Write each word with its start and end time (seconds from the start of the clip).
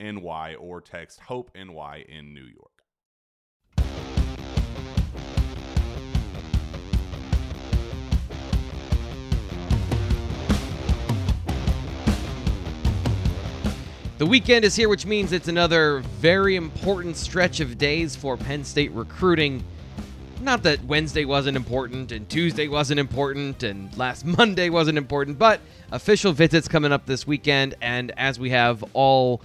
NY 0.00 0.54
or 0.56 0.80
text 0.80 1.20
Hope 1.20 1.50
NY 1.54 2.04
in 2.08 2.34
New 2.34 2.44
York. 2.44 2.72
The 14.22 14.26
weekend 14.26 14.64
is 14.64 14.76
here, 14.76 14.88
which 14.88 15.04
means 15.04 15.32
it's 15.32 15.48
another 15.48 15.98
very 16.20 16.54
important 16.54 17.16
stretch 17.16 17.58
of 17.58 17.76
days 17.76 18.14
for 18.14 18.36
Penn 18.36 18.62
State 18.62 18.92
recruiting. 18.92 19.64
Not 20.40 20.62
that 20.62 20.84
Wednesday 20.84 21.24
wasn't 21.24 21.56
important 21.56 22.12
and 22.12 22.28
Tuesday 22.28 22.68
wasn't 22.68 23.00
important 23.00 23.64
and 23.64 23.92
last 23.98 24.24
Monday 24.38 24.70
wasn't 24.70 24.96
important, 24.96 25.40
but 25.40 25.60
official 25.90 26.32
visits 26.32 26.68
coming 26.68 26.92
up 26.92 27.04
this 27.04 27.26
weekend. 27.26 27.74
And 27.82 28.12
as 28.16 28.38
we 28.38 28.50
have 28.50 28.84
all 28.92 29.42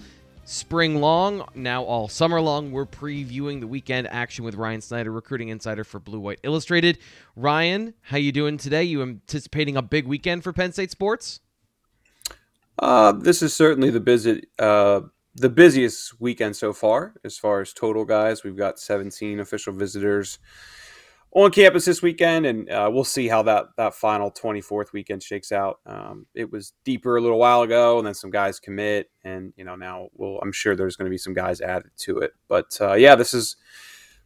spring 0.47 1.01
long, 1.01 1.45
now 1.55 1.83
all 1.83 2.07
summer 2.07 2.39
long. 2.39 2.71
We're 2.71 2.85
previewing 2.85 3.59
the 3.59 3.67
weekend 3.67 4.07
action 4.07 4.45
with 4.45 4.55
Ryan 4.55 4.79
Snyder, 4.81 5.11
recruiting 5.11 5.49
insider 5.49 5.83
for 5.83 5.99
Blue 5.99 6.19
White 6.19 6.39
Illustrated. 6.43 6.97
Ryan, 7.35 7.93
how 8.01 8.17
you 8.17 8.31
doing 8.31 8.57
today? 8.57 8.83
You 8.83 9.03
anticipating 9.03 9.75
a 9.75 9.81
big 9.81 10.07
weekend 10.07 10.43
for 10.43 10.53
Penn 10.53 10.71
State 10.71 10.89
sports? 10.89 11.41
Uh, 12.79 13.11
this 13.11 13.41
is 13.41 13.53
certainly 13.53 13.89
the 13.89 13.99
busy, 13.99 14.43
uh, 14.57 15.01
the 15.35 15.49
busiest 15.49 16.19
weekend 16.21 16.55
so 16.55 16.71
far 16.71 17.15
as 17.25 17.37
far 17.37 17.59
as 17.59 17.73
total 17.73 18.05
guys. 18.05 18.43
We've 18.43 18.57
got 18.57 18.79
17 18.79 19.41
official 19.41 19.73
visitors 19.73 20.39
on 21.31 21.51
campus 21.51 21.85
this 21.85 22.01
weekend, 22.01 22.45
and 22.45 22.69
uh, 22.69 22.89
we'll 22.91 23.03
see 23.03 23.27
how 23.27 23.43
that 23.43 23.67
that 23.77 23.93
final 23.93 24.31
24th 24.31 24.93
weekend 24.93 25.21
shakes 25.21 25.51
out. 25.51 25.79
Um, 25.85 26.25
it 26.33 26.51
was 26.51 26.73
deeper 26.83 27.17
a 27.17 27.21
little 27.21 27.39
while 27.39 27.61
ago, 27.61 27.97
and 27.97 28.07
then 28.07 28.13
some 28.13 28.31
guys 28.31 28.59
commit, 28.59 29.09
and 29.23 29.53
you 29.57 29.65
know 29.65 29.75
now 29.75 30.07
we'll, 30.15 30.39
I'm 30.39 30.51
sure 30.51 30.75
there's 30.75 30.95
going 30.95 31.05
to 31.05 31.13
be 31.13 31.17
some 31.17 31.33
guys 31.33 31.61
added 31.61 31.91
to 31.99 32.19
it. 32.19 32.31
But 32.47 32.77
uh, 32.81 32.93
yeah, 32.93 33.15
this 33.15 33.33
is 33.33 33.55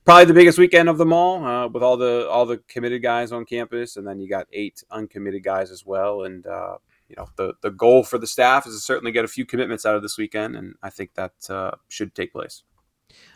probably 0.06 0.26
the 0.26 0.34
biggest 0.34 0.58
weekend 0.58 0.90
of 0.90 0.98
them 0.98 1.12
all, 1.12 1.44
uh, 1.44 1.68
with 1.68 1.84
all 1.84 1.98
the 1.98 2.30
all 2.30 2.46
the 2.46 2.60
committed 2.68 3.02
guys 3.02 3.32
on 3.32 3.46
campus, 3.46 3.98
and 3.98 4.08
then 4.08 4.20
you 4.20 4.30
got 4.30 4.48
eight 4.54 4.84
uncommitted 4.92 5.44
guys 5.44 5.72
as 5.72 5.86
well. 5.86 6.24
And 6.24 6.46
uh, 6.46 6.78
you 7.10 7.16
know 7.18 7.28
the 7.36 7.54
the 7.62 7.72
goal 7.72 8.04
for 8.04 8.20
the 8.20 8.28
staff 8.28 8.66
is 8.66 8.76
to 8.76 8.80
certainly 8.80 9.12
get 9.12 9.26
a 9.26 9.30
few 9.30 9.46
commitments 9.46 9.86
out 9.86 9.96
of 9.96 10.02
this 10.02 10.18
weekend, 10.18 10.56
and 10.56 10.76
I 10.82 10.90
think 10.90 11.16
that 11.16 11.34
uh, 11.50 11.72
should 11.90 12.16
take 12.16 12.32
place. 12.32 12.64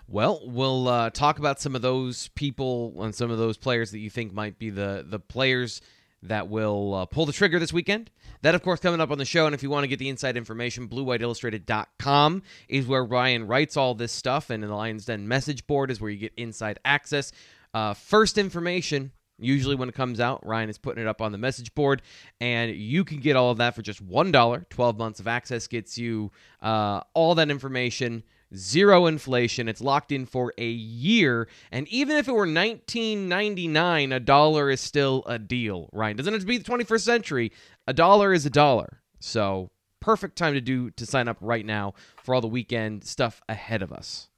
Well, 0.08 0.42
we'll 0.44 0.88
uh, 0.88 1.10
talk 1.10 1.40
about 1.40 1.60
some 1.60 1.76
of 1.76 1.82
those 1.82 2.28
people 2.30 2.94
and 3.00 3.14
some 3.14 3.32
of 3.32 3.40
those 3.40 3.58
players 3.58 3.92
that 3.92 4.00
you 4.00 4.10
think 4.10 4.34
might 4.34 4.60
be 4.60 4.70
the 4.70 5.04
the 5.08 5.20
players 5.20 5.82
that 6.22 6.48
will 6.48 6.94
uh, 6.94 7.06
pull 7.06 7.26
the 7.26 7.34
trigger 7.34 7.60
this 7.60 7.74
weekend. 7.74 8.12
That, 8.42 8.56
of 8.56 8.62
course, 8.62 8.80
coming 8.80 9.02
up 9.02 9.12
on 9.12 9.18
the 9.18 9.26
show. 9.26 9.46
And 9.46 9.56
if 9.56 9.64
you 9.64 9.70
want 9.70 9.84
to 9.84 9.88
get 9.88 10.00
the 10.00 10.10
inside 10.10 10.38
information, 10.38 10.88
bluewhiteillustrated.com 10.88 12.44
is 12.68 12.88
where 12.88 13.04
Ryan 13.04 13.48
writes 13.48 13.78
all 13.78 13.96
this 13.96 14.12
stuff. 14.12 14.50
And 14.50 14.64
the 14.64 14.68
Lions 14.68 15.06
Den 15.06 15.28
message 15.28 15.66
board 15.68 15.92
is 15.92 16.00
where 16.02 16.12
you 16.12 16.18
get 16.18 16.34
inside 16.38 16.80
access. 16.86 17.32
Uh, 17.74 17.94
first 17.94 18.38
information, 18.38 19.12
usually 19.40 19.76
when 19.76 19.90
it 19.90 19.96
comes 19.96 20.20
out, 20.20 20.46
Ryan 20.46 20.70
is 20.70 20.78
putting 20.78 21.04
it 21.04 21.08
up 21.08 21.22
on 21.22 21.32
the 21.32 21.38
message 21.38 21.74
board. 21.74 22.02
And 22.40 22.76
you 22.76 23.04
can 23.04 23.20
get 23.20 23.36
all 23.36 23.52
of 23.52 23.58
that 23.58 23.76
for 23.76 23.82
just 23.82 24.08
$1. 24.08 24.70
12 24.70 24.98
months 24.98 25.20
of 25.20 25.28
access 25.28 25.68
gets 25.68 25.98
you 25.98 26.32
uh, 26.62 27.02
all 27.14 27.36
that 27.36 27.50
information 27.50 28.24
zero 28.54 29.06
inflation. 29.06 29.68
It's 29.68 29.82
locked 29.82 30.12
in 30.12 30.26
for 30.26 30.54
a 30.58 30.70
year. 30.70 31.48
And 31.72 31.88
even 31.88 32.18
if 32.18 32.28
it 32.28 32.34
were 32.34 32.40
1999, 32.40 34.12
a 34.12 34.20
dollar 34.20 34.70
is 34.70 34.82
still 34.82 35.24
a 35.26 35.40
deal, 35.40 35.90
right? 35.94 36.16
Doesn't 36.16 36.34
have 36.34 36.42
to 36.42 36.48
be 36.48 36.58
the 36.58 36.64
21st 36.64 37.02
century. 37.02 37.52
A 37.88 37.94
dollar 37.94 38.34
is 38.34 38.46
a 38.46 38.50
dollar. 38.50 39.02
So 39.20 39.72
perfect 40.00 40.38
time 40.38 40.54
to 40.54 40.62
do 40.62 40.92
to 40.92 41.06
sign 41.06 41.28
up 41.28 41.38
right 41.42 41.66
now 41.66 41.94
for 42.24 42.36
all 42.36 42.42
the 42.42 42.48
weekend 42.48 43.04
stuff 43.04 43.42
ahead 43.50 43.82
of 43.82 43.92
us. 43.92 44.30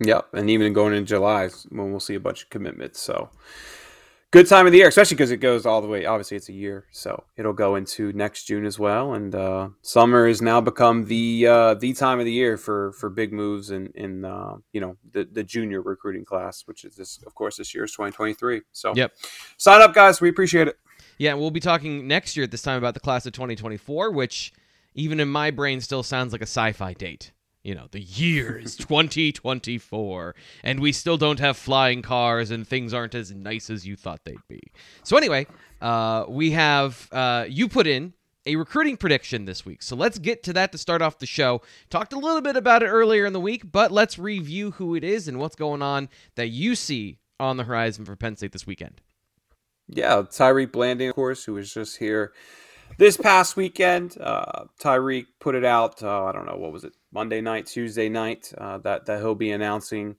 Yep, 0.00 0.34
and 0.34 0.50
even 0.50 0.72
going 0.72 0.92
in 0.92 1.06
July 1.06 1.48
when 1.70 1.90
we'll 1.90 2.00
see 2.00 2.14
a 2.14 2.20
bunch 2.20 2.42
of 2.42 2.50
commitments. 2.50 3.00
So 3.00 3.30
good 4.34 4.48
time 4.48 4.66
of 4.66 4.72
the 4.72 4.78
year, 4.78 4.88
especially 4.88 5.14
because 5.14 5.30
it 5.30 5.36
goes 5.36 5.64
all 5.64 5.80
the 5.80 5.86
way. 5.86 6.04
Obviously, 6.04 6.36
it's 6.36 6.48
a 6.48 6.52
year, 6.52 6.86
so 6.90 7.22
it'll 7.36 7.52
go 7.52 7.76
into 7.76 8.12
next 8.12 8.44
June 8.44 8.66
as 8.66 8.78
well. 8.78 9.14
And 9.14 9.32
uh, 9.34 9.68
summer 9.80 10.26
has 10.26 10.42
now 10.42 10.60
become 10.60 11.04
the 11.04 11.46
uh, 11.46 11.74
the 11.74 11.92
time 11.92 12.18
of 12.18 12.24
the 12.24 12.32
year 12.32 12.56
for 12.56 12.92
for 12.92 13.08
big 13.08 13.32
moves 13.32 13.70
in 13.70 13.92
in 13.94 14.24
uh, 14.24 14.56
you 14.72 14.80
know 14.80 14.96
the 15.12 15.24
the 15.24 15.44
junior 15.44 15.80
recruiting 15.80 16.24
class, 16.24 16.62
which 16.66 16.84
is 16.84 16.96
this, 16.96 17.20
of 17.24 17.34
course, 17.34 17.56
this 17.56 17.74
year 17.74 17.84
is 17.84 17.92
2023. 17.92 18.62
So 18.72 18.92
yep, 18.94 19.12
sign 19.56 19.80
up, 19.80 19.94
guys. 19.94 20.20
We 20.20 20.28
appreciate 20.28 20.68
it. 20.68 20.78
Yeah, 21.16 21.34
we'll 21.34 21.52
be 21.52 21.60
talking 21.60 22.08
next 22.08 22.36
year 22.36 22.44
at 22.44 22.50
this 22.50 22.62
time 22.62 22.78
about 22.78 22.94
the 22.94 23.00
class 23.00 23.24
of 23.24 23.32
2024, 23.32 24.10
which 24.10 24.52
even 24.94 25.20
in 25.20 25.28
my 25.28 25.52
brain 25.52 25.80
still 25.80 26.02
sounds 26.02 26.32
like 26.32 26.42
a 26.42 26.46
sci-fi 26.46 26.92
date 26.94 27.30
you 27.64 27.74
know, 27.74 27.88
the 27.90 28.00
year 28.00 28.58
is 28.58 28.76
2024 28.76 30.34
and 30.62 30.80
we 30.80 30.92
still 30.92 31.16
don't 31.16 31.40
have 31.40 31.56
flying 31.56 32.02
cars 32.02 32.50
and 32.50 32.68
things 32.68 32.94
aren't 32.94 33.14
as 33.14 33.32
nice 33.32 33.70
as 33.70 33.86
you 33.86 33.96
thought 33.96 34.20
they'd 34.24 34.36
be. 34.48 34.60
So, 35.02 35.16
anyway, 35.16 35.46
uh, 35.80 36.26
we 36.28 36.52
have 36.52 37.08
uh, 37.10 37.46
you 37.48 37.68
put 37.68 37.86
in 37.86 38.12
a 38.46 38.56
recruiting 38.56 38.98
prediction 38.98 39.46
this 39.46 39.64
week. 39.64 39.82
So, 39.82 39.96
let's 39.96 40.18
get 40.18 40.42
to 40.44 40.52
that 40.52 40.70
to 40.72 40.78
start 40.78 41.02
off 41.02 41.18
the 41.18 41.26
show. 41.26 41.62
Talked 41.90 42.12
a 42.12 42.18
little 42.18 42.42
bit 42.42 42.56
about 42.56 42.82
it 42.82 42.88
earlier 42.88 43.26
in 43.26 43.32
the 43.32 43.40
week, 43.40 43.72
but 43.72 43.90
let's 43.90 44.18
review 44.18 44.72
who 44.72 44.94
it 44.94 45.02
is 45.02 45.26
and 45.26 45.40
what's 45.40 45.56
going 45.56 45.82
on 45.82 46.08
that 46.36 46.48
you 46.48 46.74
see 46.74 47.18
on 47.40 47.56
the 47.56 47.64
horizon 47.64 48.04
for 48.04 48.14
Penn 48.14 48.36
State 48.36 48.52
this 48.52 48.66
weekend. 48.66 49.00
Yeah, 49.88 50.22
Tyriq 50.22 50.72
Blanding, 50.72 51.08
of 51.08 51.14
course, 51.14 51.44
who 51.44 51.54
was 51.54 51.72
just 51.72 51.98
here 51.98 52.32
this 52.98 53.16
past 53.16 53.56
weekend, 53.56 54.16
uh, 54.20 54.64
Tyriq 54.80 55.26
put 55.40 55.54
it 55.54 55.64
out. 55.64 56.02
Uh, 56.02 56.24
I 56.24 56.32
don't 56.32 56.46
know 56.46 56.56
what 56.56 56.72
was 56.72 56.84
it, 56.84 56.94
Monday 57.14 57.40
night, 57.40 57.66
Tuesday 57.66 58.08
night. 58.08 58.52
Uh, 58.58 58.78
that 58.78 59.06
that 59.06 59.20
he'll 59.20 59.34
be 59.36 59.52
announcing 59.52 60.16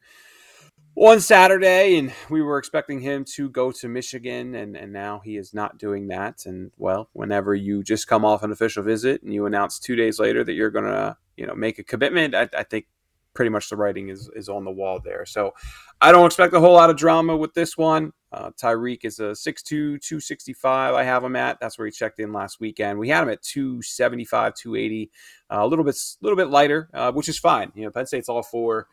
on 0.95 1.19
Saturday, 1.19 1.97
and 1.97 2.13
we 2.29 2.41
were 2.41 2.57
expecting 2.57 3.01
him 3.01 3.25
to 3.25 3.49
go 3.49 3.71
to 3.73 3.89
Michigan, 3.89 4.55
and, 4.55 4.77
and 4.77 4.93
now 4.93 5.21
he 5.23 5.35
is 5.35 5.53
not 5.53 5.77
doing 5.77 6.07
that. 6.07 6.45
And 6.45 6.71
well, 6.77 7.09
whenever 7.11 7.53
you 7.53 7.83
just 7.83 8.07
come 8.07 8.23
off 8.23 8.43
an 8.43 8.51
official 8.51 8.81
visit 8.81 9.21
and 9.21 9.33
you 9.33 9.45
announce 9.45 9.77
two 9.77 9.95
days 9.97 10.19
later 10.19 10.43
that 10.45 10.53
you're 10.53 10.71
to, 10.71 11.17
you 11.35 11.45
know, 11.45 11.53
make 11.53 11.79
a 11.79 11.83
commitment, 11.83 12.33
I, 12.33 12.47
I, 12.57 12.63
think 12.63 12.87
pretty 13.33 13.49
much 13.49 13.69
the 13.69 13.75
writing 13.75 14.07
is 14.07 14.29
is 14.35 14.47
on 14.47 14.63
the 14.63 14.71
wall 14.71 15.01
there. 15.03 15.25
So 15.25 15.53
I 15.99 16.13
don't 16.13 16.25
expect 16.25 16.53
a 16.53 16.61
whole 16.61 16.73
lot 16.73 16.89
of 16.89 16.95
drama 16.95 17.35
with 17.35 17.53
this 17.53 17.77
one. 17.77 18.13
Uh, 18.31 18.51
Tyriq 18.51 18.99
is 19.03 19.19
a 19.19 19.31
6'2", 19.31 19.63
265. 19.63 20.93
I 20.93 21.03
have 21.03 21.23
him 21.23 21.35
at. 21.35 21.59
That's 21.59 21.77
where 21.77 21.85
he 21.85 21.91
checked 21.91 22.19
in 22.19 22.33
last 22.33 22.59
weekend. 22.59 22.99
We 22.99 23.09
had 23.09 23.23
him 23.23 23.29
at 23.29 23.41
275, 23.43 24.55
280, 24.55 25.11
uh, 25.49 25.57
a 25.59 25.67
little 25.67 25.85
bit, 25.85 25.95
little 26.21 26.35
bit 26.35 26.49
lighter, 26.49 26.89
uh, 26.93 27.11
which 27.11 27.29
is 27.29 27.39
fine. 27.39 27.71
You 27.75 27.85
know, 27.85 27.91
Penn 27.91 28.05
State's 28.05 28.27
all 28.27 28.43
for 28.43 28.87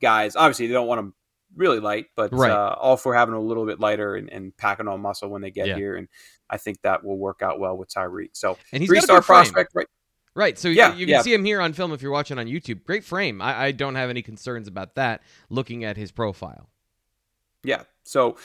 guys. 0.00 0.36
Obviously, 0.36 0.66
they 0.66 0.72
don't 0.72 0.86
want 0.86 1.00
him 1.00 1.14
really 1.54 1.80
light, 1.80 2.06
but 2.16 2.32
right. 2.32 2.50
uh, 2.50 2.76
all 2.78 2.96
for 2.96 3.14
having 3.14 3.34
a 3.34 3.40
little 3.40 3.66
bit 3.66 3.80
lighter 3.80 4.14
and, 4.14 4.30
and 4.30 4.56
packing 4.56 4.88
on 4.88 5.00
muscle 5.00 5.28
when 5.28 5.42
they 5.42 5.50
get 5.50 5.68
yeah. 5.68 5.76
here. 5.76 5.96
And 5.96 6.08
I 6.48 6.56
think 6.58 6.80
that 6.82 7.04
will 7.04 7.18
work 7.18 7.42
out 7.42 7.58
well 7.58 7.76
with 7.76 7.88
Tyriq. 7.88 8.30
So 8.32 8.58
and 8.72 8.82
he's 8.82 8.88
three 8.88 9.00
star 9.00 9.22
prospect, 9.22 9.72
right? 9.74 9.86
Right. 10.34 10.58
So 10.58 10.68
yeah, 10.68 10.94
you, 10.94 11.06
can 11.06 11.14
yeah. 11.14 11.22
see 11.22 11.32
him 11.32 11.46
here 11.46 11.62
on 11.62 11.72
film 11.72 11.92
if 11.92 12.02
you're 12.02 12.12
watching 12.12 12.38
on 12.38 12.46
YouTube. 12.46 12.84
Great 12.84 13.04
frame. 13.04 13.40
I, 13.40 13.64
I 13.64 13.72
don't 13.72 13.94
have 13.94 14.10
any 14.10 14.20
concerns 14.20 14.68
about 14.68 14.94
that 14.96 15.22
looking 15.48 15.82
at 15.82 15.96
his 15.96 16.12
profile. 16.12 16.68
Yeah. 17.66 17.82
So 18.04 18.36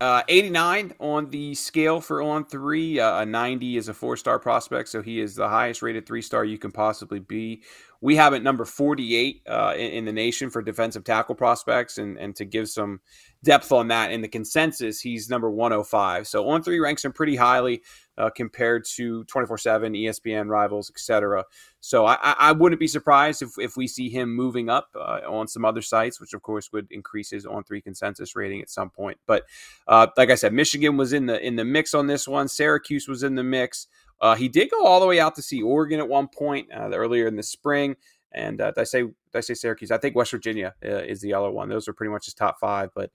uh, 0.00 0.22
89 0.28 0.94
on 0.98 1.28
the 1.28 1.54
scale 1.54 2.00
for 2.00 2.22
on 2.22 2.46
three. 2.46 2.98
Uh, 2.98 3.20
a 3.20 3.26
90 3.26 3.76
is 3.76 3.88
a 3.88 3.94
four 3.94 4.16
star 4.16 4.38
prospect, 4.38 4.88
so 4.88 5.02
he 5.02 5.20
is 5.20 5.34
the 5.34 5.48
highest 5.48 5.82
rated 5.82 6.06
three 6.06 6.22
star 6.22 6.44
you 6.44 6.58
can 6.58 6.72
possibly 6.72 7.18
be. 7.18 7.62
We 8.00 8.16
have 8.16 8.32
it 8.32 8.42
number 8.42 8.64
48 8.64 9.42
uh, 9.46 9.74
in, 9.76 9.90
in, 9.90 10.04
the 10.06 10.12
nation 10.12 10.48
for 10.48 10.62
defensive 10.62 11.04
tackle 11.04 11.34
prospects, 11.34 11.98
and, 11.98 12.18
and 12.18 12.34
to 12.36 12.46
give 12.46 12.68
some 12.68 13.00
depth 13.42 13.72
on 13.72 13.88
that, 13.88 14.10
in 14.12 14.22
the 14.22 14.28
consensus, 14.28 15.00
he's 15.00 15.28
number 15.28 15.50
105. 15.50 16.26
So 16.26 16.48
on 16.48 16.62
three 16.62 16.78
ranks 16.78 17.04
him 17.04 17.12
pretty 17.12 17.36
highly 17.36 17.82
uh, 18.16 18.30
compared 18.30 18.84
to 18.84 19.24
24 19.24 19.58
7, 19.58 19.92
ESPN 19.94 20.48
rivals, 20.48 20.90
etc. 20.90 21.44
So 21.80 22.06
I, 22.06 22.16
I, 22.22 22.52
wouldn't 22.52 22.80
be 22.80 22.86
surprised 22.86 23.40
if, 23.40 23.52
if 23.58 23.76
we 23.76 23.86
see 23.86 24.10
him 24.10 24.34
moving 24.34 24.68
up 24.68 24.88
uh, 24.94 25.20
on 25.26 25.48
some 25.48 25.64
other 25.64 25.80
sites, 25.80 26.20
which 26.20 26.34
of 26.34 26.42
course 26.42 26.70
would 26.72 26.86
increase 26.90 27.30
his 27.30 27.46
on 27.46 27.64
three 27.64 27.80
consensus 27.80 28.36
rating 28.36 28.60
at 28.60 28.68
some 28.68 28.90
point. 28.90 29.18
But 29.26 29.44
uh, 29.88 30.08
like 30.16 30.30
I 30.30 30.34
said, 30.34 30.52
Michigan 30.52 30.98
was 30.98 31.12
in 31.14 31.26
the 31.26 31.44
in 31.44 31.56
the 31.56 31.64
mix 31.64 31.94
on 31.94 32.06
this 32.06 32.28
one. 32.28 32.48
Syracuse 32.48 33.08
was 33.08 33.22
in 33.22 33.36
the 33.36 33.44
mix. 33.44 33.86
Uh, 34.20 34.34
he 34.34 34.48
did 34.48 34.70
go 34.70 34.84
all 34.84 35.00
the 35.00 35.06
way 35.06 35.18
out 35.18 35.34
to 35.36 35.42
see 35.42 35.62
Oregon 35.62 36.00
at 36.00 36.08
one 36.08 36.28
point 36.28 36.68
uh, 36.74 36.90
earlier 36.92 37.26
in 37.26 37.36
the 37.36 37.42
spring. 37.42 37.96
And 38.32 38.60
uh, 38.60 38.72
I 38.76 38.84
say 38.84 39.04
I 39.34 39.40
say 39.40 39.54
Syracuse? 39.54 39.90
I 39.90 39.98
think 39.98 40.14
West 40.14 40.30
Virginia 40.30 40.74
uh, 40.84 41.02
is 41.02 41.20
the 41.20 41.34
other 41.34 41.50
one. 41.50 41.68
Those 41.68 41.88
are 41.88 41.92
pretty 41.92 42.12
much 42.12 42.26
his 42.26 42.34
top 42.34 42.58
five. 42.60 42.90
But 42.94 43.10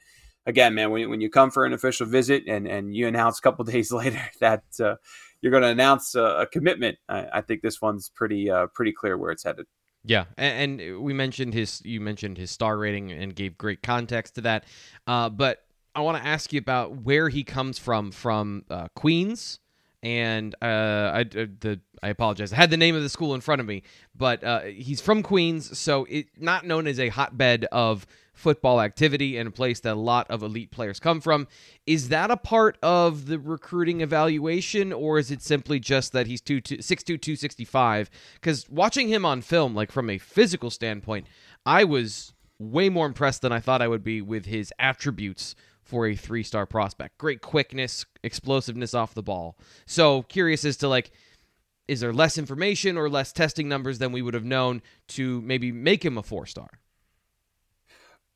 again, 0.46 0.74
man, 0.74 0.92
when, 0.92 1.10
when 1.10 1.22
you 1.22 1.30
come 1.30 1.52
for 1.52 1.66
an 1.66 1.74
official 1.74 2.06
visit 2.06 2.44
and, 2.48 2.68
and 2.68 2.96
you 2.96 3.08
announce 3.08 3.40
a 3.40 3.42
couple 3.42 3.66
days 3.66 3.92
later 3.92 4.22
that 4.40 4.64
uh, 4.80 4.96
you're 5.42 5.52
going 5.52 5.64
to 5.64 5.70
announce 5.70 6.16
a, 6.16 6.24
a 6.24 6.48
commitment, 6.48 6.98
I, 7.08 7.28
I, 7.34 7.42
think 7.42 7.62
this 7.62 7.82
one's 7.82 8.10
pretty 8.10 8.50
uh, 8.50 8.68
pretty 8.68 8.92
clear 8.92 9.18
where 9.18 9.32
it's 9.32 9.44
headed. 9.44 9.68
Yeah, 10.08 10.26
and, 10.38 10.80
and, 10.80 11.02
we 11.02 11.14
mentioned 11.14 11.54
his 11.54 11.82
you 11.84 12.00
mentioned 12.00 12.38
his 12.38 12.52
star 12.52 12.78
rating 12.78 13.12
and 13.12 13.36
gave 13.36 13.58
great 13.58 13.82
context 13.82 14.36
to 14.36 14.42
that. 14.42 14.66
Uh, 15.08 15.30
but 15.30 15.64
I 15.96 16.02
want 16.02 16.18
to 16.22 16.28
ask 16.28 16.54
you 16.54 16.60
about 16.60 16.98
where 16.98 17.30
he 17.30 17.44
comes 17.44 17.80
from 17.80 18.12
from 18.12 18.66
uh, 18.70 18.88
Queens 18.96 19.60
and 20.06 20.54
uh, 20.62 20.66
I 21.16 21.22
uh, 21.22 21.48
the 21.60 21.80
I 22.04 22.10
apologize. 22.10 22.54
I 22.54 22.58
had 22.58 22.70
the 22.70 22.78
name 22.78 22.96
of 22.96 23.02
the 23.02 23.10
school 23.10 23.34
in 23.34 23.42
front 23.42 23.60
of 23.60 23.66
me, 23.66 23.82
but 24.16 24.44
uh, 24.44 24.62
he's 24.62 25.02
from 25.02 25.24
Queens, 25.24 25.78
so 25.78 26.06
it 26.08 26.28
not 26.38 26.64
known 26.64 26.86
as 26.86 27.00
a 27.00 27.10
hotbed 27.10 27.66
of 27.72 28.06
football 28.32 28.82
activity 28.82 29.36
and 29.36 29.48
a 29.48 29.52
place 29.52 29.80
that 29.80 29.94
a 29.94 30.00
lot 30.00 30.30
of 30.30 30.44
elite 30.44 30.70
players 30.70 31.00
come 31.00 31.22
from. 31.22 31.48
Is 31.88 32.10
that 32.10 32.30
a 32.30 32.38
part 32.38 32.78
of 32.84 33.26
the 33.26 33.40
recruiting 33.40 34.02
evaluation, 34.02 34.94
or 34.94 35.18
is 35.18 35.32
it 35.32 35.42
simply 35.42 35.80
just 35.80 36.12
that 36.12 36.28
he's 36.28 36.42
two, 36.42 36.62
two, 36.62 36.78
6'2", 36.78 37.06
265? 37.06 38.12
Because 38.36 38.70
watching 38.70 39.08
him 39.08 39.26
on 39.26 39.42
film, 39.42 39.74
like 39.74 39.92
from 39.92 40.12
a 40.12 40.20
physical 40.20 40.70
standpoint, 40.70 41.26
I 41.66 41.84
was 41.84 42.34
way 42.60 42.90
more 42.90 43.08
impressed 43.08 43.42
than 43.42 43.52
I 43.52 43.60
thought 43.60 43.82
I 43.82 43.88
would 43.88 44.04
be 44.04 44.22
with 44.22 44.46
his 44.46 44.72
attributes 44.78 45.56
for 45.86 46.08
a 46.08 46.16
three 46.16 46.44
star 46.44 46.66
prospect. 46.66 47.18
Great 47.18 47.42
quickness, 47.42 48.06
explosiveness 48.24 48.94
off 48.94 49.14
the 49.14 49.24
ball. 49.24 49.58
So 49.86 50.24
curious 50.24 50.66
as 50.66 50.78
to 50.78 50.88
like, 50.88 51.12
is 51.88 52.00
there 52.00 52.12
less 52.12 52.38
information 52.38 52.98
or 52.98 53.10
less 53.10 53.32
testing 53.32 53.70
numbers 53.70 54.00
than 54.00 54.12
we 54.12 54.22
would 54.22 54.34
have 54.34 54.44
known 54.44 54.82
to 55.10 55.42
maybe 55.42 55.72
make 55.72 56.04
him 56.04 56.18
a 56.18 56.24
four 56.24 56.46
star? 56.48 56.70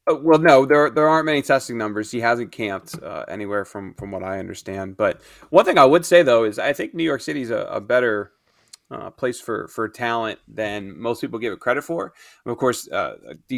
Uh, 0.10 0.16
well, 0.16 0.40
no, 0.40 0.66
there 0.66 0.90
there 0.90 1.10
aren't 1.10 1.26
many 1.26 1.42
testing 1.42 1.78
numbers. 1.78 2.12
He 2.12 2.20
hasn't 2.20 2.52
camped 2.52 3.02
uh, 3.02 3.26
anywhere 3.28 3.66
from 3.66 3.96
from 3.96 4.12
what 4.12 4.24
I 4.24 4.40
understand. 4.40 4.96
But 4.96 5.22
one 5.50 5.66
thing 5.66 5.78
I 5.78 5.86
would 5.86 6.06
say 6.06 6.22
though 6.22 6.44
is 6.44 6.60
I 6.60 6.74
think 6.74 6.94
New 6.94 7.04
York 7.04 7.22
City's 7.22 7.50
a, 7.50 7.62
a 7.72 7.82
better 7.82 8.32
uh, 8.92 9.10
place 9.12 9.40
for 9.40 9.68
for 9.68 9.88
talent 9.88 10.40
than 10.48 11.00
most 11.00 11.22
people 11.22 11.38
give 11.38 11.54
it 11.54 11.60
credit 11.60 11.84
for. 11.84 12.14
And 12.46 12.52
of 12.52 12.58
course, 12.58 12.90
uh, 12.90 13.16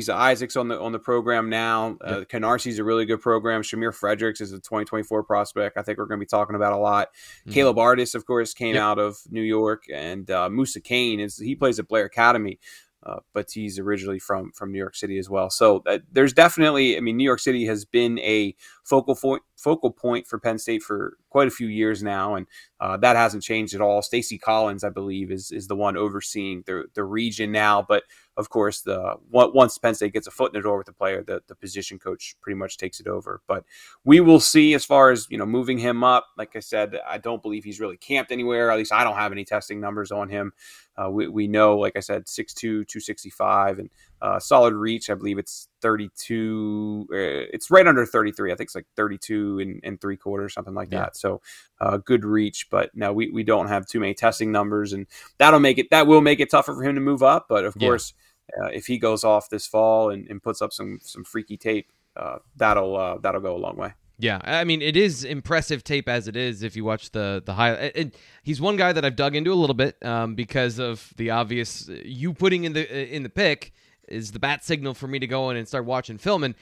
Isaacs 0.10 0.56
on 0.58 0.68
the 0.68 0.80
on 0.80 0.92
the 0.92 1.00
program 1.00 1.50
now. 1.50 1.98
Uh, 2.02 2.24
yep. 2.32 2.66
Is 2.66 2.80
a 2.80 2.84
really 2.84 3.06
good 3.06 3.22
program. 3.22 3.62
Shamir 3.62 3.94
Fredericks 3.94 4.42
is 4.42 4.52
a 4.52 4.58
2024 4.58 5.24
prospect. 5.24 5.78
I 5.78 5.84
think 5.84 5.98
we're 5.98 6.06
going 6.06 6.20
to 6.20 6.26
be 6.26 6.28
talking 6.28 6.56
about 6.56 6.74
a 6.74 6.78
lot. 6.78 7.10
Mm-hmm. 7.14 7.52
Caleb 7.52 7.80
Artis, 7.80 8.14
of 8.14 8.26
course, 8.26 8.54
came 8.54 8.76
yep. 8.76 8.84
out 8.84 9.00
of 9.00 9.18
New 9.30 9.42
York, 9.42 9.86
and 9.94 10.30
uh, 10.30 10.50
Musa 10.50 10.82
Kane 10.82 11.20
is 11.20 11.38
he 11.38 11.56
plays 11.56 11.80
at 11.80 11.88
Blair 11.88 12.06
Academy. 12.06 12.60
Uh, 13.04 13.18
but 13.34 13.50
he's 13.50 13.80
originally 13.80 14.20
from 14.20 14.52
from 14.52 14.72
New 14.72 14.78
York 14.78 14.96
City 14.96 15.18
as 15.18 15.28
well. 15.28 15.50
So 15.50 15.82
uh, 15.88 16.00
there's 16.12 16.34
definitely, 16.34 16.98
I 16.98 17.00
mean, 17.00 17.18
New 17.18 17.24
York 17.24 17.40
City 17.40 17.66
has 17.66 17.84
been 17.84 18.20
a 18.20 18.56
focal 18.92 19.16
point 19.16 19.42
focal 19.56 19.90
point 19.90 20.28
for 20.28 20.38
Penn 20.38 20.58
State 20.58 20.84
for 20.84 21.18
quite 21.30 21.48
a 21.48 21.52
few 21.52 21.68
years 21.68 22.04
now, 22.04 22.36
and 22.36 22.46
uh, 22.82 22.98
that 22.98 23.16
hasn't 23.16 23.42
changed 23.42 23.74
at 23.74 23.80
all. 23.80 24.02
Stacy 24.02 24.38
Collins, 24.38 24.84
I 24.84 24.90
believe, 24.90 25.32
is 25.32 25.50
is 25.50 25.68
the 25.68 25.78
one 25.78 25.96
overseeing 25.96 26.64
the 26.66 26.84
the 26.94 27.06
region 27.06 27.54
now, 27.54 27.82
but 27.82 28.04
of 28.36 28.50
course, 28.50 28.82
the 28.82 29.16
once 29.30 29.78
Penn 29.78 29.96
State 29.96 30.12
gets 30.12 30.28
a 30.28 30.32
foot 30.32 30.54
in 30.54 30.60
the 30.60 30.64
door 30.64 30.78
with 30.78 30.88
the 30.88 30.94
player, 30.94 31.24
the, 31.24 31.42
the 31.48 31.56
position 31.56 32.00
coach 32.00 32.36
pretty 32.42 32.58
much 32.58 32.76
takes 32.76 33.00
it 33.00 33.08
over. 33.08 33.42
But 33.48 33.64
we 34.04 34.20
will 34.20 34.42
see 34.42 34.74
as 34.74 34.84
far 34.84 35.10
as 35.12 35.26
you 35.30 35.38
know 35.38 35.46
moving 35.46 35.78
him 35.78 36.04
up. 36.04 36.28
Like 36.38 36.58
I 36.58 36.60
said, 36.60 37.00
I 37.08 37.18
don't 37.18 37.42
believe 37.42 37.64
he's 37.64 37.80
really 37.80 37.98
camped 37.98 38.34
anywhere. 38.34 38.72
At 38.72 38.78
least 38.78 38.92
I 38.92 39.06
don't 39.06 39.16
have 39.16 39.32
any 39.32 39.46
testing 39.46 39.80
numbers 39.80 40.12
on 40.12 40.28
him. 40.28 40.52
Uh, 40.98 41.10
we, 41.10 41.30
we 41.30 41.48
know, 41.48 41.78
like 41.78 41.96
I 41.96 42.02
said, 42.02 42.26
6'2", 42.26 42.56
265, 42.60 43.80
and 43.80 43.90
uh, 44.22 44.40
solid 44.40 44.74
reach. 44.74 45.10
I 45.10 45.16
believe 45.16 45.38
it's 45.38 45.68
32. 45.82 47.08
Uh, 47.12 47.16
it's 47.52 47.72
right 47.72 47.88
under 47.88 48.06
33. 48.06 48.52
I 48.52 48.56
think 48.56 48.68
it's 48.68 48.76
like 48.76 48.86
32 48.96 49.60
and, 49.60 49.80
and 49.84 50.00
three 50.00 50.18
quarters, 50.18 50.54
something 50.54 50.74
like 50.76 50.90
yeah. 50.92 51.00
that. 51.00 51.18
So 51.18 51.42
uh, 51.80 51.98
good 51.98 52.24
reach. 52.24 52.70
But 52.70 52.92
no, 52.94 53.14
we, 53.14 53.30
we 53.30 53.44
don't 53.44 53.68
have 53.68 53.88
too 53.88 54.00
many 54.00 54.14
testing 54.14 54.52
numbers, 54.52 54.94
and 54.94 55.08
that'll 55.40 55.60
make 55.60 55.78
it 55.78 55.90
that 55.90 56.08
will 56.08 56.22
make 56.22 56.40
it 56.40 56.52
tougher 56.52 56.74
for 56.74 56.84
him 56.84 56.96
to 56.96 57.02
move 57.02 57.24
up. 57.24 57.48
But 57.50 57.66
of 57.66 57.76
yeah. 57.78 57.88
course, 57.88 58.14
uh, 58.62 58.68
if 58.68 58.86
he 58.86 59.00
goes 59.00 59.24
off 59.24 59.50
this 59.50 59.66
fall 59.66 60.12
and, 60.12 60.28
and 60.30 60.42
puts 60.42 60.62
up 60.62 60.72
some 60.72 61.00
some 61.02 61.24
freaky 61.24 61.58
tape, 61.58 61.92
uh, 62.16 62.38
that'll 62.56 62.96
uh, 62.96 63.18
that'll 63.18 63.42
go 63.42 63.56
a 63.56 63.58
long 63.58 63.76
way. 63.76 63.94
Yeah, 64.20 64.40
I 64.44 64.66
mean 64.66 64.84
it 64.84 64.96
is 64.96 65.24
impressive 65.24 65.84
tape 65.84 66.08
as 66.08 66.28
it 66.28 66.36
is. 66.36 66.62
If 66.62 66.76
you 66.76 66.86
watch 66.86 67.12
the 67.12 67.42
the 67.44 67.54
high, 67.54 68.12
he's 68.44 68.62
one 68.62 68.78
guy 68.78 68.94
that 68.94 69.04
I've 69.04 69.16
dug 69.16 69.36
into 69.36 69.52
a 69.52 69.56
little 69.56 69.74
bit 69.74 69.98
um, 70.06 70.36
because 70.36 70.78
of 70.78 71.12
the 71.18 71.32
obvious 71.32 71.90
you 72.06 72.34
putting 72.34 72.66
in 72.66 72.74
the 72.74 73.16
in 73.16 73.24
the 73.24 73.30
pick 73.30 73.74
is 74.12 74.32
the 74.32 74.40
bat 74.40 74.64
signal 74.64 74.94
for 74.94 75.08
me 75.08 75.20
to 75.20 75.28
go 75.28 75.50
in 75.50 75.58
and 75.58 75.68
start 75.68 75.86
watching 75.86 76.18
film. 76.18 76.44
And 76.44 76.56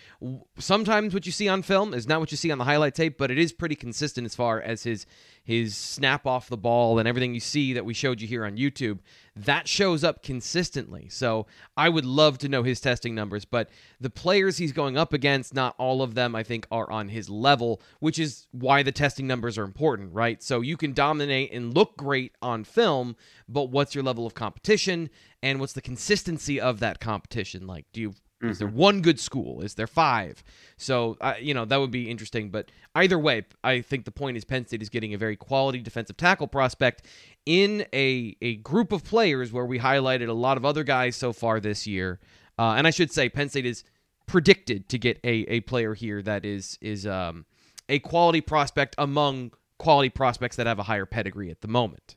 sometimes 0.58 1.14
what 1.14 1.26
you 1.26 1.32
see 1.32 1.48
on 1.48 1.62
film 1.62 1.94
is 1.94 2.08
not 2.08 2.20
what 2.20 2.32
you 2.32 2.38
see 2.38 2.52
on 2.52 2.58
the 2.58 2.64
highlight 2.66 2.96
tape, 2.96 3.18
but 3.18 3.32
it 3.32 3.38
is 3.38 3.52
pretty 3.52 3.76
consistent 3.76 4.26
as 4.26 4.36
far 4.36 4.62
as 4.62 4.84
his 4.84 5.06
his 5.50 5.76
snap 5.76 6.28
off 6.28 6.48
the 6.48 6.56
ball 6.56 7.00
and 7.00 7.08
everything 7.08 7.34
you 7.34 7.40
see 7.40 7.74
that 7.74 7.84
we 7.84 7.92
showed 7.92 8.22
you 8.22 8.28
here 8.28 8.46
on 8.46 8.56
YouTube 8.56 9.00
that 9.36 9.68
shows 9.68 10.04
up 10.04 10.22
consistently. 10.22 11.08
So 11.10 11.48
I 11.76 11.90
would 11.90 12.06
love 12.06 12.38
to 12.40 12.50
know 12.50 12.62
his 12.62 12.80
testing 12.80 13.16
numbers, 13.16 13.46
but 13.46 13.70
the 14.00 14.12
players 14.12 14.58
he's 14.58 14.72
going 14.72 14.96
up 14.96 15.12
against, 15.12 15.56
not 15.56 15.74
all 15.80 16.04
of 16.04 16.14
them, 16.14 16.36
I 16.36 16.44
think, 16.44 16.68
are 16.72 16.92
on 16.92 17.10
his 17.10 17.32
level, 17.32 17.82
which 18.00 18.20
is 18.20 18.48
why 18.52 18.84
the 18.84 18.92
testing 18.92 19.26
numbers 19.26 19.58
are 19.58 19.64
important, 19.64 20.14
right? 20.14 20.44
So 20.44 20.62
you 20.62 20.78
can 20.78 20.94
dominate 20.94 21.52
and 21.52 21.74
look 21.74 21.98
great 21.98 22.34
on 22.44 22.64
film, 22.64 23.16
but 23.48 23.72
what's 23.72 23.96
your 23.96 24.04
level 24.04 24.28
of 24.28 24.36
competition 24.36 25.10
and 25.42 25.60
what's 25.60 25.74
the 25.74 25.82
consistency 25.82 26.60
of 26.60 26.80
that 26.82 27.00
competition? 27.00 27.66
Like, 27.66 27.86
do 27.92 28.02
you 28.02 28.14
Mm-hmm. 28.42 28.52
Is 28.52 28.60
there 28.60 28.68
mm-hmm. 28.70 28.78
one 28.78 29.02
good 29.02 29.20
school? 29.20 29.62
Is 29.62 29.76
there 29.76 29.88
five? 29.88 30.44
So, 30.78 31.18
uh, 31.20 31.34
you 31.40 31.54
know, 31.54 31.66
that 31.66 31.78
would 31.78 31.92
be 31.92 32.10
interesting. 32.10 32.50
But 32.50 32.72
either 32.96 33.20
way, 33.20 33.46
I 33.64 33.82
think 33.82 34.06
the 34.06 34.12
point 34.12 34.38
is 34.38 34.46
Penn 34.46 34.66
State 34.66 34.82
is 34.82 34.90
getting 34.90 35.14
a 35.14 35.18
very 35.18 35.36
quality 35.36 35.80
defensive 35.80 36.16
tackle 36.16 36.48
prospect 36.48 37.06
in 37.46 37.86
a, 37.94 38.38
a 38.42 38.56
group 38.58 38.94
of 38.94 39.04
players 39.04 39.52
where 39.52 39.66
we 39.66 39.80
highlighted 39.80 40.30
a 40.30 40.34
lot 40.34 40.56
of 40.56 40.64
other 40.64 40.84
guys 40.84 41.18
so 41.18 41.34
far 41.34 41.60
this 41.60 41.86
year. 41.86 42.20
Uh, 42.58 42.76
and 42.78 42.88
I 42.88 42.92
should 42.92 43.12
say, 43.12 43.28
Penn 43.28 43.50
State 43.50 43.66
is 43.66 43.84
predicted 44.26 44.88
to 44.90 44.98
get 44.98 45.20
a, 45.24 45.30
a 45.48 45.60
player 45.62 45.94
here 45.96 46.22
that 46.22 46.46
is 46.46 46.78
is 46.82 47.06
um, 47.08 47.46
a 47.90 48.00
quality 48.00 48.42
prospect 48.42 48.96
among 48.98 49.52
quality 49.80 50.10
prospects 50.10 50.56
that 50.56 50.68
have 50.68 50.80
a 50.80 50.84
higher 50.84 51.06
pedigree 51.06 51.50
at 51.50 51.62
the 51.62 51.68
moment. 51.68 52.16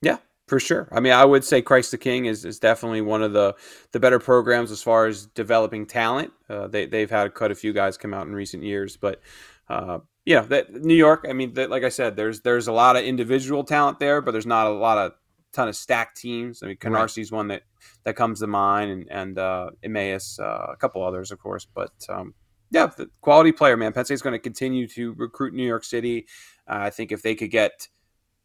Yeah, 0.00 0.18
for 0.46 0.60
sure. 0.60 0.88
I 0.92 1.00
mean, 1.00 1.12
I 1.12 1.24
would 1.24 1.44
say 1.44 1.62
Christ 1.62 1.90
the 1.90 1.98
King 1.98 2.26
is, 2.26 2.44
is 2.44 2.58
definitely 2.58 3.00
one 3.00 3.22
of 3.22 3.32
the, 3.32 3.54
the 3.92 4.00
better 4.00 4.18
programs 4.18 4.70
as 4.70 4.82
far 4.82 5.06
as 5.06 5.26
developing 5.26 5.86
talent. 5.86 6.32
Uh, 6.48 6.68
they, 6.68 6.86
they've 6.86 7.10
had 7.10 7.34
quite 7.34 7.50
a 7.50 7.54
few 7.54 7.72
guys 7.72 7.96
come 7.96 8.12
out 8.12 8.26
in 8.26 8.34
recent 8.34 8.62
years, 8.62 8.96
but 8.96 9.20
uh, 9.68 9.98
yeah, 10.24 10.40
that 10.40 10.72
New 10.72 10.94
York. 10.94 11.26
I 11.28 11.32
mean, 11.32 11.54
that, 11.54 11.70
like 11.70 11.84
I 11.84 11.88
said, 11.88 12.16
there's 12.16 12.40
there's 12.40 12.66
a 12.66 12.72
lot 12.72 12.96
of 12.96 13.04
individual 13.04 13.64
talent 13.64 13.98
there, 13.98 14.20
but 14.20 14.32
there's 14.32 14.46
not 14.46 14.66
a 14.66 14.70
lot 14.70 14.98
of 14.98 15.12
ton 15.52 15.68
of 15.68 15.76
stacked 15.76 16.18
teams. 16.18 16.62
I 16.62 16.66
mean, 16.66 16.76
Canarsie's 16.76 17.30
right. 17.30 17.36
one 17.36 17.48
that 17.48 17.62
that 18.04 18.16
comes 18.16 18.40
to 18.40 18.46
mind, 18.46 18.90
and 18.90 19.10
and 19.10 19.38
uh, 19.38 19.70
Erasmus, 19.82 20.38
uh, 20.38 20.66
a 20.72 20.76
couple 20.76 21.04
others, 21.04 21.30
of 21.30 21.38
course. 21.38 21.66
But 21.66 21.92
um, 22.08 22.34
yeah, 22.70 22.86
the 22.86 23.10
quality 23.20 23.52
player, 23.52 23.76
man. 23.76 23.92
Penn 23.92 24.04
State's 24.04 24.22
going 24.22 24.32
to 24.32 24.38
continue 24.38 24.88
to 24.88 25.12
recruit 25.14 25.54
New 25.54 25.66
York 25.66 25.84
City. 25.84 26.26
Uh, 26.66 26.78
I 26.80 26.90
think 26.90 27.12
if 27.12 27.22
they 27.22 27.34
could 27.34 27.50
get 27.50 27.88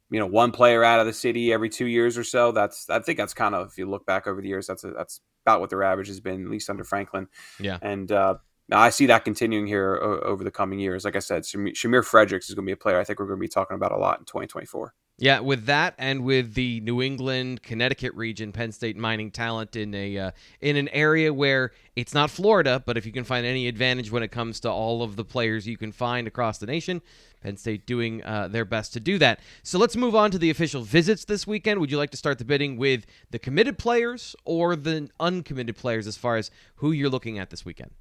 you 0.10 0.20
know 0.20 0.26
one 0.26 0.52
player 0.52 0.84
out 0.84 1.00
of 1.00 1.06
the 1.06 1.14
city 1.14 1.54
every 1.54 1.70
two 1.70 1.86
years 1.86 2.18
or 2.18 2.24
so, 2.24 2.52
that's 2.52 2.90
I 2.90 3.00
think 3.00 3.18
that's 3.18 3.34
kind 3.34 3.56
of 3.56 3.68
if 3.68 3.78
you 3.78 3.90
look 3.90 4.06
back 4.06 4.28
over 4.28 4.42
the 4.42 4.48
years, 4.48 4.68
that's 4.68 4.84
a, 4.84 4.92
that's 4.92 5.22
about 5.46 5.62
what 5.62 5.70
their 5.70 5.84
average 5.84 6.08
has 6.08 6.20
been, 6.20 6.44
at 6.44 6.50
least 6.50 6.70
under 6.70 6.84
Franklin. 6.84 7.28
Yeah, 7.60 7.78
and 7.82 8.12
uh, 8.12 8.36
I 8.72 8.90
see 8.90 9.08
that 9.08 9.26
continuing 9.26 9.68
here 9.68 9.96
over 9.98 10.44
the 10.44 10.52
coming 10.52 10.80
years. 10.80 11.06
Like 11.06 11.16
I 11.16 11.20
said, 11.20 11.44
Shamir 11.44 12.06
Fredericks 12.06 12.50
is 12.50 12.56
going 12.56 12.66
to 12.66 12.70
be 12.70 12.74
a 12.74 12.78
player 12.78 13.00
I 13.00 13.04
think 13.04 13.20
we're 13.20 13.28
going 13.28 13.40
to 13.40 13.42
be 13.42 13.48
talking 13.48 13.76
about 13.76 13.92
a 13.92 13.98
lot 13.98 14.20
in 14.20 14.26
2024. 14.26 14.94
Yeah, 15.22 15.42
with 15.42 15.66
that 15.66 15.96
and 15.98 16.24
with 16.24 16.54
the 16.54 16.80
New 16.80 17.02
England, 17.02 17.62
Connecticut 17.62 18.14
region, 18.16 18.54
Penn 18.54 18.72
State 18.72 18.96
mining 18.96 19.32
talent 19.32 19.76
in 19.76 19.94
a 19.94 20.18
uh, 20.18 20.32
in 20.62 20.78
an 20.78 20.88
area 20.90 21.34
where 21.34 21.74
it's 21.98 22.14
not 22.14 22.30
Florida, 22.30 22.82
but 22.86 22.96
if 22.96 23.06
you 23.06 23.12
can 23.12 23.26
find 23.26 23.46
any 23.46 23.68
advantage 23.68 24.12
when 24.12 24.24
it 24.24 24.30
comes 24.30 24.62
to 24.62 24.72
all 24.72 25.04
of 25.04 25.18
the 25.18 25.26
players 25.26 25.68
you 25.68 25.76
can 25.76 25.92
find 25.92 26.26
across 26.26 26.58
the 26.58 26.66
nation, 26.66 27.02
Penn 27.42 27.58
State 27.58 27.86
doing 27.86 28.24
uh, 28.24 28.48
their 28.48 28.64
best 28.64 28.94
to 28.94 29.02
do 29.02 29.18
that. 29.18 29.42
So 29.62 29.78
let's 29.78 29.98
move 29.98 30.16
on 30.16 30.32
to 30.32 30.38
the 30.38 30.52
official 30.52 30.84
visits 30.84 31.26
this 31.26 31.46
weekend. 31.46 31.82
Would 31.82 31.92
you 31.92 31.98
like 31.98 32.12
to 32.12 32.18
start 32.18 32.38
the 32.38 32.46
bidding 32.46 32.78
with 32.78 33.06
the 33.30 33.40
committed 33.40 33.78
players 33.78 34.38
or 34.46 34.78
the 34.78 35.10
uncommitted 35.20 35.76
players 35.76 36.08
as 36.08 36.16
far 36.16 36.38
as 36.38 36.50
who 36.76 36.94
you're 36.94 37.10
looking 37.10 37.38
at 37.38 37.50
this 37.50 37.66
weekend? 37.66 37.92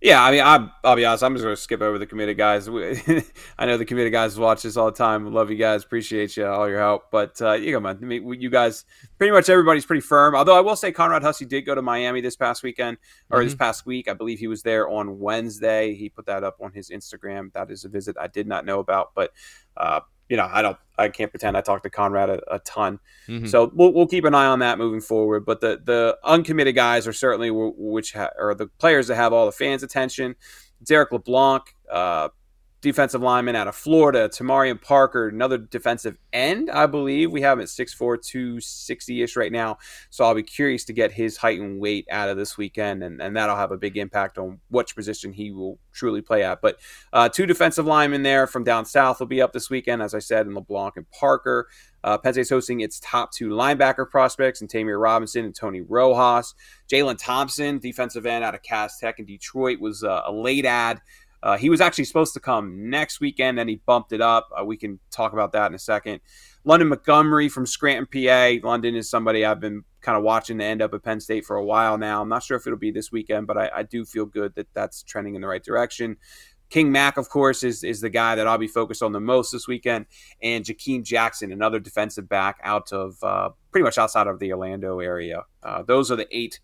Yeah, 0.00 0.22
I 0.22 0.30
mean, 0.32 0.42
I'm, 0.42 0.70
I'll 0.84 0.96
be 0.96 1.06
honest. 1.06 1.24
I'm 1.24 1.32
just 1.34 1.44
going 1.44 1.56
to 1.56 1.60
skip 1.60 1.80
over 1.80 1.98
the 1.98 2.06
committed 2.06 2.36
guys. 2.36 2.68
I 3.58 3.64
know 3.64 3.78
the 3.78 3.86
committed 3.86 4.12
guys 4.12 4.38
watch 4.38 4.62
this 4.62 4.76
all 4.76 4.86
the 4.86 4.96
time. 4.96 5.32
Love 5.32 5.50
you 5.50 5.56
guys. 5.56 5.82
Appreciate 5.82 6.36
you 6.36 6.46
all 6.46 6.68
your 6.68 6.78
help. 6.78 7.10
But 7.10 7.40
uh, 7.40 7.52
you 7.52 7.74
come 7.74 7.86
on, 7.86 7.98
I 8.02 8.04
mean, 8.04 8.40
you 8.40 8.50
guys, 8.50 8.84
pretty 9.16 9.32
much 9.32 9.48
everybody's 9.48 9.86
pretty 9.86 10.02
firm. 10.02 10.34
Although 10.34 10.58
I 10.58 10.60
will 10.60 10.76
say, 10.76 10.92
Conrad 10.92 11.22
Hussey 11.22 11.46
did 11.46 11.62
go 11.62 11.74
to 11.74 11.80
Miami 11.80 12.20
this 12.20 12.36
past 12.36 12.62
weekend 12.62 12.98
or 13.30 13.38
mm-hmm. 13.38 13.46
this 13.46 13.54
past 13.54 13.86
week. 13.86 14.06
I 14.06 14.12
believe 14.12 14.38
he 14.38 14.46
was 14.46 14.62
there 14.62 14.90
on 14.90 15.18
Wednesday. 15.18 15.94
He 15.94 16.10
put 16.10 16.26
that 16.26 16.44
up 16.44 16.58
on 16.60 16.72
his 16.72 16.90
Instagram. 16.90 17.50
That 17.54 17.70
is 17.70 17.86
a 17.86 17.88
visit 17.88 18.16
I 18.20 18.26
did 18.26 18.46
not 18.46 18.66
know 18.66 18.80
about. 18.80 19.12
But 19.14 19.32
uh, 19.74 20.00
you 20.28 20.36
know, 20.36 20.48
I 20.50 20.62
don't, 20.62 20.76
I 20.96 21.08
can't 21.08 21.30
pretend 21.30 21.56
I 21.56 21.60
talked 21.60 21.82
to 21.84 21.90
Conrad 21.90 22.30
a, 22.30 22.54
a 22.54 22.58
ton. 22.60 23.00
Mm-hmm. 23.28 23.46
So 23.46 23.70
we'll, 23.74 23.92
we'll 23.92 24.06
keep 24.06 24.24
an 24.24 24.34
eye 24.34 24.46
on 24.46 24.60
that 24.60 24.78
moving 24.78 25.00
forward. 25.00 25.44
But 25.44 25.60
the 25.60 25.80
the 25.82 26.16
uncommitted 26.24 26.74
guys 26.74 27.06
are 27.06 27.12
certainly 27.12 27.50
which 27.52 28.12
ha- 28.12 28.30
are 28.38 28.54
the 28.54 28.68
players 28.78 29.08
that 29.08 29.16
have 29.16 29.32
all 29.32 29.46
the 29.46 29.52
fans' 29.52 29.82
attention. 29.82 30.36
Derek 30.82 31.12
LeBlanc, 31.12 31.62
uh, 31.90 32.28
defensive 32.84 33.22
lineman 33.22 33.56
out 33.56 33.66
of 33.66 33.74
Florida, 33.74 34.28
Tamarian 34.28 34.80
Parker, 34.80 35.28
another 35.28 35.56
defensive 35.56 36.18
end, 36.34 36.70
I 36.70 36.86
believe. 36.86 37.32
We 37.32 37.40
have 37.40 37.58
him 37.58 37.62
at 37.62 37.68
6'4, 37.68 38.22
260 38.22 39.22
ish 39.22 39.36
right 39.36 39.50
now. 39.50 39.78
So 40.10 40.22
I'll 40.22 40.34
be 40.34 40.42
curious 40.42 40.84
to 40.84 40.92
get 40.92 41.10
his 41.10 41.38
height 41.38 41.58
and 41.58 41.80
weight 41.80 42.06
out 42.10 42.28
of 42.28 42.36
this 42.36 42.58
weekend, 42.58 43.02
and, 43.02 43.22
and 43.22 43.34
that'll 43.34 43.56
have 43.56 43.72
a 43.72 43.78
big 43.78 43.96
impact 43.96 44.36
on 44.36 44.60
which 44.68 44.94
position 44.94 45.32
he 45.32 45.50
will 45.50 45.78
truly 45.92 46.20
play 46.20 46.44
at. 46.44 46.60
But 46.60 46.78
uh, 47.12 47.30
two 47.30 47.46
defensive 47.46 47.86
linemen 47.86 48.22
there 48.22 48.46
from 48.46 48.64
down 48.64 48.84
south 48.84 49.18
will 49.18 49.26
be 49.26 49.40
up 49.40 49.54
this 49.54 49.70
weekend, 49.70 50.02
as 50.02 50.14
I 50.14 50.18
said, 50.18 50.46
in 50.46 50.54
LeBlanc 50.54 50.96
and 50.96 51.10
Parker. 51.10 51.68
Uh, 52.04 52.18
Penn 52.18 52.34
State's 52.34 52.50
hosting 52.50 52.80
its 52.80 53.00
top 53.00 53.32
two 53.32 53.48
linebacker 53.48 54.08
prospects 54.08 54.60
and 54.60 54.68
Ta'Mere 54.68 55.00
Robinson 55.00 55.46
and 55.46 55.54
Tony 55.54 55.80
Rojas. 55.80 56.54
Jalen 56.92 57.16
Thompson, 57.18 57.78
defensive 57.78 58.26
end 58.26 58.44
out 58.44 58.54
of 58.54 58.62
Cass 58.62 58.98
Tech 58.98 59.18
in 59.18 59.24
Detroit, 59.24 59.80
was 59.80 60.04
uh, 60.04 60.20
a 60.26 60.30
late 60.30 60.66
ad 60.66 61.00
uh, 61.44 61.58
he 61.58 61.68
was 61.68 61.82
actually 61.82 62.04
supposed 62.04 62.32
to 62.32 62.40
come 62.40 62.88
next 62.88 63.20
weekend, 63.20 63.60
and 63.60 63.68
he 63.68 63.76
bumped 63.84 64.12
it 64.12 64.22
up. 64.22 64.48
Uh, 64.58 64.64
we 64.64 64.78
can 64.78 64.98
talk 65.10 65.34
about 65.34 65.52
that 65.52 65.66
in 65.66 65.74
a 65.74 65.78
second. 65.78 66.20
London 66.64 66.88
Montgomery 66.88 67.50
from 67.50 67.66
Scranton, 67.66 68.06
PA. 68.06 68.66
London 68.66 68.94
is 68.94 69.10
somebody 69.10 69.44
I've 69.44 69.60
been 69.60 69.84
kind 70.00 70.16
of 70.16 70.24
watching 70.24 70.56
to 70.56 70.64
end 70.64 70.80
up 70.80 70.94
at 70.94 71.02
Penn 71.02 71.20
State 71.20 71.44
for 71.44 71.56
a 71.56 71.64
while 71.64 71.98
now. 71.98 72.22
I'm 72.22 72.30
not 72.30 72.42
sure 72.42 72.56
if 72.56 72.66
it'll 72.66 72.78
be 72.78 72.90
this 72.90 73.12
weekend, 73.12 73.46
but 73.46 73.58
I, 73.58 73.70
I 73.74 73.82
do 73.82 74.06
feel 74.06 74.24
good 74.24 74.54
that 74.54 74.68
that's 74.72 75.02
trending 75.02 75.34
in 75.34 75.42
the 75.42 75.46
right 75.46 75.62
direction. 75.62 76.16
King 76.70 76.90
Mack, 76.90 77.18
of 77.18 77.28
course, 77.28 77.62
is 77.62 77.84
is 77.84 78.00
the 78.00 78.08
guy 78.08 78.34
that 78.36 78.46
I'll 78.46 78.56
be 78.56 78.66
focused 78.66 79.02
on 79.02 79.12
the 79.12 79.20
most 79.20 79.52
this 79.52 79.68
weekend, 79.68 80.06
and 80.42 80.64
Jakeem 80.64 81.04
Jackson, 81.04 81.52
another 81.52 81.78
defensive 81.78 82.26
back 82.26 82.58
out 82.64 82.90
of 82.90 83.22
uh, 83.22 83.50
pretty 83.70 83.84
much 83.84 83.98
outside 83.98 84.28
of 84.28 84.38
the 84.38 84.50
Orlando 84.50 84.98
area. 85.00 85.42
Uh, 85.62 85.82
those 85.82 86.10
are 86.10 86.16
the 86.16 86.26
eight 86.34 86.58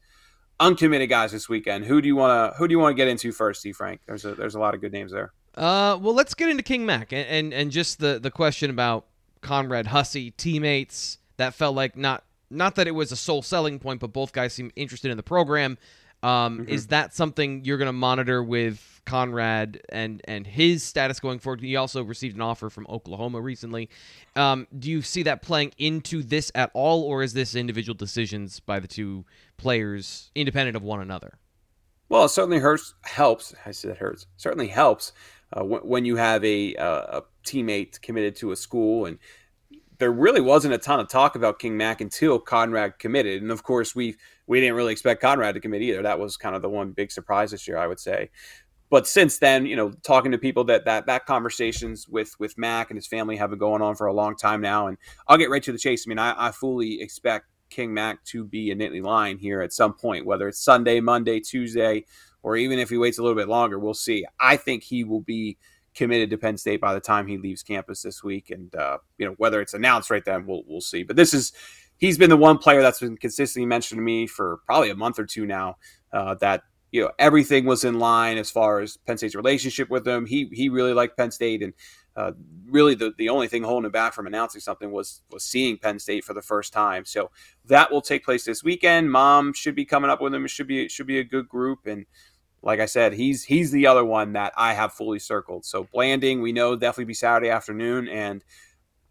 uncommitted 0.60 1.08
guys 1.08 1.32
this 1.32 1.48
weekend. 1.48 1.86
Who 1.86 2.00
do 2.00 2.06
you 2.06 2.14
want 2.14 2.52
to 2.52 2.58
who 2.58 2.68
do 2.68 2.72
you 2.72 2.78
want 2.78 2.92
to 2.92 2.96
get 2.96 3.08
into 3.08 3.32
first, 3.32 3.60
Steve 3.60 3.76
Frank? 3.76 4.00
There's 4.06 4.24
a 4.24 4.34
there's 4.34 4.54
a 4.54 4.60
lot 4.60 4.74
of 4.74 4.80
good 4.80 4.92
names 4.92 5.10
there. 5.10 5.32
Uh, 5.56 5.98
well, 6.00 6.14
let's 6.14 6.34
get 6.34 6.48
into 6.48 6.62
King 6.62 6.86
Mack 6.86 7.12
and, 7.12 7.26
and 7.26 7.52
and 7.52 7.70
just 7.72 7.98
the 7.98 8.20
the 8.20 8.30
question 8.30 8.70
about 8.70 9.06
Conrad 9.40 9.88
Hussey 9.88 10.30
teammates. 10.30 11.18
That 11.38 11.54
felt 11.54 11.74
like 11.74 11.96
not 11.96 12.24
not 12.50 12.74
that 12.74 12.86
it 12.86 12.92
was 12.92 13.10
a 13.10 13.16
sole 13.16 13.42
selling 13.42 13.78
point, 13.78 14.00
but 14.00 14.12
both 14.12 14.32
guys 14.32 14.52
seem 14.52 14.70
interested 14.76 15.10
in 15.10 15.16
the 15.16 15.22
program. 15.22 15.78
Um, 16.22 16.60
mm-hmm. 16.60 16.68
Is 16.68 16.88
that 16.88 17.14
something 17.14 17.64
you're 17.64 17.78
going 17.78 17.86
to 17.86 17.92
monitor 17.92 18.42
with 18.42 19.00
Conrad 19.06 19.80
and 19.88 20.20
and 20.24 20.46
his 20.46 20.82
status 20.82 21.18
going 21.18 21.38
forward? 21.38 21.60
He 21.60 21.76
also 21.76 22.02
received 22.04 22.36
an 22.36 22.42
offer 22.42 22.68
from 22.68 22.86
Oklahoma 22.88 23.40
recently. 23.40 23.88
Um, 24.36 24.66
do 24.78 24.90
you 24.90 25.02
see 25.02 25.22
that 25.24 25.42
playing 25.42 25.72
into 25.78 26.22
this 26.22 26.52
at 26.54 26.70
all, 26.74 27.02
or 27.02 27.22
is 27.22 27.32
this 27.32 27.54
individual 27.54 27.94
decisions 27.94 28.60
by 28.60 28.80
the 28.80 28.88
two 28.88 29.24
players 29.56 30.30
independent 30.34 30.76
of 30.76 30.82
one 30.82 31.00
another? 31.00 31.38
Well, 32.10 32.24
it 32.24 32.30
certainly 32.30 32.58
hurts. 32.58 32.94
Helps. 33.02 33.54
I 33.64 33.70
said 33.70 33.96
hurts. 33.96 34.26
Certainly 34.36 34.68
helps 34.68 35.12
uh, 35.56 35.64
when, 35.64 35.80
when, 35.82 36.04
you 36.04 36.16
have 36.16 36.44
a, 36.44 36.74
uh, 36.74 37.20
a 37.20 37.22
teammate 37.44 38.00
committed 38.02 38.36
to 38.36 38.50
a 38.50 38.56
school 38.56 39.06
and 39.06 39.18
there 40.00 40.10
really 40.10 40.40
wasn't 40.40 40.74
a 40.74 40.78
ton 40.78 40.98
of 40.98 41.08
talk 41.08 41.36
about 41.36 41.58
King 41.58 41.76
Mack 41.76 42.00
until 42.00 42.38
Conrad 42.38 42.98
committed, 42.98 43.42
and 43.42 43.52
of 43.52 43.62
course 43.62 43.94
we 43.94 44.16
we 44.46 44.58
didn't 44.58 44.74
really 44.74 44.92
expect 44.92 45.20
Conrad 45.20 45.54
to 45.54 45.60
commit 45.60 45.82
either. 45.82 46.02
That 46.02 46.18
was 46.18 46.36
kind 46.36 46.56
of 46.56 46.62
the 46.62 46.68
one 46.68 46.92
big 46.92 47.12
surprise 47.12 47.52
this 47.52 47.68
year, 47.68 47.76
I 47.76 47.86
would 47.86 48.00
say. 48.00 48.30
But 48.88 49.06
since 49.06 49.38
then, 49.38 49.66
you 49.66 49.76
know, 49.76 49.92
talking 50.02 50.32
to 50.32 50.38
people 50.38 50.64
that 50.64 50.86
that 50.86 51.06
that 51.06 51.26
conversations 51.26 52.08
with 52.08 52.34
with 52.40 52.58
Mack 52.58 52.90
and 52.90 52.96
his 52.96 53.06
family 53.06 53.36
have 53.36 53.50
been 53.50 53.58
going 53.58 53.82
on 53.82 53.94
for 53.94 54.06
a 54.06 54.12
long 54.12 54.36
time 54.36 54.62
now, 54.62 54.86
and 54.88 54.96
I'll 55.28 55.38
get 55.38 55.50
right 55.50 55.62
to 55.62 55.72
the 55.72 55.78
chase. 55.78 56.04
I 56.06 56.08
mean, 56.08 56.18
I, 56.18 56.48
I 56.48 56.50
fully 56.50 57.00
expect 57.02 57.46
King 57.68 57.92
Mack 57.92 58.24
to 58.24 58.44
be 58.44 58.70
a 58.70 58.74
Nittany 58.74 59.02
Lion 59.02 59.38
here 59.38 59.60
at 59.60 59.72
some 59.72 59.92
point, 59.92 60.26
whether 60.26 60.48
it's 60.48 60.58
Sunday, 60.58 61.00
Monday, 61.00 61.40
Tuesday, 61.40 62.06
or 62.42 62.56
even 62.56 62.78
if 62.78 62.88
he 62.88 62.96
waits 62.96 63.18
a 63.18 63.22
little 63.22 63.36
bit 63.36 63.48
longer, 63.48 63.78
we'll 63.78 63.94
see. 63.94 64.24
I 64.40 64.56
think 64.56 64.82
he 64.82 65.04
will 65.04 65.20
be 65.20 65.58
committed 66.00 66.30
to 66.30 66.38
Penn 66.38 66.56
State 66.56 66.80
by 66.80 66.94
the 66.94 67.00
time 67.00 67.26
he 67.26 67.36
leaves 67.36 67.62
campus 67.62 68.00
this 68.00 68.24
week, 68.24 68.50
and 68.50 68.74
uh, 68.74 68.96
you 69.18 69.26
know 69.26 69.34
whether 69.36 69.60
it's 69.60 69.74
announced 69.74 70.10
right 70.10 70.24
then, 70.24 70.46
we'll 70.46 70.62
we'll 70.66 70.80
see. 70.80 71.02
But 71.02 71.16
this 71.16 71.34
is 71.34 71.52
he's 71.98 72.16
been 72.16 72.30
the 72.30 72.38
one 72.38 72.56
player 72.56 72.80
that's 72.80 73.00
been 73.00 73.18
consistently 73.18 73.66
mentioned 73.66 73.98
to 73.98 74.02
me 74.02 74.26
for 74.26 74.60
probably 74.64 74.88
a 74.88 74.96
month 74.96 75.18
or 75.18 75.26
two 75.26 75.44
now. 75.44 75.76
Uh, 76.10 76.34
that 76.36 76.62
you 76.90 77.02
know 77.02 77.10
everything 77.18 77.66
was 77.66 77.84
in 77.84 77.98
line 77.98 78.38
as 78.38 78.50
far 78.50 78.80
as 78.80 78.96
Penn 78.96 79.18
State's 79.18 79.34
relationship 79.34 79.90
with 79.90 80.08
him. 80.08 80.24
He 80.24 80.48
he 80.52 80.70
really 80.70 80.94
liked 80.94 81.18
Penn 81.18 81.30
State, 81.30 81.62
and 81.62 81.74
uh, 82.16 82.32
really 82.66 82.94
the, 82.94 83.12
the 83.18 83.28
only 83.28 83.46
thing 83.46 83.62
holding 83.62 83.84
him 83.84 83.92
back 83.92 84.14
from 84.14 84.26
announcing 84.26 84.62
something 84.62 84.90
was 84.90 85.20
was 85.30 85.44
seeing 85.44 85.76
Penn 85.76 85.98
State 85.98 86.24
for 86.24 86.32
the 86.32 86.40
first 86.40 86.72
time. 86.72 87.04
So 87.04 87.30
that 87.66 87.92
will 87.92 88.00
take 88.00 88.24
place 88.24 88.46
this 88.46 88.64
weekend. 88.64 89.12
Mom 89.12 89.52
should 89.52 89.74
be 89.74 89.84
coming 89.84 90.08
up 90.08 90.22
with 90.22 90.32
him. 90.32 90.46
It 90.46 90.50
should 90.50 90.66
be 90.66 90.82
it 90.82 90.90
should 90.90 91.06
be 91.06 91.18
a 91.18 91.24
good 91.24 91.46
group. 91.46 91.86
And 91.86 92.06
like 92.62 92.80
I 92.80 92.86
said, 92.86 93.14
he's 93.14 93.44
he's 93.44 93.70
the 93.70 93.86
other 93.86 94.04
one 94.04 94.34
that 94.34 94.52
I 94.56 94.74
have 94.74 94.92
fully 94.92 95.18
circled. 95.18 95.64
So 95.64 95.84
Blanding, 95.92 96.42
we 96.42 96.52
know 96.52 96.76
definitely 96.76 97.06
be 97.06 97.14
Saturday 97.14 97.50
afternoon, 97.50 98.08
and 98.08 98.44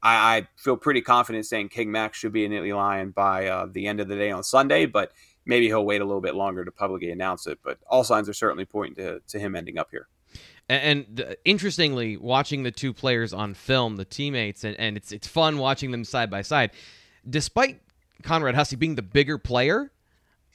I, 0.01 0.37
I 0.37 0.47
feel 0.55 0.77
pretty 0.77 1.01
confident 1.01 1.45
saying 1.45 1.69
King 1.69 1.91
Max 1.91 2.17
should 2.17 2.31
be 2.31 2.45
a 2.45 2.49
Nittany 2.49 2.75
Lion 2.75 3.11
by 3.11 3.47
uh, 3.47 3.67
the 3.71 3.87
end 3.87 3.99
of 3.99 4.07
the 4.07 4.15
day 4.15 4.31
on 4.31 4.43
Sunday. 4.43 4.85
But 4.85 5.11
maybe 5.45 5.65
he'll 5.67 5.85
wait 5.85 6.01
a 6.01 6.05
little 6.05 6.21
bit 6.21 6.35
longer 6.35 6.63
to 6.63 6.71
publicly 6.71 7.11
announce 7.11 7.47
it. 7.47 7.59
But 7.63 7.79
all 7.87 8.03
signs 8.03 8.29
are 8.29 8.33
certainly 8.33 8.65
pointing 8.65 9.03
to, 9.03 9.19
to 9.27 9.39
him 9.39 9.55
ending 9.55 9.77
up 9.77 9.89
here. 9.89 10.07
And, 10.69 11.09
and 11.19 11.35
interestingly, 11.43 12.17
watching 12.17 12.61
the 12.61 12.71
two 12.71 12.93
players 12.93 13.33
on 13.33 13.55
film, 13.55 13.95
the 13.95 14.05
teammates, 14.05 14.63
and, 14.63 14.79
and 14.79 14.95
it's 14.95 15.11
it's 15.11 15.27
fun 15.27 15.57
watching 15.57 15.91
them 15.91 16.03
side 16.05 16.29
by 16.29 16.43
side. 16.43 16.71
Despite 17.27 17.81
Conrad 18.21 18.55
Hussey 18.55 18.75
being 18.75 18.95
the 18.95 19.01
bigger 19.01 19.37
player, 19.39 19.91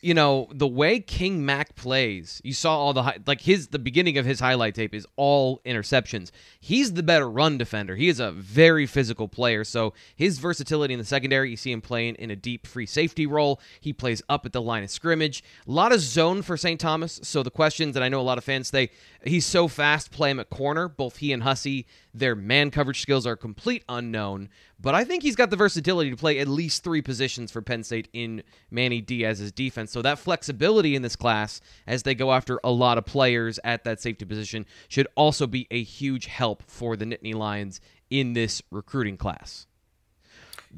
you 0.05 0.13
know 0.13 0.49
the 0.53 0.67
way 0.67 1.01
King 1.01 1.47
Mack 1.47 1.75
plays. 1.77 2.39
You 2.45 2.53
saw 2.53 2.77
all 2.77 2.93
the 2.93 3.15
like 3.27 3.41
his 3.41 3.69
the 3.69 3.79
beginning 3.79 4.19
of 4.19 4.27
his 4.27 4.39
highlight 4.39 4.75
tape 4.75 4.95
is 4.95 5.07
all 5.17 5.63
interceptions. 5.65 6.31
He's 6.61 6.93
the 6.93 7.03
better 7.03 7.29
run 7.29 7.57
defender. 7.57 7.97
He 7.97 8.09
is 8.09 8.21
a 8.21 8.31
very 8.31 8.87
physical 8.87 9.29
player. 9.29 9.65
So 9.65 9.95
his 10.15 10.39
versatility 10.39 10.93
in 10.93 10.99
the 10.99 11.07
secondary, 11.07 11.51
you 11.51 11.57
see 11.57 11.73
him 11.73 11.81
playing 11.81 12.17
in 12.17 12.31
a 12.31 12.37
deep 12.37 12.67
free 12.67 12.85
safety 12.85 13.25
role. 13.25 13.63
He 13.81 13.95
plays 13.95 14.21
up 14.29 14.45
at 14.45 14.53
the 14.53 14.61
line 14.61 14.85
of 14.85 14.91
scrimmage. 14.91 15.43
A 15.67 15.71
lot 15.71 15.91
of 15.91 16.01
zone 16.01 16.43
for 16.43 16.59
St. 16.59 16.79
Thomas. 16.79 17.19
So 17.23 17.43
the 17.43 17.51
questions 17.51 17.95
that 17.95 18.03
I 18.03 18.11
know 18.11 18.21
a 18.21 18.23
lot 18.23 18.37
of 18.37 18.45
fans 18.45 18.69
say 18.69 18.91
he's 19.25 19.47
so 19.47 19.69
fast, 19.69 20.11
play 20.11 20.31
him 20.31 20.39
at 20.39 20.51
corner. 20.51 20.87
Both 20.87 21.17
he 21.17 21.33
and 21.33 21.45
Hussey 21.45 21.87
Their 22.17 22.37
man 22.37 22.71
coverage 22.71 23.03
skills 23.03 23.27
are 23.27 23.37
complete 23.37 23.83
unknown, 23.89 24.49
but 24.81 24.95
I 24.95 25.03
think 25.03 25.25
he's 25.25 25.35
got 25.35 25.51
the 25.51 25.57
versatility 25.57 26.11
to 26.11 26.17
play 26.17 26.39
at 26.39 26.47
least 26.47 26.85
three 26.85 27.03
positions 27.03 27.51
for 27.51 27.61
Penn 27.61 27.83
State 27.83 28.09
in 28.13 28.45
Manny 28.71 29.01
Diaz's 29.01 29.51
defense. 29.51 29.91
So 29.91 30.01
that 30.03 30.21
flexibility 30.21 30.95
in 30.95 31.03
this 31.03 31.17
class, 31.17 31.61
as 31.89 32.05
they 32.05 32.15
go 32.15 32.33
after 32.33 32.61
a 32.63 32.71
lot 32.71 32.99
of 32.99 33.05
players 33.05 33.59
at 33.65 33.83
that 33.83 34.01
safety 34.01 34.25
position, 34.25 34.65
should 34.89 35.09
also 35.17 35.49
be 35.49 35.67
a 35.73 35.83
huge 35.83 36.27
help 36.27 36.63
for 36.69 36.97
the 36.97 37.05
Nittany 37.05 37.35
Lions 37.35 37.81
in 38.11 38.33
this 38.33 38.63
recruiting 38.71 39.17
class. 39.17 39.67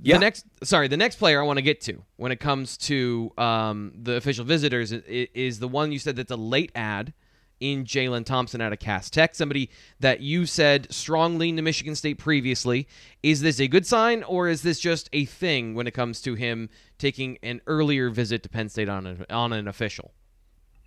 Yeah. 0.03 0.17
The 0.17 0.21
next, 0.21 0.47
sorry, 0.63 0.89
the 0.89 0.97
next 0.97 1.17
player 1.17 1.41
I 1.41 1.45
want 1.45 1.59
to 1.59 1.63
get 1.63 1.81
to 1.83 2.03
when 2.17 2.33
it 2.33 2.41
comes 2.41 2.77
to 2.79 3.33
um, 3.37 3.93
the 3.95 4.17
official 4.17 4.45
visitors 4.45 4.93
is, 4.93 5.03
is 5.35 5.59
the 5.59 5.69
one 5.69 5.93
you 5.93 5.99
said 5.99 6.17
that's 6.17 6.31
a 6.31 6.37
late 6.37 6.73
ad 6.75 7.13
in 7.61 7.85
Jalen 7.85 8.25
Thompson 8.25 8.61
out 8.61 8.73
of 8.73 8.79
Cass 8.79 9.11
Tech, 9.11 9.35
somebody 9.35 9.71
that 10.01 10.21
you 10.21 10.47
said 10.47 10.93
strong 10.93 11.39
lean 11.39 11.57
to 11.57 11.63
Michigan 11.63 11.95
State 11.95 12.19
previously. 12.19 12.87
Is 13.23 13.41
this 13.41 13.61
a 13.61 13.69
good 13.69 13.87
sign, 13.87 14.23
or 14.23 14.49
is 14.49 14.63
this 14.63 14.79
just 14.81 15.09
a 15.13 15.25
thing 15.25 15.75
when 15.75 15.87
it 15.87 15.93
comes 15.93 16.21
to 16.23 16.35
him 16.35 16.69
taking 16.99 17.39
an 17.43 17.61
earlier 17.67 18.11
visit 18.11 18.43
to 18.43 18.49
Penn 18.49 18.69
State 18.69 18.89
on, 18.89 19.07
a, 19.07 19.35
on 19.35 19.53
an 19.53 19.69
official? 19.69 20.13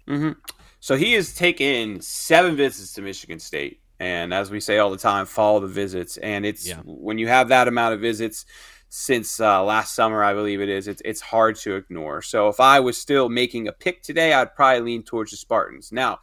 Mm-hmm. 0.08 0.32
So 0.80 0.96
he 0.96 1.14
has 1.14 1.34
taken 1.34 2.02
seven 2.02 2.56
visits 2.56 2.94
to 2.94 3.02
Michigan 3.02 3.40
State. 3.40 3.82
And 4.00 4.34
as 4.34 4.50
we 4.50 4.62
say 4.62 4.78
all 4.78 4.92
the 4.92 4.98
time, 4.98 5.26
follow 5.26 5.60
the 5.60 5.68
visits. 5.68 6.18
And 6.18 6.46
it's 6.46 6.68
Yeah. 6.68 6.80
when 6.86 7.18
you 7.18 7.28
have 7.28 7.50
that 7.50 7.68
amount 7.68 7.94
of 7.96 8.00
visits 8.00 8.46
since 8.88 9.40
uh, 9.40 9.62
last 9.64 9.94
summer, 9.94 10.24
I 10.24 10.34
believe 10.34 10.62
it 10.62 10.70
is, 10.70 10.88
it's, 10.88 11.02
it's 11.04 11.22
hard 11.22 11.58
to 11.58 11.76
ignore. 11.76 12.22
So 12.22 12.48
if 12.48 12.60
I 12.60 12.80
was 12.80 12.98
still 12.98 13.30
making 13.30 13.68
a 13.68 13.72
pick 13.74 14.02
today, 14.02 14.34
I'd 14.34 14.56
probably 14.56 14.82
lean 14.82 15.04
towards 15.04 15.32
the 15.32 15.38
Spartans. 15.38 15.92
Now, 15.92 16.20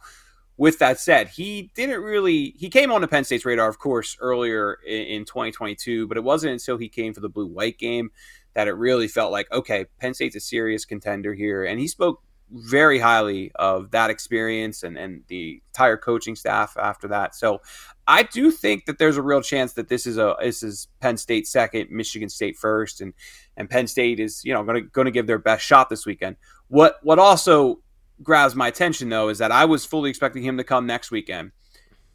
with 0.57 0.79
that 0.79 0.99
said, 0.99 1.29
he 1.29 1.71
didn't 1.75 2.01
really, 2.01 2.55
he 2.57 2.69
came 2.69 2.91
on 2.91 3.01
the 3.01 3.07
Penn 3.07 3.23
State's 3.23 3.45
radar, 3.45 3.69
of 3.69 3.79
course, 3.79 4.17
earlier 4.19 4.79
in, 4.85 5.03
in 5.03 5.25
2022, 5.25 6.07
but 6.07 6.17
it 6.17 6.23
wasn't 6.23 6.51
until 6.51 6.77
he 6.77 6.89
came 6.89 7.13
for 7.13 7.21
the 7.21 7.29
blue 7.29 7.47
white 7.47 7.77
game 7.77 8.09
that 8.53 8.67
it 8.67 8.73
really 8.73 9.07
felt 9.07 9.31
like, 9.31 9.51
okay, 9.51 9.85
Penn 9.99 10.15
State's 10.15 10.35
a 10.35 10.39
serious 10.39 10.83
contender 10.83 11.35
here. 11.35 11.63
And 11.63 11.79
he 11.79 11.87
spoke 11.87 12.23
very 12.49 12.99
highly 12.99 13.51
of 13.55 13.91
that 13.91 14.09
experience 14.09 14.83
and, 14.83 14.97
and 14.97 15.23
the 15.27 15.61
entire 15.69 15.97
coaching 15.97 16.35
staff 16.35 16.75
after 16.77 17.07
that. 17.09 17.35
So 17.35 17.61
I 18.07 18.23
do 18.23 18.51
think 18.51 18.85
that 18.85 18.97
there's 18.97 19.17
a 19.17 19.21
real 19.21 19.41
chance 19.41 19.73
that 19.73 19.89
this 19.89 20.07
is 20.07 20.17
a 20.17 20.35
this 20.39 20.63
is 20.63 20.87
Penn 21.01 21.17
State 21.17 21.45
second, 21.47 21.91
Michigan 21.91 22.29
State 22.29 22.55
first, 22.55 23.01
and 23.01 23.13
and 23.57 23.69
Penn 23.69 23.87
State 23.87 24.19
is 24.19 24.43
you 24.45 24.53
know 24.53 24.63
going 24.63 24.81
to 24.81 24.89
going 24.89 25.05
to 25.05 25.11
give 25.11 25.27
their 25.27 25.39
best 25.39 25.65
shot 25.65 25.89
this 25.89 26.05
weekend. 26.05 26.37
What 26.69 26.99
what 27.03 27.19
also 27.19 27.81
grabs 28.23 28.55
my 28.55 28.67
attention 28.67 29.09
though 29.09 29.29
is 29.29 29.37
that 29.37 29.51
I 29.51 29.65
was 29.65 29.85
fully 29.85 30.09
expecting 30.09 30.43
him 30.43 30.57
to 30.57 30.63
come 30.63 30.85
next 30.85 31.11
weekend. 31.11 31.51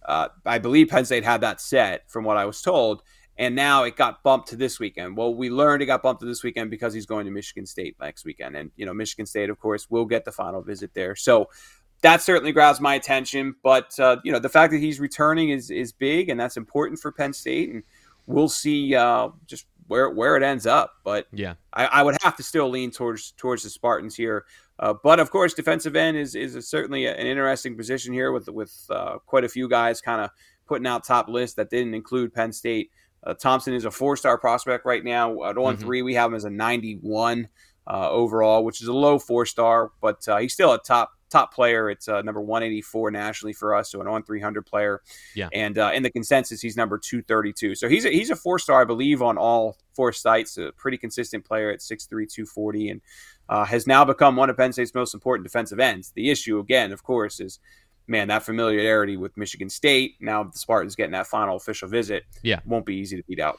Uh, 0.04 0.28
I 0.44 0.58
believe 0.58 0.88
Penn 0.88 1.04
State 1.04 1.24
had 1.24 1.42
that 1.42 1.60
set 1.60 2.10
from 2.10 2.24
what 2.24 2.36
I 2.36 2.44
was 2.44 2.60
told, 2.60 3.02
and 3.36 3.54
now 3.54 3.84
it 3.84 3.96
got 3.96 4.22
bumped 4.22 4.48
to 4.48 4.56
this 4.56 4.80
weekend. 4.80 5.16
Well, 5.16 5.34
we 5.34 5.48
learned 5.48 5.82
it 5.82 5.86
got 5.86 6.02
bumped 6.02 6.20
to 6.22 6.26
this 6.26 6.42
weekend 6.42 6.70
because 6.70 6.92
he's 6.92 7.06
going 7.06 7.24
to 7.26 7.30
Michigan 7.30 7.66
State 7.66 7.96
next 8.00 8.24
weekend, 8.24 8.56
and 8.56 8.70
you 8.76 8.84
know 8.84 8.94
Michigan 8.94 9.26
State, 9.26 9.48
of 9.48 9.60
course, 9.60 9.88
will 9.90 10.04
get 10.04 10.24
the 10.24 10.32
final 10.32 10.60
visit 10.60 10.92
there. 10.94 11.14
So 11.14 11.48
that 12.02 12.20
certainly 12.20 12.50
grabs 12.50 12.80
my 12.80 12.94
attention. 12.96 13.54
But 13.62 13.98
uh, 14.00 14.16
you 14.24 14.32
know 14.32 14.40
the 14.40 14.48
fact 14.48 14.72
that 14.72 14.78
he's 14.78 14.98
returning 14.98 15.50
is 15.50 15.70
is 15.70 15.92
big, 15.92 16.28
and 16.28 16.38
that's 16.38 16.56
important 16.56 16.98
for 16.98 17.12
Penn 17.12 17.32
State, 17.32 17.70
and 17.70 17.84
we'll 18.26 18.48
see 18.48 18.94
uh, 18.94 19.28
just 19.46 19.66
where 19.88 20.10
where 20.10 20.36
it 20.36 20.42
ends 20.42 20.66
up. 20.66 20.92
But 21.04 21.26
Yeah. 21.32 21.54
I, 21.72 21.86
I 21.86 22.02
would 22.02 22.16
have 22.22 22.36
to 22.36 22.42
still 22.42 22.68
lean 22.68 22.90
towards 22.90 23.32
towards 23.32 23.62
the 23.62 23.70
Spartans 23.70 24.14
here. 24.16 24.44
Uh, 24.78 24.94
but 25.02 25.20
of 25.20 25.30
course, 25.30 25.54
defensive 25.54 25.94
end 25.96 26.16
is 26.16 26.34
is 26.34 26.54
a, 26.54 26.62
certainly 26.62 27.06
an 27.06 27.16
interesting 27.26 27.76
position 27.76 28.12
here 28.12 28.32
with 28.32 28.48
with 28.48 28.74
uh, 28.90 29.18
quite 29.26 29.44
a 29.44 29.48
few 29.48 29.68
guys 29.68 30.00
kind 30.00 30.20
of 30.20 30.30
putting 30.66 30.86
out 30.86 31.04
top 31.04 31.28
lists 31.28 31.56
that 31.56 31.70
didn't 31.70 31.94
include 31.94 32.32
Penn 32.34 32.52
State. 32.52 32.90
Uh, 33.24 33.34
Thompson 33.34 33.74
is 33.74 33.84
a 33.84 33.90
four 33.90 34.16
star 34.16 34.36
prospect 34.38 34.84
right 34.84 35.04
now. 35.04 35.42
At 35.44 35.56
on 35.58 35.76
Mhm. 35.76 35.80
three, 35.80 36.02
we 36.02 36.14
have 36.14 36.30
him 36.30 36.34
as 36.34 36.44
a 36.44 36.50
91 36.50 37.48
uh, 37.86 38.10
overall, 38.10 38.64
which 38.64 38.80
is 38.82 38.88
a 38.88 38.92
low 38.92 39.18
four 39.18 39.44
star, 39.46 39.90
but 40.00 40.26
uh, 40.28 40.38
he's 40.38 40.52
still 40.52 40.72
a 40.72 40.78
top 40.82 41.12
top 41.32 41.54
player. 41.54 41.90
It's 41.90 42.08
uh, 42.08 42.22
number 42.22 42.40
184 42.40 43.10
nationally 43.10 43.52
for 43.52 43.74
us, 43.74 43.90
so 43.90 44.00
an 44.00 44.06
on 44.06 44.22
300 44.22 44.64
player. 44.64 45.02
Yeah. 45.34 45.48
And 45.52 45.78
uh, 45.78 45.90
in 45.94 46.02
the 46.02 46.10
consensus, 46.10 46.60
he's 46.60 46.76
number 46.76 46.98
232. 46.98 47.74
So 47.74 47.88
he's 47.88 48.04
a, 48.04 48.10
he's 48.10 48.30
a 48.30 48.36
four 48.36 48.58
star, 48.58 48.82
I 48.82 48.84
believe, 48.84 49.22
on 49.22 49.38
all 49.38 49.78
four 49.94 50.12
sites. 50.12 50.58
A 50.58 50.72
pretty 50.76 50.98
consistent 50.98 51.44
player 51.44 51.70
at 51.70 51.80
6'3", 51.80 52.08
240, 52.08 52.90
and 52.90 53.00
uh, 53.48 53.64
has 53.64 53.86
now 53.86 54.04
become 54.04 54.36
one 54.36 54.50
of 54.50 54.56
Penn 54.56 54.72
State's 54.72 54.94
most 54.94 55.14
important 55.14 55.44
defensive 55.44 55.80
ends. 55.80 56.12
The 56.14 56.30
issue, 56.30 56.58
again, 56.58 56.92
of 56.92 57.02
course, 57.02 57.40
is 57.40 57.58
man 58.06 58.28
that 58.28 58.42
familiarity 58.42 59.16
with 59.16 59.36
Michigan 59.36 59.70
State. 59.70 60.16
Now 60.20 60.44
the 60.44 60.58
Spartans 60.58 60.94
getting 60.96 61.12
that 61.12 61.26
final 61.26 61.56
official 61.56 61.88
visit. 61.88 62.24
Yeah. 62.42 62.60
won't 62.64 62.86
be 62.86 62.96
easy 62.96 63.16
to 63.16 63.22
beat 63.24 63.40
out. 63.40 63.58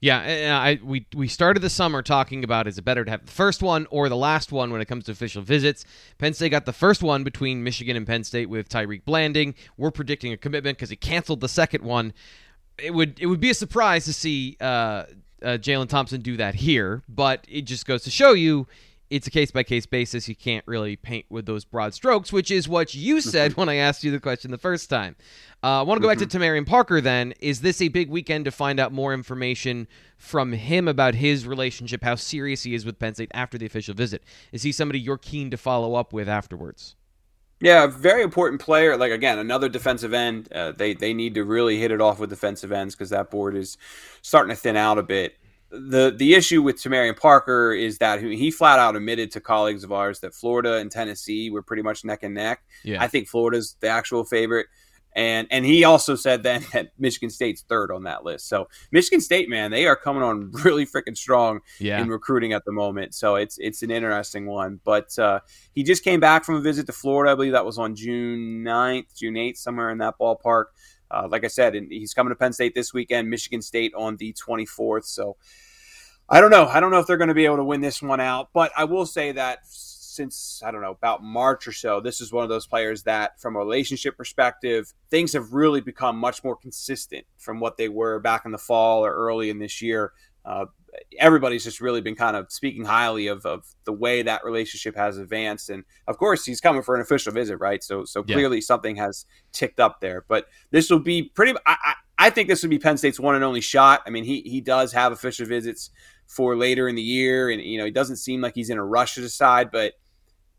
Yeah, 0.00 0.60
I 0.62 0.78
we 0.82 1.06
we 1.14 1.26
started 1.26 1.60
the 1.60 1.70
summer 1.70 2.02
talking 2.02 2.44
about 2.44 2.68
is 2.68 2.78
it 2.78 2.84
better 2.84 3.04
to 3.04 3.10
have 3.10 3.26
the 3.26 3.32
first 3.32 3.62
one 3.62 3.86
or 3.90 4.08
the 4.08 4.16
last 4.16 4.52
one 4.52 4.70
when 4.70 4.80
it 4.80 4.84
comes 4.84 5.04
to 5.06 5.12
official 5.12 5.42
visits. 5.42 5.84
Penn 6.18 6.34
State 6.34 6.50
got 6.50 6.66
the 6.66 6.72
first 6.72 7.02
one 7.02 7.24
between 7.24 7.64
Michigan 7.64 7.96
and 7.96 8.06
Penn 8.06 8.22
State 8.22 8.48
with 8.48 8.68
Tyriq 8.68 9.04
Blanding. 9.04 9.54
We're 9.76 9.90
predicting 9.90 10.32
a 10.32 10.36
commitment 10.36 10.78
because 10.78 10.90
he 10.90 10.96
canceled 10.96 11.40
the 11.40 11.48
second 11.48 11.82
one. 11.82 12.12
It 12.78 12.94
would 12.94 13.18
it 13.18 13.26
would 13.26 13.40
be 13.40 13.50
a 13.50 13.54
surprise 13.54 14.04
to 14.04 14.12
see 14.12 14.56
uh, 14.60 14.64
uh, 14.64 15.06
Jalen 15.42 15.88
Thompson 15.88 16.20
do 16.20 16.36
that 16.36 16.54
here, 16.54 17.02
but 17.08 17.44
it 17.48 17.62
just 17.62 17.84
goes 17.84 18.04
to 18.04 18.10
show 18.10 18.34
you 18.34 18.68
it's 19.10 19.26
a 19.26 19.30
case 19.30 19.50
by 19.50 19.62
case 19.62 19.86
basis. 19.86 20.28
You 20.28 20.36
can't 20.36 20.66
really 20.66 20.96
paint 20.96 21.26
with 21.28 21.46
those 21.46 21.64
broad 21.64 21.94
strokes, 21.94 22.32
which 22.32 22.50
is 22.50 22.68
what 22.68 22.94
you 22.94 23.20
said 23.20 23.52
when 23.56 23.68
I 23.68 23.76
asked 23.76 24.04
you 24.04 24.10
the 24.10 24.20
question 24.20 24.50
the 24.50 24.58
first 24.58 24.90
time. 24.90 25.16
Uh, 25.62 25.80
I 25.80 25.82
want 25.82 25.98
to 25.98 26.02
go 26.02 26.08
back 26.08 26.18
to 26.18 26.26
Tamarian 26.26 26.66
Parker 26.66 27.00
then. 27.00 27.34
Is 27.40 27.62
this 27.62 27.82
a 27.82 27.88
big 27.88 28.10
weekend 28.10 28.44
to 28.44 28.52
find 28.52 28.78
out 28.78 28.92
more 28.92 29.12
information 29.12 29.88
from 30.16 30.52
him 30.52 30.86
about 30.86 31.16
his 31.16 31.46
relationship, 31.46 32.04
how 32.04 32.14
serious 32.14 32.62
he 32.62 32.74
is 32.74 32.84
with 32.84 32.98
Penn 32.98 33.14
State 33.14 33.32
after 33.34 33.58
the 33.58 33.66
official 33.66 33.94
visit? 33.94 34.22
Is 34.52 34.62
he 34.62 34.70
somebody 34.70 35.00
you're 35.00 35.18
keen 35.18 35.50
to 35.50 35.56
follow 35.56 35.96
up 35.96 36.12
with 36.12 36.28
afterwards? 36.28 36.94
Yeah, 37.60 37.88
very 37.88 38.22
important 38.22 38.60
player. 38.60 38.96
Like 38.96 39.10
again, 39.10 39.40
another 39.40 39.68
defensive 39.68 40.14
end. 40.14 40.52
Uh, 40.52 40.72
they 40.72 40.94
they 40.94 41.12
need 41.12 41.34
to 41.34 41.44
really 41.44 41.78
hit 41.78 41.90
it 41.90 42.00
off 42.00 42.20
with 42.20 42.30
defensive 42.30 42.70
ends 42.70 42.94
because 42.94 43.10
that 43.10 43.30
board 43.30 43.56
is 43.56 43.76
starting 44.22 44.54
to 44.54 44.60
thin 44.60 44.76
out 44.76 44.96
a 44.96 45.02
bit. 45.02 45.36
the 45.70 46.14
The 46.16 46.34
issue 46.34 46.62
with 46.62 46.76
Tamarian 46.76 47.18
Parker 47.18 47.72
is 47.72 47.98
that 47.98 48.22
he 48.22 48.36
he 48.36 48.52
flat 48.52 48.78
out 48.78 48.94
admitted 48.94 49.32
to 49.32 49.40
colleagues 49.40 49.82
of 49.82 49.90
ours 49.90 50.20
that 50.20 50.34
Florida 50.34 50.74
and 50.74 50.88
Tennessee 50.88 51.50
were 51.50 51.62
pretty 51.62 51.82
much 51.82 52.04
neck 52.04 52.22
and 52.22 52.34
neck. 52.34 52.62
Yeah. 52.84 53.02
I 53.02 53.08
think 53.08 53.26
Florida's 53.26 53.74
the 53.80 53.88
actual 53.88 54.24
favorite. 54.24 54.66
And 55.18 55.48
and 55.50 55.64
he 55.66 55.82
also 55.82 56.14
said 56.14 56.44
then 56.44 56.64
that 56.72 56.92
Michigan 56.96 57.28
State's 57.28 57.62
third 57.62 57.90
on 57.90 58.04
that 58.04 58.22
list. 58.24 58.48
So 58.48 58.68
Michigan 58.92 59.20
State, 59.20 59.48
man, 59.48 59.72
they 59.72 59.86
are 59.86 59.96
coming 59.96 60.22
on 60.22 60.52
really 60.64 60.86
freaking 60.86 61.16
strong 61.16 61.58
Yeah. 61.80 62.00
in 62.00 62.08
recruiting 62.08 62.52
at 62.52 62.64
the 62.64 62.70
moment. 62.70 63.14
So 63.16 63.34
it's 63.34 63.58
it's 63.58 63.82
an 63.82 63.90
interesting 63.90 64.46
one. 64.46 64.78
But 64.84 65.18
uh, 65.18 65.40
he 65.74 65.82
just 65.82 66.04
came 66.04 66.20
back 66.20 66.44
from 66.44 66.54
a 66.54 66.60
visit 66.60 66.86
to 66.86 66.92
Florida. 66.92 67.32
I 67.32 67.34
believe 67.34 67.50
that 67.52 67.66
was 67.66 67.78
on 67.78 67.96
June 67.96 68.62
9th, 68.64 69.16
June 69.16 69.34
8th, 69.34 69.56
somewhere 69.56 69.90
in 69.90 69.98
that 69.98 70.14
ballpark. 70.20 70.66
Uh, 71.10 71.26
like 71.28 71.42
I 71.44 71.48
said, 71.48 71.74
and 71.74 71.90
he's 71.90 72.14
coming 72.14 72.30
to 72.30 72.36
Penn 72.36 72.52
State 72.52 72.74
this 72.76 72.94
weekend, 72.94 73.28
Michigan 73.28 73.60
State 73.62 73.94
on 73.96 74.16
the 74.18 74.32
24th. 74.34 75.04
So 75.06 75.36
I 76.28 76.40
don't 76.40 76.50
know. 76.50 76.66
I 76.66 76.78
don't 76.78 76.90
know 76.92 77.00
if 77.00 77.06
they're 77.08 77.16
going 77.16 77.28
to 77.28 77.34
be 77.34 77.46
able 77.46 77.56
to 77.56 77.64
win 77.64 77.80
this 77.80 78.00
one 78.02 78.20
out. 78.20 78.50
But 78.52 78.70
I 78.76 78.84
will 78.84 79.06
say 79.06 79.32
that 79.32 79.60
since, 80.18 80.60
I 80.64 80.70
don't 80.70 80.82
know, 80.82 80.90
about 80.90 81.22
March 81.22 81.66
or 81.66 81.72
so, 81.72 82.00
this 82.00 82.20
is 82.20 82.32
one 82.32 82.42
of 82.42 82.50
those 82.50 82.66
players 82.66 83.04
that, 83.04 83.40
from 83.40 83.56
a 83.56 83.58
relationship 83.58 84.16
perspective, 84.16 84.92
things 85.10 85.32
have 85.32 85.52
really 85.54 85.80
become 85.80 86.16
much 86.18 86.44
more 86.44 86.56
consistent 86.56 87.24
from 87.38 87.60
what 87.60 87.76
they 87.78 87.88
were 87.88 88.18
back 88.18 88.42
in 88.44 88.52
the 88.52 88.58
fall 88.58 89.04
or 89.06 89.12
early 89.14 89.48
in 89.48 89.58
this 89.58 89.80
year. 89.80 90.12
Uh, 90.44 90.66
everybody's 91.18 91.64
just 91.64 91.80
really 91.80 92.00
been 92.00 92.16
kind 92.16 92.36
of 92.36 92.50
speaking 92.50 92.84
highly 92.84 93.26
of, 93.28 93.46
of 93.46 93.64
the 93.84 93.92
way 93.92 94.22
that 94.22 94.44
relationship 94.44 94.96
has 94.96 95.18
advanced. 95.18 95.70
And 95.70 95.84
of 96.06 96.18
course, 96.18 96.44
he's 96.44 96.60
coming 96.60 96.82
for 96.82 96.94
an 96.94 97.00
official 97.00 97.32
visit, 97.32 97.58
right? 97.58 97.82
So, 97.84 98.04
so 98.04 98.24
Yeah. 98.26 98.34
clearly 98.34 98.60
something 98.60 98.96
has 98.96 99.26
ticked 99.52 99.80
up 99.80 100.00
there. 100.00 100.24
But 100.28 100.46
this 100.70 100.90
will 100.90 101.00
be 101.00 101.22
pretty. 101.22 101.52
I, 101.66 101.76
I, 101.90 101.94
I 102.20 102.30
think 102.30 102.48
this 102.48 102.62
would 102.62 102.70
be 102.70 102.78
Penn 102.80 102.96
State's 102.96 103.20
one 103.20 103.36
and 103.36 103.44
only 103.44 103.60
shot. 103.60 104.02
I 104.06 104.10
mean, 104.10 104.24
he 104.24 104.40
he 104.40 104.60
does 104.60 104.92
have 104.92 105.12
official 105.12 105.46
visits 105.46 105.90
for 106.26 106.56
later 106.56 106.88
in 106.88 106.96
the 106.96 107.02
year, 107.02 107.48
and 107.48 107.62
you 107.62 107.78
know 107.78 107.84
he 107.84 107.92
doesn't 107.92 108.16
seem 108.16 108.40
like 108.40 108.54
he's 108.56 108.70
in 108.70 108.78
a 108.78 108.84
rush 108.84 109.14
to 109.14 109.20
decide. 109.20 109.70
But 109.70 109.92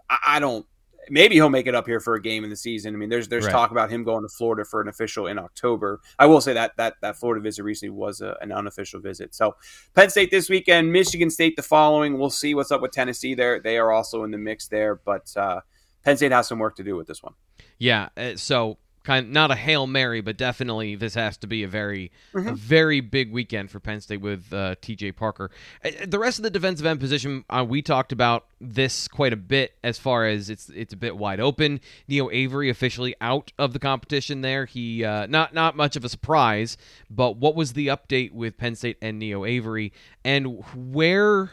I, 0.09 0.17
I 0.27 0.39
don't. 0.39 0.65
maybe 1.11 1.33
he'll 1.35 1.49
make 1.49 1.65
it 1.65 1.73
up 1.73 1.87
here 1.87 1.99
for 1.99 2.13
a 2.15 2.21
game 2.21 2.43
in 2.43 2.49
the 2.51 2.55
season. 2.55 2.93
I 2.93 2.97
mean, 2.97 3.09
there's 3.09 3.27
there's 3.27 3.45
Right. 3.45 3.51
talk 3.51 3.71
about 3.71 3.89
him 3.89 4.03
going 4.03 4.21
to 4.23 4.29
Florida 4.29 4.63
for 4.63 4.79
an 4.81 4.87
official 4.87 5.25
in 5.27 5.39
October. 5.39 6.01
I 6.19 6.25
will 6.27 6.41
say 6.41 6.53
that 6.53 6.77
that 6.77 6.95
that 7.01 7.15
Florida 7.17 7.41
visit 7.41 7.63
recently 7.63 7.89
was 7.91 8.21
a, 8.21 8.37
an 8.41 8.51
unofficial 8.51 8.99
visit. 8.99 9.33
So 9.33 9.55
Penn 9.95 10.09
State 10.09 10.29
this 10.29 10.49
weekend, 10.49 10.91
Michigan 10.91 11.29
State 11.29 11.55
the 11.55 11.63
following. 11.63 12.19
We'll 12.19 12.29
see 12.29 12.53
what's 12.53 12.71
up 12.71 12.81
with 12.81 12.91
Tennessee. 12.91 13.33
There 13.33 13.59
they 13.59 13.77
are 13.77 13.91
also 13.91 14.23
in 14.23 14.31
the 14.31 14.37
mix 14.37 14.67
there, 14.67 14.95
but 14.95 15.31
uh, 15.35 15.61
Penn 16.03 16.17
State 16.17 16.31
has 16.31 16.47
some 16.47 16.59
work 16.59 16.75
to 16.75 16.83
do 16.83 16.95
with 16.95 17.07
this 17.07 17.23
one. 17.23 17.33
Yeah, 17.79 18.09
uh, 18.15 18.35
so 18.35 18.77
kind 19.09 19.31
not 19.31 19.49
a 19.51 19.55
hail 19.55 19.87
mary, 19.87 20.21
but 20.21 20.37
definitely 20.37 20.95
this 20.95 21.15
has 21.15 21.37
to 21.37 21.47
be 21.47 21.63
a 21.63 21.67
very, 21.67 22.11
Mm-hmm. 22.33 22.49
a 22.49 22.53
very 22.55 23.01
big 23.01 23.31
weekend 23.31 23.71
for 23.71 23.79
Penn 23.79 24.01
State 24.01 24.21
with 24.21 24.53
uh, 24.53 24.75
T.J. 24.81 25.13
Parker. 25.13 25.49
Uh, 25.83 25.89
The 26.07 26.19
rest 26.19 26.37
of 26.39 26.43
the 26.43 26.49
defensive 26.49 26.85
end 26.85 26.99
position, 26.99 27.43
uh, 27.49 27.65
we 27.67 27.81
talked 27.81 28.11
about 28.11 28.45
this 28.61 29.07
quite 29.07 29.33
a 29.33 29.37
bit 29.37 29.73
as 29.83 29.97
far 29.97 30.25
as 30.27 30.49
it's 30.49 30.69
it's 30.69 30.93
a 30.93 30.97
bit 30.97 31.17
wide 31.17 31.39
open. 31.39 31.79
Neo 32.07 32.29
Avery 32.29 32.69
officially 32.69 33.15
out 33.21 33.51
of 33.57 33.73
the 33.73 33.79
competition. 33.79 34.41
There, 34.41 34.65
he 34.65 35.03
uh, 35.03 35.25
not 35.27 35.53
not 35.53 35.75
much 35.75 35.95
of 35.95 36.03
a 36.05 36.09
surprise, 36.09 36.77
but 37.09 37.37
what 37.37 37.55
was 37.55 37.73
the 37.73 37.87
update 37.87 38.31
with 38.33 38.57
Penn 38.57 38.75
State 38.75 38.97
and 39.01 39.17
Neo 39.17 39.43
Avery, 39.45 39.91
and 40.23 40.63
where 40.75 41.51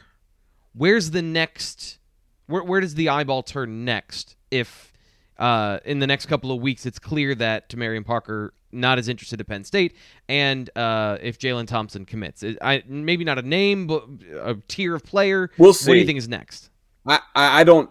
where's 0.75 1.13
the 1.13 1.23
next 1.23 1.99
where, 2.47 2.63
where 2.63 2.81
does 2.81 2.95
the 2.97 3.09
eyeball 3.09 3.43
turn 3.43 3.85
next 3.85 4.37
if 4.51 4.93
uh, 5.39 5.79
in 5.85 5.99
the 5.99 6.07
next 6.07 6.27
couple 6.27 6.53
of 6.53 6.61
weeks 6.61 6.87
it's 6.87 6.99
clear 6.99 7.35
that 7.35 7.69
Tamarian 7.69 8.05
Parker 8.05 8.53
not 8.73 8.99
as 8.99 9.09
interested 9.09 9.41
at 9.41 9.47
Penn 9.47 9.65
State 9.65 9.97
and 10.29 10.71
uh, 10.77 11.19
if 11.21 11.39
Jalen 11.39 11.67
Thompson 11.67 12.05
commits 12.05 12.45
I, 12.63 12.83
maybe 12.87 13.25
not 13.25 13.39
a 13.39 13.43
name 13.43 13.87
but 13.87 14.05
a 14.43 14.57
tier 14.69 14.95
of 14.95 15.05
player 15.05 15.51
We'll 15.59 15.73
see. 15.75 15.91
what 15.91 15.95
do 15.95 16.01
you 16.01 16.07
think 16.07 16.19
is 16.19 16.29
next 16.29 16.71
I, 17.07 17.21
I 17.35 17.61
I 17.61 17.65
don't 17.65 17.91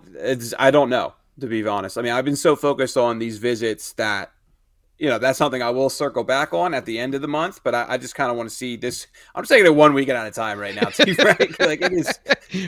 I 0.60 0.72
don't 0.72 0.90
know 0.90 1.14
to 1.40 1.48
be 1.48 1.66
honest. 1.68 1.98
I 1.98 2.02
mean, 2.02 2.14
I've 2.14 2.26
been 2.26 2.36
so 2.36 2.56
focused 2.56 2.98
on 2.98 3.20
these 3.20 3.38
visits 3.38 3.94
that 3.94 4.32
you 4.98 5.10
know 5.10 5.18
that's 5.20 5.38
something 5.38 5.62
I 5.62 5.70
will 5.72 5.90
circle 5.90 6.24
back 6.24 6.54
on 6.54 6.74
at 6.74 6.86
the 6.86 6.98
end 7.00 7.16
of 7.16 7.22
the 7.22 7.28
month. 7.28 7.62
But 7.64 7.76
I, 7.76 7.86
I 7.90 7.98
just 7.98 8.16
kind 8.16 8.32
of 8.32 8.38
want 8.38 8.50
to 8.50 8.56
see 8.56 8.76
this. 8.78 9.08
I'm 9.34 9.44
just 9.44 9.52
taking 9.52 9.66
it 9.66 9.76
one 9.76 9.94
weekend 9.94 10.18
at 10.18 10.26
a 10.28 10.32
time 10.32 10.58
right 10.60 10.74
now. 10.76 10.90
To 10.90 11.06
be 11.06 11.14
frank, 11.16 11.60
like 11.60 11.82
it 11.82 11.92
is. 11.94 12.20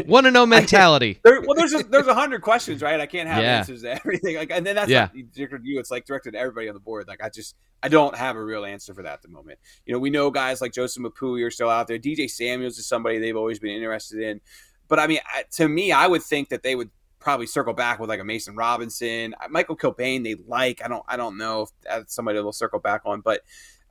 one 0.06 0.24
to 0.24 0.30
oh 0.30 0.32
know 0.34 0.46
mentality 0.46 1.20
There, 1.24 1.42
well, 1.42 1.56
there's 1.56 1.74
a, 1.74 1.84
there's 1.84 2.08
a 2.08 2.14
hundred 2.14 2.42
questions, 2.42 2.82
right? 2.82 3.00
I 3.00 3.06
can't 3.06 3.30
have 3.30 3.44
Yeah. 3.44 3.60
answers 3.60 3.84
to 3.84 3.92
everything. 3.94 4.36
Like, 4.36 4.52
and 4.52 4.66
then 4.66 4.76
that's 4.76 4.90
Yeah. 4.90 5.10
not 5.14 5.32
directed 5.34 5.64
to 5.64 5.70
you. 5.70 5.80
It's 5.80 5.92
like 5.92 6.06
directed 6.06 6.32
to 6.32 6.40
everybody 6.40 6.68
on 6.68 6.74
the 6.74 6.80
board. 6.80 7.08
Like, 7.08 7.24
I 7.24 7.30
just 7.30 7.56
I 7.82 7.88
don't 7.90 8.16
have 8.16 8.36
a 8.36 8.44
real 8.44 8.66
answer 8.66 8.94
for 8.94 9.04
that 9.04 9.14
at 9.14 9.22
the 9.22 9.30
moment. 9.30 9.60
You 9.86 9.94
know, 9.94 10.00
we 10.00 10.10
know 10.10 10.32
guys 10.32 10.62
like 10.62 10.74
Joseph 10.74 11.04
Mapui 11.04 11.46
are 11.46 11.52
still 11.52 11.70
out 11.70 11.88
there. 11.88 12.00
DJ 12.00 12.30
Samuels 12.30 12.78
is 12.78 12.88
somebody 12.88 13.20
they've 13.20 13.38
always 13.38 13.60
been 13.60 13.72
interested 13.76 14.20
in. 14.22 14.42
But 14.90 15.00
I 15.00 15.08
mean, 15.08 15.20
I- 15.34 15.44
to 15.58 15.68
me, 15.68 15.92
I 15.92 16.08
would 16.08 16.24
think 16.24 16.50
that 16.50 16.64
they 16.64 16.76
would 16.76 16.90
probably 17.28 17.46
circle 17.46 17.74
back 17.74 18.00
with 18.00 18.08
like 18.10 18.22
a 18.22 18.24
Mason 18.24 18.56
Robinson, 18.56 19.36
Michael 19.50 19.76
Kilbane. 19.76 20.24
They 20.24 20.36
like. 20.48 20.82
I 20.82 20.88
don't. 20.88 21.04
I 21.10 21.18
don't 21.18 21.38
know 21.38 21.64
if 21.64 21.70
that's 21.84 22.16
somebody 22.16 22.38
they'll 22.38 22.54
circle 22.54 22.80
back 22.80 23.02
on, 23.04 23.20
but 23.20 23.42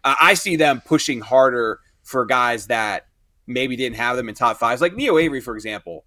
uh, 0.04 0.14
I 0.18 0.32
see 0.32 0.56
them 0.56 0.80
pushing 0.80 1.20
harder 1.20 1.80
for 2.02 2.24
guys 2.24 2.68
that 2.68 3.08
maybe 3.46 3.76
didn't 3.76 3.96
have 3.96 4.16
them 4.16 4.30
in 4.30 4.34
top 4.34 4.56
fives, 4.56 4.80
like 4.80 4.94
Neo 4.94 5.18
Avery, 5.18 5.42
for 5.42 5.54
example. 5.54 6.06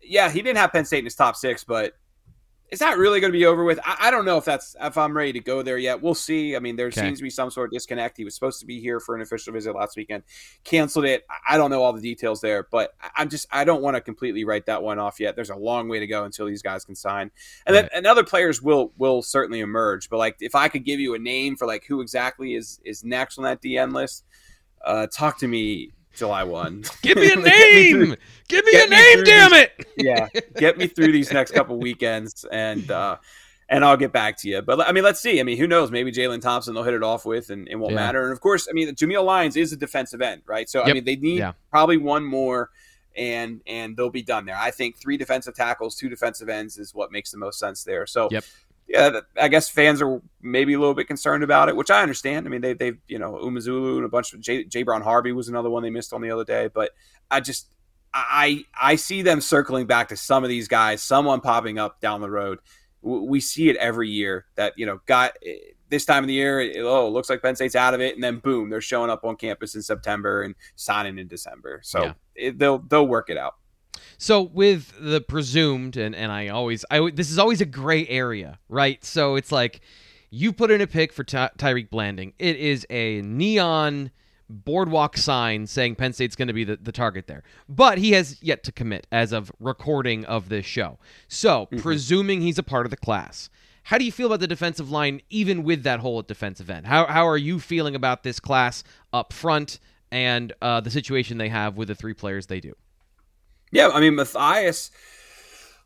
Yeah, 0.00 0.30
he 0.30 0.40
didn't 0.40 0.56
have 0.56 0.72
Penn 0.72 0.86
State 0.86 1.00
in 1.00 1.04
his 1.04 1.14
top 1.14 1.36
six, 1.36 1.62
but 1.62 1.92
is 2.70 2.78
that 2.78 2.98
really 2.98 3.20
going 3.20 3.32
to 3.32 3.38
be 3.38 3.46
over 3.46 3.64
with? 3.64 3.80
I, 3.84 3.96
I 4.02 4.10
don't 4.10 4.24
know 4.24 4.36
if 4.38 4.44
that's 4.44 4.76
if 4.80 4.96
I'm 4.96 5.16
ready 5.16 5.32
to 5.34 5.40
go 5.40 5.62
there 5.62 5.76
yet. 5.78 6.00
We'll 6.02 6.14
see. 6.14 6.54
I 6.54 6.60
mean, 6.60 6.76
there 6.76 6.86
Okay. 6.86 7.00
seems 7.00 7.18
to 7.18 7.22
be 7.24 7.30
some 7.30 7.50
sort 7.50 7.68
of 7.68 7.72
disconnect. 7.72 8.16
He 8.16 8.24
was 8.24 8.34
supposed 8.34 8.60
to 8.60 8.66
be 8.66 8.80
here 8.80 9.00
for 9.00 9.14
an 9.16 9.22
official 9.22 9.52
visit 9.52 9.74
last 9.74 9.96
weekend, 9.96 10.22
canceled 10.64 11.04
it. 11.04 11.26
I- 11.48 11.56
don't 11.56 11.70
know 11.70 11.82
all 11.82 11.92
the 11.92 12.00
details 12.00 12.40
there, 12.40 12.66
but 12.70 12.94
I- 13.02 13.10
I'm 13.16 13.28
just 13.28 13.46
I 13.50 13.64
don't 13.64 13.82
want 13.82 13.96
to 13.96 14.00
completely 14.00 14.44
write 14.44 14.66
that 14.66 14.82
one 14.82 14.98
off 14.98 15.18
yet. 15.20 15.34
There's 15.36 15.50
a 15.50 15.56
long 15.56 15.88
way 15.88 15.98
to 15.98 16.06
go 16.06 16.24
until 16.24 16.46
these 16.46 16.62
guys 16.62 16.84
can 16.84 16.94
sign, 16.94 17.30
and 17.66 17.74
then 17.76 17.84
Right. 17.84 17.92
and 17.94 18.06
other 18.06 18.24
players 18.24 18.62
will 18.62 18.92
will 18.98 19.20
certainly 19.22 19.60
emerge. 19.60 20.08
But 20.08 20.18
like 20.18 20.36
if 20.40 20.54
I 20.54 20.68
could 20.68 20.84
give 20.84 21.00
you 21.00 21.14
a 21.14 21.18
name 21.18 21.56
for 21.56 21.66
like 21.66 21.84
who 21.86 22.00
exactly 22.00 22.54
is 22.54 22.80
is 22.84 23.02
next 23.04 23.36
on 23.38 23.44
that 23.44 23.60
DN 23.60 23.92
list, 23.92 24.24
uh, 24.84 25.06
talk 25.08 25.38
to 25.40 25.48
me 25.48 25.92
July 26.14 26.44
one. 26.44 26.84
give 27.02 27.16
me 27.16 27.26
a 27.32 27.36
Get 27.36 27.44
me 27.44 27.90
through- 27.90 28.06
name 28.06 28.16
give 28.48 28.64
me 28.64 28.72
a 28.74 28.84
me 28.84 28.90
name 28.90 29.24
damn 29.24 29.50
these- 29.52 29.60
it 29.60 29.86
yeah, 29.96 30.28
get 30.56 30.76
me 30.78 30.86
through 30.86 31.12
these 31.12 31.32
next 31.32 31.52
couple 31.52 31.78
weekends, 31.78 32.44
and 32.50 32.90
uh, 32.90 33.16
and 33.68 33.84
I'll 33.84 33.96
get 33.96 34.12
back 34.12 34.36
to 34.38 34.48
you. 34.48 34.60
But 34.62 34.80
I 34.80 34.92
mean, 34.92 35.04
let's 35.04 35.20
see. 35.20 35.38
I 35.38 35.42
mean, 35.44 35.56
who 35.58 35.66
knows? 35.68 35.90
Maybe 35.90 36.10
Jalen 36.10 36.40
Thompson 36.40 36.74
they'll 36.74 36.82
hit 36.82 36.94
it 36.94 37.02
off 37.04 37.24
with, 37.26 37.50
and 37.50 37.68
it 37.68 37.76
won't 37.76 37.92
Yeah. 37.92 37.96
matter. 38.00 38.24
And 38.24 38.32
of 38.32 38.40
course, 38.40 38.66
I 38.68 38.72
mean, 38.72 38.92
Jameial 38.94 39.24
Lyons 39.24 39.56
is 39.56 39.72
a 39.72 39.76
defensive 39.76 40.20
end, 40.20 40.42
right? 40.46 40.68
So 40.68 40.82
I 40.82 40.92
mean, 40.92 41.04
they 41.04 41.16
need 41.16 41.38
Yeah. 41.38 41.52
probably 41.70 41.96
one 41.96 42.24
more, 42.24 42.70
and 43.16 43.60
and 43.66 43.96
they'll 43.96 44.10
be 44.10 44.22
done 44.22 44.46
there. 44.46 44.56
I 44.58 44.70
think 44.72 44.96
three 44.96 45.16
defensive 45.16 45.54
tackles, 45.54 45.94
two 45.96 46.08
defensive 46.08 46.48
ends 46.48 46.78
is 46.78 46.94
what 46.94 47.12
makes 47.12 47.30
the 47.30 47.38
most 47.38 47.58
sense 47.58 47.84
there. 47.84 48.06
So 48.06 48.28
Yep. 48.32 48.44
Yeah, 48.92 49.20
I 49.40 49.46
guess 49.46 49.68
fans 49.68 50.02
are 50.02 50.20
maybe 50.42 50.74
a 50.74 50.78
little 50.80 50.94
bit 50.94 51.06
concerned 51.06 51.44
about 51.44 51.68
it, 51.68 51.76
which 51.76 51.92
I 51.92 52.02
understand. 52.02 52.44
I 52.44 52.50
mean, 52.50 52.60
they, 52.60 52.72
they've, 52.72 52.98
you 53.06 53.20
know, 53.20 53.34
Umazulu 53.34 53.96
and 53.98 54.04
a 54.04 54.08
bunch 54.08 54.32
of 54.34 54.40
J, 54.40 54.64
J. 54.64 54.82
Brown 54.82 55.02
Harvey 55.02 55.30
was 55.30 55.48
another 55.48 55.70
one 55.70 55.84
they 55.84 55.90
missed 55.90 56.12
on 56.12 56.20
the 56.22 56.30
other 56.32 56.42
day. 56.44 56.68
But 56.74 56.90
I 57.30 57.38
just, 57.38 57.68
I 58.12 58.64
I 58.80 58.96
see 58.96 59.22
them 59.22 59.40
circling 59.40 59.86
back 59.86 60.08
to 60.08 60.16
some 60.16 60.42
of 60.42 60.48
these 60.50 60.66
guys, 60.66 61.00
someone 61.02 61.40
popping 61.40 61.78
up 61.78 62.00
down 62.00 62.20
the 62.20 62.30
road. 62.30 62.58
We 63.00 63.38
see 63.38 63.70
it 63.70 63.76
every 63.76 64.08
year 64.10 64.46
that 64.56 64.72
you 64.76 64.86
know, 64.86 65.00
got 65.06 65.36
eh, 65.46 65.54
this 65.88 66.04
time 66.04 66.24
of 66.24 66.28
the 66.28 66.34
year. 66.34 66.60
It, 66.60 66.78
oh, 66.78 67.06
it 67.06 67.10
looks 67.10 67.30
like 67.30 67.42
Penn 67.42 67.54
State's 67.54 67.76
out 67.76 67.94
of 67.94 68.00
it, 68.00 68.16
and 68.16 68.24
then 68.24 68.38
boom, 68.40 68.70
they're 68.70 68.80
showing 68.80 69.10
up 69.10 69.22
on 69.24 69.36
campus 69.36 69.76
in 69.76 69.82
September 69.82 70.42
and 70.42 70.56
signing 70.74 71.16
in 71.20 71.28
December. 71.28 71.80
So 71.84 72.02
Yeah. 72.02 72.12
it, 72.34 72.58
they'll 72.58 72.78
they'll 72.78 73.06
work 73.06 73.30
it 73.30 73.36
out. 73.36 73.54
So 74.18 74.42
with 74.42 74.92
the 75.00 75.20
presumed, 75.20 75.96
and 75.96 76.14
and 76.14 76.30
I 76.32 76.48
always, 76.48 76.84
I 76.90 77.10
this 77.10 77.30
is 77.30 77.38
always 77.38 77.60
a 77.60 77.66
gray 77.66 78.06
area, 78.08 78.58
right? 78.68 79.04
So 79.04 79.36
it's 79.36 79.52
like 79.52 79.80
you 80.30 80.52
put 80.52 80.70
in 80.70 80.80
a 80.80 80.86
pick 80.86 81.12
for 81.12 81.24
Ty- 81.24 81.50
Tyriq 81.58 81.90
Blanding. 81.90 82.32
It 82.38 82.56
is 82.56 82.86
a 82.88 83.20
neon 83.22 84.10
boardwalk 84.48 85.16
sign 85.16 85.66
saying 85.66 85.94
Penn 85.94 86.12
State's 86.12 86.34
going 86.34 86.48
to 86.48 86.54
be 86.54 86.64
the, 86.64 86.76
the 86.76 86.92
target 86.92 87.26
there, 87.26 87.42
but 87.68 87.98
he 87.98 88.12
has 88.12 88.42
yet 88.42 88.64
to 88.64 88.72
commit 88.72 89.06
as 89.12 89.32
of 89.32 89.52
recording 89.60 90.24
of 90.24 90.48
this 90.48 90.66
show. 90.66 90.98
So 91.28 91.66
presuming 91.78 92.40
he's 92.40 92.58
a 92.58 92.62
part 92.62 92.86
of 92.86 92.90
the 92.90 92.96
class. 92.96 93.48
How 93.84 93.98
do 93.98 94.04
you 94.04 94.12
feel 94.12 94.26
about 94.26 94.40
the 94.40 94.46
defensive 94.46 94.90
line, 94.90 95.22
even 95.30 95.62
with 95.62 95.84
that 95.84 96.00
hole 96.00 96.18
at 96.18 96.28
defensive 96.28 96.68
end? 96.68 96.86
How, 96.86 97.06
how 97.06 97.26
are 97.26 97.38
you 97.38 97.58
feeling 97.58 97.94
about 97.94 98.22
this 98.22 98.38
class 98.38 98.84
up 99.12 99.32
front 99.32 99.80
and 100.12 100.52
uh, 100.60 100.80
the 100.80 100.90
situation 100.90 101.38
they 101.38 101.48
have 101.48 101.76
with 101.76 101.88
the 101.88 101.94
three 101.94 102.14
players 102.14 102.46
they 102.46 102.60
do? 102.60 102.74
Yeah, 103.70 103.88
I 103.88 104.00
mean 104.00 104.14
Matthias. 104.16 104.90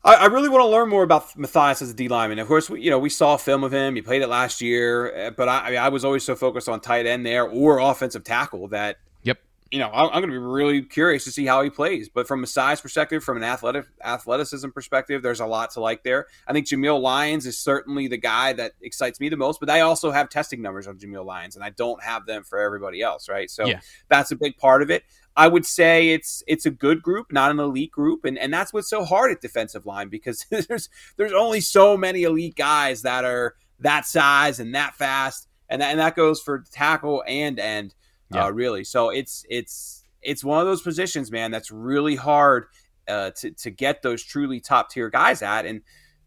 I, 0.03 0.13
I 0.15 0.25
really 0.27 0.49
want 0.49 0.61
to 0.61 0.67
learn 0.67 0.89
more 0.89 1.03
about 1.03 1.35
Matthias 1.37 1.81
as 1.81 1.89
a 1.89 1.93
D 1.93 2.07
lineman. 2.07 2.37
Of 2.39 2.47
course, 2.47 2.69
we, 2.69 2.81
you 2.81 2.89
know 2.91 2.99
we 2.99 3.09
saw 3.09 3.37
film 3.37 3.63
of 3.63 3.73
him. 3.73 3.95
He 3.95 4.01
played 4.01 4.21
it 4.21 4.27
last 4.27 4.61
year, 4.61 5.27
uh, 5.27 5.31
but 5.31 5.49
I, 5.49 5.59
I, 5.59 5.69
mean, 5.71 5.79
I 5.79 5.89
was 5.89 6.05
always 6.05 6.23
so 6.23 6.35
focused 6.35 6.69
on 6.69 6.79
tight 6.79 7.05
end 7.05 7.25
there 7.25 7.45
or 7.47 7.79
offensive 7.79 8.23
tackle 8.23 8.67
that 8.69 8.97
Yep. 9.23 9.39
you 9.71 9.79
know 9.79 9.87
I, 9.87 10.03
I'm 10.05 10.21
going 10.21 10.23
to 10.25 10.27
be 10.31 10.37
really 10.37 10.83
curious 10.83 11.23
to 11.23 11.31
see 11.31 11.45
how 11.47 11.63
he 11.63 11.71
plays. 11.71 12.07
But 12.09 12.27
from 12.27 12.43
a 12.43 12.47
size 12.47 12.81
perspective, 12.81 13.23
from 13.23 13.37
an 13.37 13.43
athletic 13.43 13.85
athleticism 14.03 14.69
perspective, 14.69 15.23
there's 15.23 15.39
a 15.39 15.47
lot 15.47 15.71
to 15.71 15.79
like 15.79 16.03
there. 16.03 16.27
I 16.47 16.53
think 16.53 16.67
Jameial 16.67 17.01
Lyons 17.01 17.47
is 17.47 17.57
certainly 17.57 18.07
the 18.07 18.17
guy 18.17 18.53
that 18.53 18.73
excites 18.81 19.19
me 19.19 19.29
the 19.29 19.37
most. 19.37 19.59
But 19.59 19.71
I 19.71 19.79
also 19.81 20.11
have 20.11 20.29
testing 20.29 20.61
numbers 20.61 20.85
on 20.87 20.97
Jameial 20.97 21.25
Lyons, 21.25 21.55
and 21.55 21.65
I 21.65 21.71
don't 21.71 22.01
have 22.03 22.27
them 22.27 22.43
for 22.43 22.59
everybody 22.59 23.01
else, 23.01 23.27
right? 23.27 23.49
So 23.49 23.65
Yeah. 23.65 23.79
that's 24.07 24.31
a 24.31 24.35
big 24.35 24.57
part 24.57 24.83
of 24.83 24.91
it. 24.91 25.03
I 25.37 25.47
would 25.47 25.65
say 25.65 26.09
it's 26.09 26.43
it's 26.47 26.65
a 26.65 26.71
good 26.71 27.01
group, 27.01 27.31
not 27.31 27.51
an 27.51 27.59
elite 27.59 27.91
group, 27.91 28.23
and 28.25 28.37
and 28.37 28.53
that's 28.53 28.71
what's 28.73 28.89
so 28.89 29.03
hard 29.03 29.31
at 29.31 29.41
defensive 29.41 29.85
line 29.85 30.09
because 30.09 30.45
there's 30.67 30.89
there's 31.17 31.33
only 31.33 31.61
so 31.61 31.97
many 31.97 32.23
elite 32.23 32.55
guys 32.55 33.01
that 33.01 33.25
are 33.25 33.55
that 33.79 34.05
size 34.05 34.59
and 34.59 34.73
that 34.75 34.95
fast, 34.95 35.47
and 35.69 35.81
that, 35.81 35.91
and 35.91 35.99
that 35.99 36.15
goes 36.15 36.41
for 36.41 36.63
tackle 36.71 37.23
and 37.27 37.59
end, 37.59 37.93
Yeah. 38.33 38.45
uh, 38.45 38.49
really. 38.49 38.83
So 38.85 39.09
it's 39.09 39.45
it's 39.49 40.05
it's 40.21 40.43
one 40.43 40.59
of 40.61 40.65
those 40.67 40.81
positions, 40.81 41.31
man, 41.31 41.51
that's 41.51 41.69
really 41.71 42.15
hard 42.15 42.67
uh, 43.07 43.31
to 43.37 43.51
to 43.51 43.69
get 43.69 44.01
those 44.01 44.23
truly 44.23 44.59
top 44.61 44.89
tier 44.89 45.09
guys 45.09 45.41
at, 45.41 45.65
and 45.65 45.81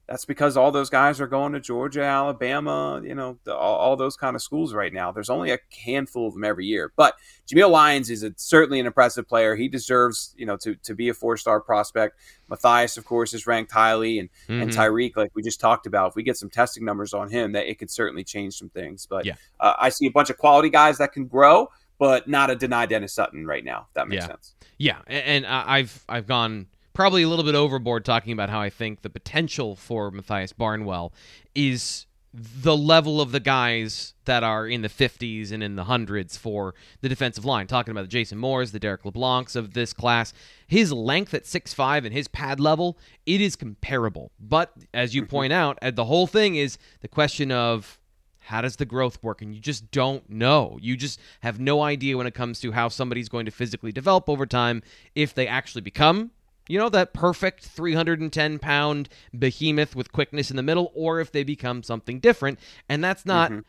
that's 0.09 0.25
because 0.25 0.57
all 0.57 0.73
those 0.73 0.89
guys 0.89 1.21
are 1.21 1.27
going 1.27 1.53
to 1.53 1.61
Georgia, 1.61 2.03
Alabama, 2.03 3.01
you 3.05 3.15
know, 3.15 3.39
the, 3.45 3.55
all, 3.55 3.77
all 3.77 3.97
those 3.97 4.17
kind 4.17 4.35
of 4.35 4.41
schools 4.43 4.73
right 4.73 4.93
now. 4.93 5.13
There's 5.13 5.29
only 5.29 5.51
a 5.53 5.59
handful 5.85 6.27
of 6.29 6.35
them 6.35 6.45
every 6.45 6.65
year, 6.67 6.93
but 6.97 7.15
Jameial 7.47 7.71
Lyons 7.71 8.09
is 8.09 8.23
a, 8.23 8.33
certainly 8.37 8.81
an 8.81 8.87
impressive 8.87 9.29
player. 9.29 9.55
He 9.55 9.69
deserves, 9.69 10.35
you 10.37 10.47
know, 10.47 10.57
to 10.59 10.75
to 10.77 10.95
be 10.95 11.09
a 11.11 11.15
four 11.15 11.37
star 11.37 11.61
prospect. 11.61 12.19
Matthias, 12.49 12.97
of 12.97 13.05
course, 13.05 13.35
is 13.35 13.47
ranked 13.47 13.71
highly, 13.73 14.19
and 14.19 14.29
and 14.49 14.71
Mhm. 14.71 14.75
Tyriq, 14.75 15.17
like 15.17 15.31
we 15.35 15.43
just 15.43 15.61
talked 15.61 15.87
about, 15.87 16.09
if 16.11 16.17
we 16.17 16.23
get 16.23 16.37
some 16.37 16.49
testing 16.51 16.85
numbers 16.85 17.13
on 17.13 17.31
him, 17.31 17.53
that 17.53 17.67
it 17.69 17.79
could 17.79 17.91
certainly 17.91 18.25
change 18.25 18.55
some 18.55 18.71
things. 18.71 19.07
But 19.07 19.27
Yeah. 19.27 19.35
uh, 19.61 19.75
I 19.79 19.91
see 19.91 20.07
a 20.07 20.11
bunch 20.11 20.31
of 20.31 20.39
quality 20.39 20.71
guys 20.71 20.99
that 20.99 21.13
can 21.13 21.27
grow, 21.27 21.69
but 21.99 22.27
not 22.29 22.51
a 22.51 22.57
Dani 22.57 22.89
Dennis 22.89 23.13
Sutton 23.13 23.47
right 23.47 23.65
now. 23.65 23.87
If 23.89 23.95
that 23.95 24.09
makes 24.09 24.23
Yeah. 24.25 24.29
sense. 24.29 24.55
Yeah, 24.79 24.99
a- 25.07 25.13
and 25.29 25.45
I've 25.47 26.03
I've 26.09 26.27
gone 26.27 26.67
probably 26.99 27.23
a 27.23 27.29
little 27.29 27.45
bit 27.45 27.55
overboard 27.55 28.05
talking 28.05 28.33
about 28.33 28.51
how 28.51 28.61
I 28.61 28.71
think 28.71 29.03
the 29.03 29.09
potential 29.09 29.77
for 29.77 30.11
Matthias 30.11 30.53
Barnwell 30.53 31.13
is 31.55 32.07
the 32.35 32.77
level 32.77 33.21
of 33.21 33.31
the 33.31 33.39
guys 33.39 34.15
that 34.25 34.43
are 34.43 34.67
in 34.67 34.83
the 34.83 34.89
50s 34.89 35.53
and 35.53 35.63
in 35.63 35.77
the 35.77 35.85
hundreds 35.85 36.37
for 36.37 36.75
the 37.01 37.09
defensive 37.09 37.45
line. 37.45 37.69
Talking 37.69 37.93
about 37.93 38.03
the 38.03 38.09
Jason 38.09 38.37
Moores, 38.37 38.73
the 38.73 38.81
Derek 38.81 39.05
LeBlancs 39.05 39.55
of 39.55 39.75
this 39.75 39.93
class. 39.93 40.33
His 40.67 40.93
length 40.93 41.33
at 41.35 41.45
6'5 41.45 42.05
and 42.05 42.13
his 42.13 42.27
pad 42.27 42.59
level, 42.59 42.99
it 43.27 43.41
is 43.41 43.55
comparable. 43.55 44.33
But 44.41 44.73
as 44.93 45.15
you 45.15 45.25
point 45.25 45.53
out, 45.53 45.79
uh, 45.81 45.93
the 45.93 46.07
whole 46.07 46.27
thing 46.27 46.57
is 46.57 46.79
the 47.01 47.07
question 47.07 47.53
of 47.53 48.01
how 48.41 48.61
does 48.61 48.75
the 48.75 48.85
growth 48.85 49.23
work? 49.23 49.41
And 49.41 49.55
you 49.55 49.61
just 49.61 49.93
don't 49.93 50.29
know. 50.29 50.81
You 50.83 50.97
just 50.97 51.21
have 51.43 51.61
no 51.61 51.81
idea 51.81 52.17
when 52.17 52.27
it 52.27 52.35
comes 52.35 52.59
to 52.59 52.73
how 52.73 52.89
somebody's 52.89 53.29
going 53.29 53.45
to 53.45 53.53
physically 53.53 53.93
develop 53.93 54.29
over 54.29 54.47
time 54.47 54.83
if 55.15 55.33
they 55.33 55.47
actually 55.47 55.83
become 55.83 56.33
you 56.69 56.79
know, 56.79 56.89
that 56.91 57.13
perfect 57.13 57.65
310 57.65 58.59
pound 58.59 59.09
behemoth 59.37 59.97
with 59.97 60.13
quickness 60.13 60.51
in 60.51 60.57
the 60.57 60.63
middle, 60.63 60.93
or 60.95 61.21
if 61.21 61.33
they 61.33 61.43
become 61.43 61.83
something 61.83 62.21
different. 62.21 62.59
And 62.89 63.03
that's 63.03 63.27
not. 63.27 63.51
Mm-hmm. 63.51 63.61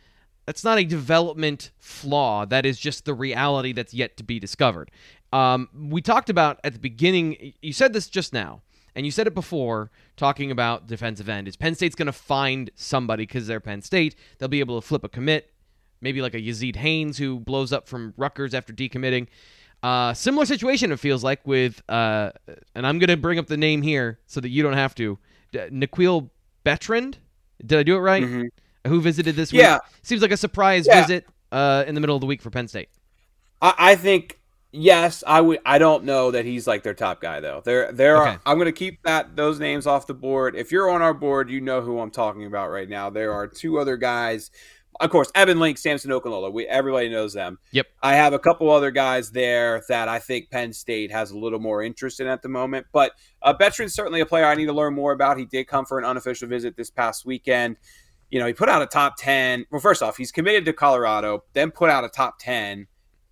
That's 0.45 0.63
not 0.63 0.79
a 0.79 0.83
development 0.83 1.69
flaw. 1.77 2.43
That 2.43 2.65
is 2.65 2.79
just 2.79 3.05
the 3.05 3.13
reality 3.13 3.71
that's 3.71 3.93
yet 3.93 4.17
to 4.17 4.23
be 4.23 4.39
discovered. 4.39 4.89
Um, 5.31 5.69
we 5.91 6.01
talked 6.01 6.27
about 6.27 6.59
at 6.63 6.73
the 6.73 6.79
beginning. 6.79 7.53
You 7.61 7.71
said 7.71 7.93
this 7.93 8.07
just 8.07 8.33
now, 8.33 8.63
and 8.95 9.05
you 9.05 9.11
said 9.11 9.27
it 9.27 9.35
before, 9.35 9.91
talking 10.17 10.49
about 10.49 10.87
defensive 10.87 11.29
end. 11.29 11.47
Is 11.47 11.55
Penn 11.55 11.75
State's 11.75 11.93
going 11.93 12.07
to 12.07 12.11
find 12.11 12.71
somebody 12.73 13.27
because 13.27 13.45
they're 13.45 13.59
Penn 13.59 13.83
State? 13.83 14.15
They'll 14.39 14.49
be 14.49 14.59
able 14.59 14.81
to 14.81 14.87
flip 14.87 15.03
a 15.03 15.09
commit, 15.09 15.51
maybe 16.01 16.19
like 16.19 16.33
a 16.33 16.41
Yazid 16.41 16.77
Haynes 16.77 17.19
who 17.19 17.39
blows 17.39 17.71
up 17.71 17.87
from 17.87 18.15
Rutgers 18.17 18.55
after 18.55 18.73
decommitting. 18.73 19.27
Uh, 19.81 20.13
similar 20.13 20.45
situation, 20.45 20.91
it 20.91 20.99
feels 20.99 21.23
like, 21.23 21.39
with, 21.47 21.81
uh, 21.89 22.31
and 22.75 22.85
I'm 22.85 22.99
going 22.99 23.07
to 23.09 23.17
bring 23.17 23.39
up 23.39 23.47
the 23.47 23.57
name 23.57 23.81
here 23.81 24.19
so 24.27 24.41
that 24.41 24.49
you 24.49 24.61
don't 24.63 24.73
have 24.73 24.93
to. 24.95 25.17
D- 25.51 25.67
Nikhil 25.71 26.29
Bertrand? 26.63 27.17
Did 27.65 27.79
I 27.79 27.83
do 27.83 27.95
it 27.95 27.99
right? 27.99 28.23
Mm-hmm. 28.23 28.89
Who 28.89 29.01
visited 29.01 29.35
this 29.35 29.51
week? 29.51 29.61
Yeah. 29.61 29.75
week? 29.75 29.81
Seems 30.03 30.21
like 30.21 30.31
a 30.31 30.37
surprise 30.37 30.85
Yeah. 30.87 31.01
visit 31.01 31.25
uh, 31.51 31.83
in 31.87 31.95
the 31.95 32.01
middle 32.01 32.15
of 32.15 32.21
the 32.21 32.27
week 32.27 32.41
for 32.41 32.49
Penn 32.49 32.67
State. 32.67 32.89
I, 33.61 33.73
I 33.77 33.95
think 33.95 34.39
yes. 34.71 35.23
I 35.27 35.41
would. 35.41 35.59
I 35.65 35.77
don't 35.79 36.03
know 36.05 36.31
that 36.31 36.45
he's 36.45 36.67
like 36.67 36.83
their 36.83 36.93
top 36.93 37.19
guy 37.21 37.39
though. 37.39 37.61
There, 37.65 37.91
there 37.91 38.17
Okay. 38.21 38.29
are. 38.31 38.41
I'm 38.45 38.57
going 38.57 38.67
to 38.67 38.71
keep 38.71 39.01
that 39.03 39.35
those 39.35 39.59
names 39.59 39.87
off 39.87 40.07
the 40.07 40.13
board. 40.13 40.55
If 40.55 40.71
you're 40.71 40.89
on 40.89 41.01
our 41.01 41.13
board, 41.13 41.49
you 41.49 41.59
know 41.59 41.81
who 41.81 41.99
I'm 41.99 42.11
talking 42.11 42.45
about 42.45 42.69
right 42.69 42.87
now. 42.87 43.09
There 43.09 43.33
are 43.33 43.47
two 43.47 43.79
other 43.79 43.97
guys. 43.97 44.51
Of 44.99 45.11
course, 45.11 45.31
Evan 45.33 45.59
Link, 45.59 45.77
Samson 45.77 46.11
Okunlola. 46.11 46.51
We 46.51 46.67
everybody 46.67 47.07
knows 47.07 47.33
them. 47.33 47.57
Yep. 47.71 47.87
I 48.03 48.15
have 48.15 48.33
a 48.33 48.39
couple 48.39 48.69
other 48.69 48.91
guys 48.91 49.31
there 49.31 49.81
that 49.87 50.09
I 50.09 50.19
think 50.19 50.49
Penn 50.49 50.73
State 50.73 51.09
has 51.11 51.31
a 51.31 51.37
little 51.37 51.59
more 51.59 51.81
interest 51.81 52.19
in 52.19 52.27
at 52.27 52.41
the 52.41 52.49
moment. 52.49 52.85
But 52.91 53.13
uh, 53.41 53.53
Bertrand's 53.53 53.93
certainly 53.93 54.19
a 54.19 54.25
player 54.25 54.45
I 54.45 54.55
need 54.55 54.65
to 54.65 54.73
learn 54.73 54.93
more 54.93 55.13
about. 55.13 55.37
He 55.37 55.45
did 55.45 55.67
come 55.67 55.85
for 55.85 55.99
an 55.99 56.05
unofficial 56.05 56.49
visit 56.49 56.75
this 56.75 56.89
past 56.89 57.25
weekend. 57.25 57.77
You 58.29 58.39
know, 58.39 58.45
he 58.45 58.53
put 58.53 58.67
out 58.67 58.81
a 58.81 58.87
top 58.87 59.15
10. 59.17 59.67
Well, 59.71 59.79
first 59.79 60.03
off, 60.03 60.17
he's 60.17 60.31
committed 60.31 60.65
to 60.65 60.73
Colorado, 60.73 61.45
then 61.53 61.71
put 61.71 61.89
out 61.89 62.03
a 62.03 62.09
top 62.09 62.37
10. 62.39 62.87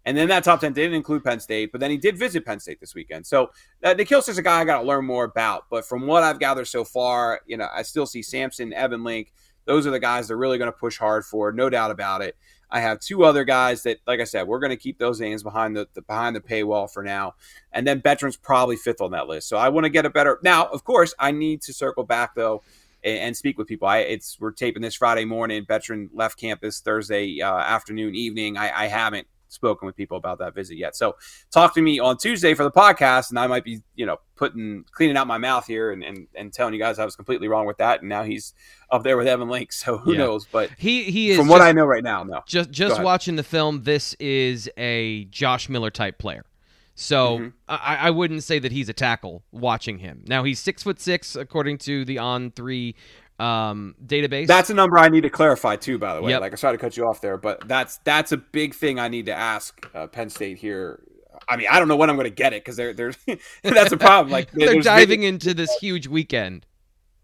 And 0.05 0.15
then 0.15 0.29
that 0.29 0.45
top 0.45 0.61
10 0.61 0.71
didn't 0.71 0.93
include 0.93 1.25
Penn 1.25 1.41
State, 1.41 1.73
but 1.73 1.81
then 1.81 1.91
he 1.91 1.97
did 1.97 2.17
visit 2.17 2.45
Penn 2.45 2.61
State 2.61 2.79
this 2.79 2.95
weekend. 2.95 3.27
So 3.27 3.51
uh, 3.83 3.93
Nikhil's 3.93 4.29
is 4.29 4.37
a 4.37 4.41
guy 4.41 4.61
I 4.61 4.63
got 4.63 4.79
to 4.79 4.87
learn 4.87 5.03
more 5.03 5.25
about. 5.25 5.65
But 5.69 5.85
from 5.85 6.07
what 6.07 6.23
I've 6.23 6.39
gathered 6.39 6.69
so 6.69 6.85
far, 6.85 7.41
you 7.45 7.57
know, 7.57 7.67
I 7.73 7.81
still 7.81 8.05
see 8.05 8.21
Samson, 8.21 8.71
Evan 8.71 9.03
Link. 9.03 9.33
Those 9.67 9.85
are 9.85 9.91
the 9.91 9.99
guys 9.99 10.27
they're 10.27 10.37
really 10.37 10.57
going 10.57 10.71
to 10.71 10.77
push 10.77 10.97
hard 10.97 11.25
for, 11.25 11.51
no 11.51 11.69
doubt 11.69 11.91
about 11.91 12.21
it. 12.21 12.35
I 12.69 12.81
have 12.81 12.99
two 12.99 13.23
other 13.23 13.43
guys 13.43 13.83
that, 13.83 13.99
like 14.07 14.19
I 14.19 14.25
said, 14.25 14.47
we're 14.47 14.59
going 14.59 14.71
to 14.71 14.75
keep 14.77 14.97
those 14.97 15.21
names 15.21 15.43
behind 15.43 15.75
the, 15.77 15.87
the 15.93 16.01
behind 16.01 16.35
the 16.35 16.41
paywall 16.41 16.91
for 16.91 17.03
now, 17.03 17.35
and 17.71 17.87
then 17.87 17.99
Bertrand's 17.99 18.35
probably 18.35 18.75
fifth 18.75 18.99
on 18.99 19.11
that 19.11 19.27
list. 19.27 19.47
So 19.47 19.57
I 19.57 19.69
want 19.69 19.85
to 19.85 19.89
get 19.89 20.05
a 20.05 20.09
better. 20.09 20.39
Now, 20.43 20.65
of 20.65 20.83
course, 20.83 21.13
I 21.19 21.31
need 21.31 21.61
to 21.63 21.73
circle 21.73 22.03
back 22.03 22.35
though 22.35 22.63
and, 23.03 23.19
and 23.19 23.37
speak 23.37 23.57
with 23.57 23.67
people. 23.67 23.87
I 23.87 23.99
it's 23.99 24.37
we're 24.39 24.51
taping 24.51 24.81
this 24.81 24.95
Friday 24.95 25.25
morning. 25.25 25.65
Bertrand 25.67 26.09
left 26.13 26.37
campus 26.37 26.81
Thursday 26.81 27.41
uh, 27.41 27.57
afternoon, 27.57 28.15
evening. 28.15 28.57
I, 28.57 28.83
I 28.83 28.87
haven't 28.87 29.27
spoken 29.49 29.85
with 29.85 29.95
people 29.95 30.17
about 30.17 30.39
that 30.39 30.53
visit 30.55 30.77
yet. 30.77 30.95
So 30.95 31.15
talk 31.51 31.73
to 31.75 31.81
me 31.81 31.99
on 31.99 32.17
Tuesday 32.17 32.53
for 32.53 32.63
the 32.63 32.71
podcast, 32.71 33.29
and 33.29 33.39
I 33.39 33.47
might 33.47 33.63
be, 33.63 33.81
you 33.95 34.05
know, 34.05 34.17
putting 34.35 34.85
cleaning 34.91 35.17
out 35.17 35.25
my 35.27 35.37
mouth 35.37 35.65
here 35.65 35.91
and, 35.91 36.03
and, 36.03 36.27
and 36.35 36.53
telling 36.53 36.73
you 36.73 36.79
guys 36.79 36.99
I 36.99 37.05
was 37.05 37.15
completely 37.15 37.47
wrong 37.47 37.65
with 37.65 37.77
that. 37.77 38.01
And 38.01 38.09
now 38.09 38.23
he's 38.23 38.53
up 38.91 39.03
there 39.03 39.17
with 39.17 39.27
Evan 39.27 39.49
Link. 39.49 39.71
So 39.73 39.97
who 39.97 40.13
Yeah. 40.13 40.19
knows? 40.19 40.45
But 40.45 40.69
He 40.77 41.03
he 41.03 41.31
is 41.31 41.37
from 41.37 41.47
what 41.47 41.57
just- 41.59 41.67
I 41.67 41.71
know 41.71 41.85
right 41.85 42.03
now, 42.03 42.23
no. 42.23 42.41
just 42.47 42.69
just 42.71 43.01
watching 43.01 43.35
the 43.35 43.43
film, 43.43 43.83
this 43.83 44.13
is 44.15 44.69
a 44.77 45.25
Josh 45.25 45.69
Miller 45.69 45.89
type 45.91 46.17
player. 46.19 46.45
So 46.95 47.37
Mm-hmm. 47.37 47.47
I, 47.69 47.95
I 48.07 48.09
wouldn't 48.09 48.43
say 48.43 48.57
that 48.59 48.71
he's 48.71 48.89
a 48.89 48.93
tackle 48.93 49.43
watching 49.51 49.99
him. 49.99 50.23
Now 50.27 50.43
he's 50.43 50.59
six 50.59 50.81
foot 50.83 50.99
six 50.99 51.35
according 51.35 51.77
to 51.79 52.05
the 52.05 52.17
on 52.17 52.51
three 52.51 52.95
um, 53.39 53.95
database. 54.05 54.47
That's 54.47 54.69
a 54.69 54.73
number 54.73 54.97
I 54.97 55.09
need 55.09 55.21
to 55.21 55.29
clarify 55.29 55.75
too. 55.75 55.97
By 55.97 56.15
the 56.15 56.21
way, 56.21 56.31
Yep. 56.31 56.41
like 56.41 56.53
I 56.53 56.55
tried 56.55 56.71
to 56.73 56.77
cut 56.77 56.97
you 56.97 57.03
off 57.05 57.21
there, 57.21 57.37
but 57.37 57.67
that's 57.67 57.97
that's 58.03 58.31
a 58.31 58.37
big 58.37 58.75
thing 58.75 58.99
I 58.99 59.07
need 59.07 59.25
to 59.27 59.33
ask 59.33 59.89
uh, 59.95 60.07
Penn 60.07 60.29
State 60.29 60.57
here. 60.57 61.01
I 61.49 61.55
mean, 61.57 61.67
I 61.71 61.79
don't 61.79 61.87
know 61.87 61.95
when 61.95 62.09
I'm 62.09 62.15
going 62.17 62.25
to 62.29 62.35
get 62.35 62.53
it 62.53 62.63
because 62.63 62.75
they're 62.75 62.93
they're 62.93 63.13
that's 63.63 63.91
a 63.91 63.97
problem. 63.97 64.31
Like 64.31 64.51
they're 64.53 64.79
diving 64.81 65.21
big- 65.21 65.29
into 65.29 65.53
this 65.53 65.71
huge 65.79 66.07
weekend. 66.07 66.65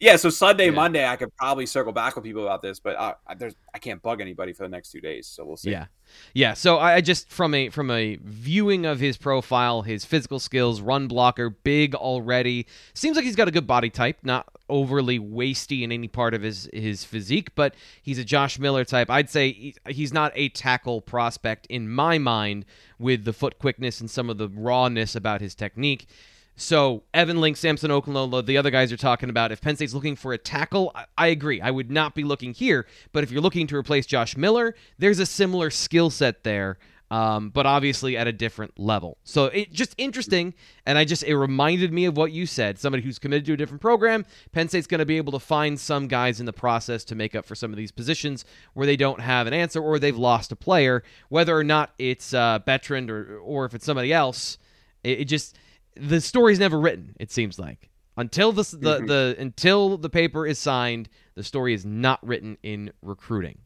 Yeah, 0.03 0.17
so 0.17 0.29
Sunday, 0.29 0.65
Yeah. 0.65 0.71
Monday, 0.71 1.07
I 1.07 1.15
could 1.15 1.33
probably 1.37 1.65
circle 1.65 1.93
back 1.93 2.15
with 2.15 2.25
people 2.25 2.43
about 2.43 2.61
this, 2.61 2.77
but 2.79 2.99
I, 2.99 3.13
I, 3.25 3.35
there's 3.35 3.55
I 3.73 3.79
can't 3.79 4.01
bug 4.01 4.19
anybody 4.19 4.51
for 4.51 4.63
the 4.63 4.69
next 4.69 4.91
two 4.91 4.99
days, 4.99 5.27
so 5.27 5.45
we'll 5.45 5.55
see. 5.55 5.71
Yeah, 5.71 5.85
yeah. 6.33 6.53
So 6.55 6.77
I 6.77 6.95
I 6.95 7.01
just 7.01 7.29
from 7.29 7.53
a 7.53 7.69
from 7.69 7.89
a 7.89 8.17
viewing 8.21 8.85
of 8.85 8.99
his 8.99 9.15
profile, 9.15 9.83
his 9.83 10.03
physical 10.03 10.39
skills, 10.39 10.81
run 10.81 11.07
blocker, 11.07 11.49
big 11.49 11.95
already. 11.95 12.67
Seems 12.93 13.15
like 13.15 13.23
he's 13.23 13.37
got 13.37 13.47
a 13.47 13.51
good 13.51 13.65
body 13.65 13.89
type, 13.89 14.17
not 14.23 14.47
overly 14.67 15.19
wasty 15.19 15.83
in 15.83 15.91
any 15.93 16.09
part 16.09 16.33
of 16.33 16.41
his 16.41 16.69
his 16.73 17.05
physique, 17.05 17.55
but 17.55 17.73
he's 18.01 18.19
a 18.19 18.25
Josh 18.25 18.59
Miller 18.59 18.83
type. 18.83 19.09
I'd 19.09 19.29
say 19.29 19.53
he- 19.53 19.75
he's 19.87 20.11
not 20.11 20.33
a 20.35 20.49
tackle 20.49 20.99
prospect 20.99 21.65
in 21.67 21.89
my 21.89 22.17
mind 22.17 22.65
with 22.99 23.23
the 23.23 23.31
foot 23.33 23.57
quickness 23.57 24.01
and 24.01 24.11
some 24.11 24.29
of 24.29 24.37
the 24.37 24.49
rawness 24.49 25.15
about 25.15 25.39
his 25.39 25.55
technique. 25.55 26.07
So 26.55 27.03
Evan 27.13 27.41
Link, 27.41 27.57
Samson 27.57 27.89
Okunlola, 27.89 28.45
the 28.45 28.57
other 28.57 28.69
guys 28.69 28.91
are 28.91 28.97
talking 28.97 29.29
about. 29.29 29.51
If 29.51 29.61
Penn 29.61 29.75
State's 29.75 29.93
looking 29.93 30.15
for 30.15 30.33
a 30.33 30.37
tackle, 30.37 30.95
I, 31.17 31.27
agree. 31.27 31.59
I 31.59 31.71
would 31.71 31.89
not 31.89 32.13
be 32.13 32.23
looking 32.23 32.53
here. 32.53 32.85
But 33.11 33.23
if 33.23 33.31
you're 33.31 33.41
looking 33.41 33.67
to 33.67 33.75
replace 33.75 34.05
Josh 34.05 34.37
Miller, 34.37 34.75
there's 34.99 35.19
a 35.19 35.25
similar 35.25 35.71
skill 35.71 36.11
set 36.11 36.43
there, 36.43 36.77
um, 37.09 37.49
but 37.49 37.65
obviously 37.65 38.15
at 38.15 38.27
a 38.27 38.31
different 38.31 38.79
level. 38.79 39.17
So 39.23 39.45
it 39.45 39.73
just 39.73 39.95
interesting, 39.97 40.53
and 40.85 40.95
I 40.95 41.05
just 41.05 41.23
it 41.23 41.35
reminded 41.35 41.91
me 41.91 42.05
of 42.05 42.15
what 42.15 42.31
you 42.31 42.45
said. 42.45 42.77
Somebody 42.77 43.01
who's 43.01 43.17
committed 43.17 43.45
to 43.47 43.53
a 43.53 43.57
different 43.57 43.81
program. 43.81 44.23
Penn 44.51 44.69
State's 44.69 44.87
going 44.87 44.99
to 44.99 45.05
be 45.05 45.17
able 45.17 45.31
to 45.33 45.39
find 45.39 45.79
some 45.79 46.07
guys 46.07 46.39
in 46.39 46.45
the 46.45 46.53
process 46.53 47.03
to 47.05 47.15
make 47.15 47.33
up 47.33 47.45
for 47.45 47.55
some 47.55 47.71
of 47.71 47.77
these 47.77 47.91
positions 47.91 48.45
where 48.73 48.85
they 48.85 48.95
don't 48.95 49.21
have 49.21 49.47
an 49.47 49.53
answer 49.53 49.81
or 49.81 49.97
they've 49.97 50.15
lost 50.15 50.51
a 50.51 50.55
player, 50.55 51.03
whether 51.29 51.57
or 51.57 51.63
not 51.63 51.93
it's 51.97 52.31
uh, 52.31 52.59
Bertrand 52.59 53.09
or 53.09 53.39
or 53.39 53.65
if 53.65 53.73
it's 53.73 53.85
somebody 53.85 54.13
else. 54.13 54.59
It, 55.03 55.21
it 55.21 55.25
just 55.25 55.57
the 55.95 56.21
story's 56.21 56.59
never 56.59 56.79
written. 56.79 57.15
It 57.19 57.31
seems 57.31 57.59
like 57.59 57.89
until 58.17 58.51
this 58.51 58.71
the, 58.71 58.99
the 58.99 59.35
until 59.39 59.97
the 59.97 60.09
paper 60.09 60.45
is 60.45 60.59
signed, 60.59 61.09
the 61.35 61.43
story 61.43 61.73
is 61.73 61.85
not 61.85 62.25
written 62.25 62.57
in 62.63 62.91
recruiting. 63.01 63.57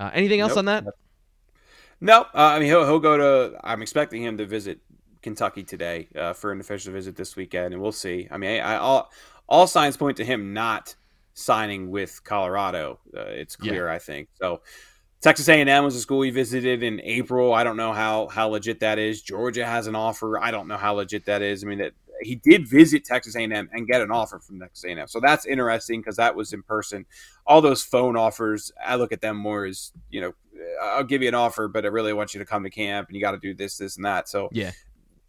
Uh, 0.00 0.10
anything 0.12 0.40
else 0.40 0.50
Nope. 0.50 0.58
on 0.58 0.64
that? 0.66 0.84
No, 2.00 2.22
uh, 2.22 2.26
I 2.34 2.58
mean 2.58 2.68
he'll 2.68 2.84
he'll 2.84 3.00
go 3.00 3.16
to. 3.16 3.58
I'm 3.62 3.82
expecting 3.82 4.22
him 4.22 4.36
to 4.38 4.46
visit 4.46 4.80
Kentucky 5.22 5.62
today 5.62 6.08
uh, 6.16 6.32
for 6.32 6.52
an 6.52 6.60
official 6.60 6.92
visit 6.92 7.16
this 7.16 7.36
weekend, 7.36 7.72
and 7.72 7.82
we'll 7.82 7.92
see. 7.92 8.28
I 8.30 8.36
mean, 8.36 8.60
I, 8.60 8.76
all 8.76 9.10
all 9.48 9.66
signs 9.66 9.96
point 9.96 10.16
to 10.18 10.24
him 10.24 10.52
not 10.52 10.94
signing 11.34 11.90
with 11.90 12.22
Colorado. 12.24 12.98
Uh, 13.16 13.20
it's 13.22 13.56
clear, 13.56 13.88
I 13.88 13.98
think. 13.98 14.28
So 14.40 14.60
Texas 15.24 15.48
A&M 15.48 15.82
was 15.82 15.96
a 15.96 16.00
school 16.00 16.20
he 16.20 16.30
visited 16.30 16.82
in 16.82 17.00
April. 17.00 17.54
I 17.54 17.64
don't 17.64 17.78
know 17.78 17.94
how 17.94 18.28
how 18.28 18.48
legit 18.48 18.80
that 18.80 18.98
is. 18.98 19.22
Georgia 19.22 19.64
has 19.64 19.86
an 19.86 19.94
offer. 19.96 20.38
I 20.38 20.50
don't 20.50 20.68
know 20.68 20.76
how 20.76 20.92
legit 20.92 21.24
that 21.24 21.40
is. 21.40 21.64
I 21.64 21.66
mean, 21.66 21.78
that 21.78 21.94
he 22.20 22.34
did 22.34 22.68
visit 22.68 23.06
Texas 23.06 23.34
A&M 23.34 23.50
and 23.50 23.86
get 23.86 24.02
an 24.02 24.10
offer 24.10 24.38
from 24.38 24.60
Texas 24.60 24.84
A&M. 24.84 25.08
So 25.08 25.20
that's 25.20 25.46
interesting 25.46 26.02
because 26.02 26.16
that 26.16 26.36
was 26.36 26.52
in 26.52 26.62
person. 26.62 27.06
All 27.46 27.62
those 27.62 27.82
phone 27.82 28.18
offers, 28.18 28.70
I 28.84 28.96
look 28.96 29.12
at 29.12 29.22
them 29.22 29.38
more 29.38 29.64
as 29.64 29.92
you 30.10 30.20
know, 30.20 30.34
I'll 30.82 31.04
give 31.04 31.22
you 31.22 31.28
an 31.28 31.34
offer, 31.34 31.68
but 31.68 31.86
I 31.86 31.88
really 31.88 32.12
want 32.12 32.34
you 32.34 32.38
to 32.40 32.44
come 32.44 32.62
to 32.62 32.70
camp 32.70 33.08
and 33.08 33.16
you 33.16 33.22
got 33.22 33.30
to 33.30 33.38
do 33.38 33.54
this, 33.54 33.78
this, 33.78 33.96
and 33.96 34.04
that. 34.04 34.28
So 34.28 34.50
Yeah. 34.52 34.72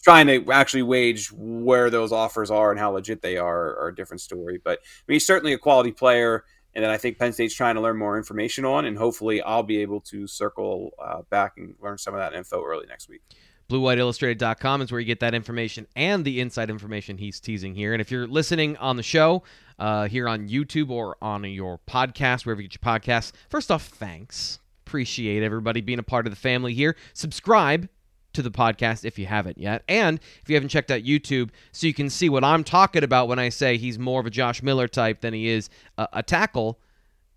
trying 0.04 0.28
to 0.28 0.52
actually 0.52 0.84
wage 0.84 1.32
where 1.32 1.90
those 1.90 2.12
offers 2.12 2.52
are 2.52 2.70
and 2.70 2.78
how 2.82 2.92
legit 2.92 3.22
they 3.22 3.38
are 3.38 3.78
are 3.80 3.88
a 3.88 3.96
different 3.96 4.20
story. 4.20 4.60
But 4.62 4.80
I 4.84 5.04
mean, 5.08 5.16
he's 5.16 5.26
certainly 5.26 5.54
a 5.54 5.58
quality 5.58 5.94
player, 5.94 6.44
and 6.76 6.84
then 6.84 6.92
I 6.92 6.98
think 6.98 7.18
Penn 7.18 7.32
State's 7.32 7.56
trying 7.56 7.76
to 7.76 7.82
learn 7.82 7.98
more 7.98 8.18
information 8.18 8.66
on, 8.66 8.86
and 8.86 8.98
hopefully 8.98 9.42
I'll 9.42 9.64
be 9.64 9.78
able 9.78 10.02
to 10.02 10.28
circle 10.28 10.92
uh, 11.04 11.22
back 11.30 11.54
and 11.58 11.76
learn 11.82 11.98
some 11.98 12.14
of 12.14 12.20
that 12.20 12.34
info 12.34 12.64
early 12.64 12.86
next 12.88 13.08
week. 13.10 13.22
BlueWhiteIllustrated.com 13.70 14.82
is 14.82 14.92
where 14.92 15.00
you 15.00 15.08
get 15.08 15.22
that 15.22 15.34
information 15.34 15.88
and 15.96 16.24
the 16.24 16.40
inside 16.40 16.70
information 16.70 17.18
he's 17.18 17.40
teasing 17.40 17.74
here. 17.74 17.94
And 17.94 18.02
if 18.02 18.12
you're 18.12 18.28
listening 18.28 18.78
on 18.78 18.96
the 18.96 19.04
show 19.04 19.44
uh, 19.80 20.08
here 20.08 20.28
on 20.28 20.50
YouTube 20.50 20.92
or 20.92 21.18
on 21.22 21.44
your 21.46 21.80
podcast, 21.88 22.46
wherever 22.46 22.62
you 22.62 22.68
get 22.68 22.80
your 22.84 22.94
podcasts, 22.94 23.32
first 23.50 23.72
off, 23.72 23.88
thanks. 23.88 24.60
Appreciate 24.86 25.42
everybody 25.42 25.82
being 25.82 25.98
a 25.98 26.04
part 26.04 26.28
of 26.28 26.32
the 26.32 26.38
family 26.38 26.76
here. 26.76 26.96
Subscribe 27.14 27.90
to 28.36 28.42
the 28.42 28.52
podcast 28.52 29.04
if 29.06 29.18
you 29.20 29.26
haven't 29.26 29.58
yet. 29.58 29.84
And 29.90 30.20
if 30.42 30.50
you 30.50 30.56
haven't 30.56 30.70
checked 30.70 30.92
out 30.92 31.02
YouTube, 31.02 31.50
so 31.72 31.88
you 31.88 31.94
can 31.94 32.10
see 32.10 32.30
what 32.30 32.44
I'm 32.44 32.64
talking 32.64 33.04
about 33.04 33.28
when 33.28 33.40
I 33.40 33.50
say 33.50 33.78
he's 33.78 33.98
more 34.00 34.20
of 34.20 34.26
a 34.26 34.30
Josh 34.30 34.62
Miller 34.64 34.88
type 34.88 35.22
than 35.22 35.34
he 35.34 35.48
is 35.48 35.70
a, 35.98 36.08
a 36.14 36.24
tackle. 36.24 36.80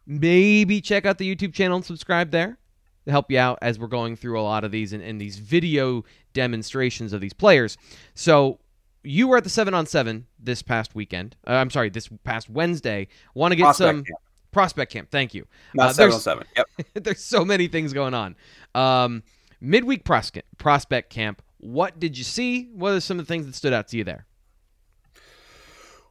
maybe 0.07 0.81
check 0.81 1.07
out 1.07 1.19
the 1.19 1.35
YouTube 1.35 1.53
channel 1.55 1.77
and 1.77 1.85
subscribe 1.85 2.31
there 2.31 2.59
to 3.05 3.11
help 3.11 3.31
you 3.31 3.39
out 3.39 3.59
as 3.63 3.79
we're 3.79 3.87
going 3.87 4.17
through 4.17 4.39
a 4.39 4.43
lot 4.43 4.65
of 4.65 4.71
these 4.71 4.93
and, 4.93 5.03
and 5.03 5.21
these 5.21 5.39
video 5.39 6.05
demonstrations 6.33 7.13
of 7.13 7.21
these 7.21 7.33
players. 7.33 7.77
So 8.15 8.59
you 9.03 9.29
were 9.29 9.37
at 9.39 9.45
the 9.45 9.51
seven 9.51 9.75
on 9.75 9.87
seven 9.87 10.27
this 10.39 10.63
past 10.63 10.95
weekend. 10.95 11.37
Uh, 11.47 11.53
I'm 11.53 11.71
sorry, 11.71 11.89
this 11.91 12.09
past 12.25 12.51
Wednesday. 12.51 13.09
Want 13.35 13.53
to 13.53 13.57
get 13.57 13.65
Prospect 13.65 13.89
some 13.89 13.97
camp. 14.05 14.19
prospect 14.51 14.93
camp. 14.93 15.11
Thank 15.11 15.35
you. 15.35 15.47
Not 15.75 15.91
Uh, 15.91 15.93
seven 15.93 16.15
on 16.15 16.21
seven. 16.21 16.47
Yep. 16.57 16.67
there's 17.05 17.25
so 17.25 17.45
many 17.45 17.69
things 17.69 17.93
going 17.93 18.15
on. 18.15 18.37
Um, 18.75 19.23
midweek 19.61 20.05
pros- 20.05 20.33
prospect 20.59 21.11
camp. 21.11 21.43
What 21.59 21.99
did 21.99 22.17
you 22.17 22.25
see? 22.25 22.69
What 22.73 22.93
are 22.93 23.01
some 23.01 23.19
of 23.19 23.27
the 23.27 23.33
things 23.33 23.47
that 23.47 23.55
stood 23.55 23.73
out 23.73 23.89
to 23.89 23.97
you 23.97 24.05
there? 24.05 24.27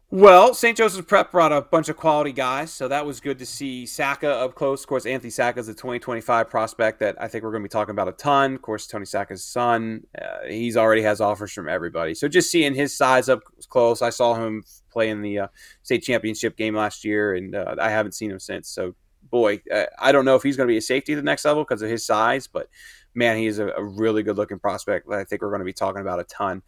Well, 0.10 0.53
St. 0.53 0.77
Joseph's 0.77 1.05
Prep 1.05 1.33
brought 1.33 1.51
a 1.51 1.62
bunch 1.62 1.89
of 1.89 1.97
quality 1.97 2.31
guys, 2.31 2.71
so 2.71 2.88
that 2.88 3.05
was 3.05 3.19
good 3.19 3.38
to 3.39 3.45
see 3.45 3.83
Sacca 3.83 4.41
up 4.41 4.55
close. 4.55 4.81
Of 4.81 4.88
course, 4.88 5.05
Anthony 5.05 5.31
Sacca 5.31 5.57
is 5.57 5.67
a 5.67 5.73
2025 5.73 6.49
prospect 6.49 7.01
that 7.01 7.21
I 7.21 7.27
think 7.27 7.43
we're 7.43 7.51
going 7.51 7.62
to 7.62 7.65
be 7.65 7.69
talking 7.69 7.91
about 7.91 8.07
a 8.07 8.13
ton. 8.13 8.55
Of 8.55 8.62
course, 8.62 8.88
Tony 8.88 9.03
Sacca's 9.03 9.43
son, 9.43 10.07
uh, 10.17 10.47
he's 10.47 10.77
already 10.77 11.01
has 11.01 11.19
offers 11.19 11.51
from 11.51 11.67
everybody. 11.67 12.15
So 12.15 12.29
just 12.29 12.49
seeing 12.49 12.73
his 12.73 12.95
size 12.95 13.27
up 13.27 13.41
close, 13.67 14.01
I 14.01 14.10
saw 14.10 14.36
him 14.36 14.63
play 14.89 15.10
in 15.10 15.21
the 15.21 15.39
uh, 15.39 15.47
state 15.83 16.03
championship 16.03 16.55
game 16.55 16.73
last 16.73 17.03
year, 17.03 17.36
and 17.36 17.53
uh, 17.53 17.75
I 17.77 17.89
haven't 17.89 18.13
seen 18.13 18.31
him 18.31 18.39
since. 18.39 18.69
So, 18.69 18.95
boy, 19.29 19.60
uh, 19.69 19.88
I 19.99 20.13
don't 20.13 20.23
know 20.23 20.36
if 20.36 20.43
he's 20.43 20.55
going 20.55 20.69
to 20.69 20.71
be 20.71 20.77
a 20.77 20.81
safety 20.81 21.12
at 21.12 21.17
the 21.17 21.21
next 21.21 21.43
level 21.43 21.65
because 21.65 21.81
of 21.81 21.89
his 21.89 22.05
size, 22.05 22.47
but 22.47 22.69
man, 23.17 23.36
he's 23.38 23.58
a, 23.58 23.69
a 23.69 23.84
really 23.84 24.23
good 24.23 24.38
looking 24.38 24.60
prospect 24.60 25.10
that 25.10 25.19
I 25.19 25.23
think 25.23 25.41
we're 25.41 25.49
going 25.49 25.60
to 25.60 25.65
be 25.65 25.73
talking 25.73 26.01
about 26.01 26.19
a 26.19 26.23
ton. 26.23 26.62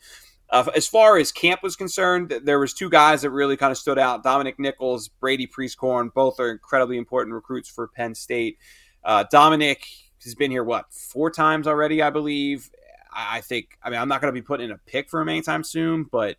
Uh, 0.50 0.66
as 0.76 0.88
far 0.88 1.18
as 1.18 1.32
camp 1.32 1.62
was 1.62 1.76
concerned, 1.76 2.34
there 2.44 2.60
was 2.60 2.74
two 2.74 2.90
guys 2.90 3.22
that 3.22 3.30
really 3.30 3.56
kind 3.56 3.72
of 3.72 3.78
stood 3.78 4.00
out: 4.00 4.24
Dominic 4.24 4.60
Nichols, 4.60 5.08
Brady 5.08 5.48
Prieskorn. 5.48 6.12
Both 6.12 6.40
are 6.40 6.50
incredibly 6.50 6.98
important 6.98 7.36
recruits 7.36 7.70
for 7.70 7.88
Penn 7.88 8.16
State. 8.16 8.58
Uh, 9.04 9.26
Dominic 9.32 9.86
has 10.24 10.34
been 10.34 10.50
here 10.50 10.64
what 10.64 10.92
four 10.92 11.30
times 11.30 11.68
already, 11.68 12.02
I 12.02 12.10
believe. 12.10 12.72
I 13.12 13.42
think. 13.42 13.78
I 13.84 13.92
mean, 13.92 14.00
I'm 14.00 14.08
not 14.08 14.22
going 14.22 14.34
to 14.34 14.40
be 14.40 14.46
putting 14.46 14.66
in 14.66 14.72
a 14.72 14.80
pick 14.88 15.10
for 15.10 15.22
him 15.22 15.30
anytime 15.30 15.64
soon, 15.64 16.04
but 16.04 16.38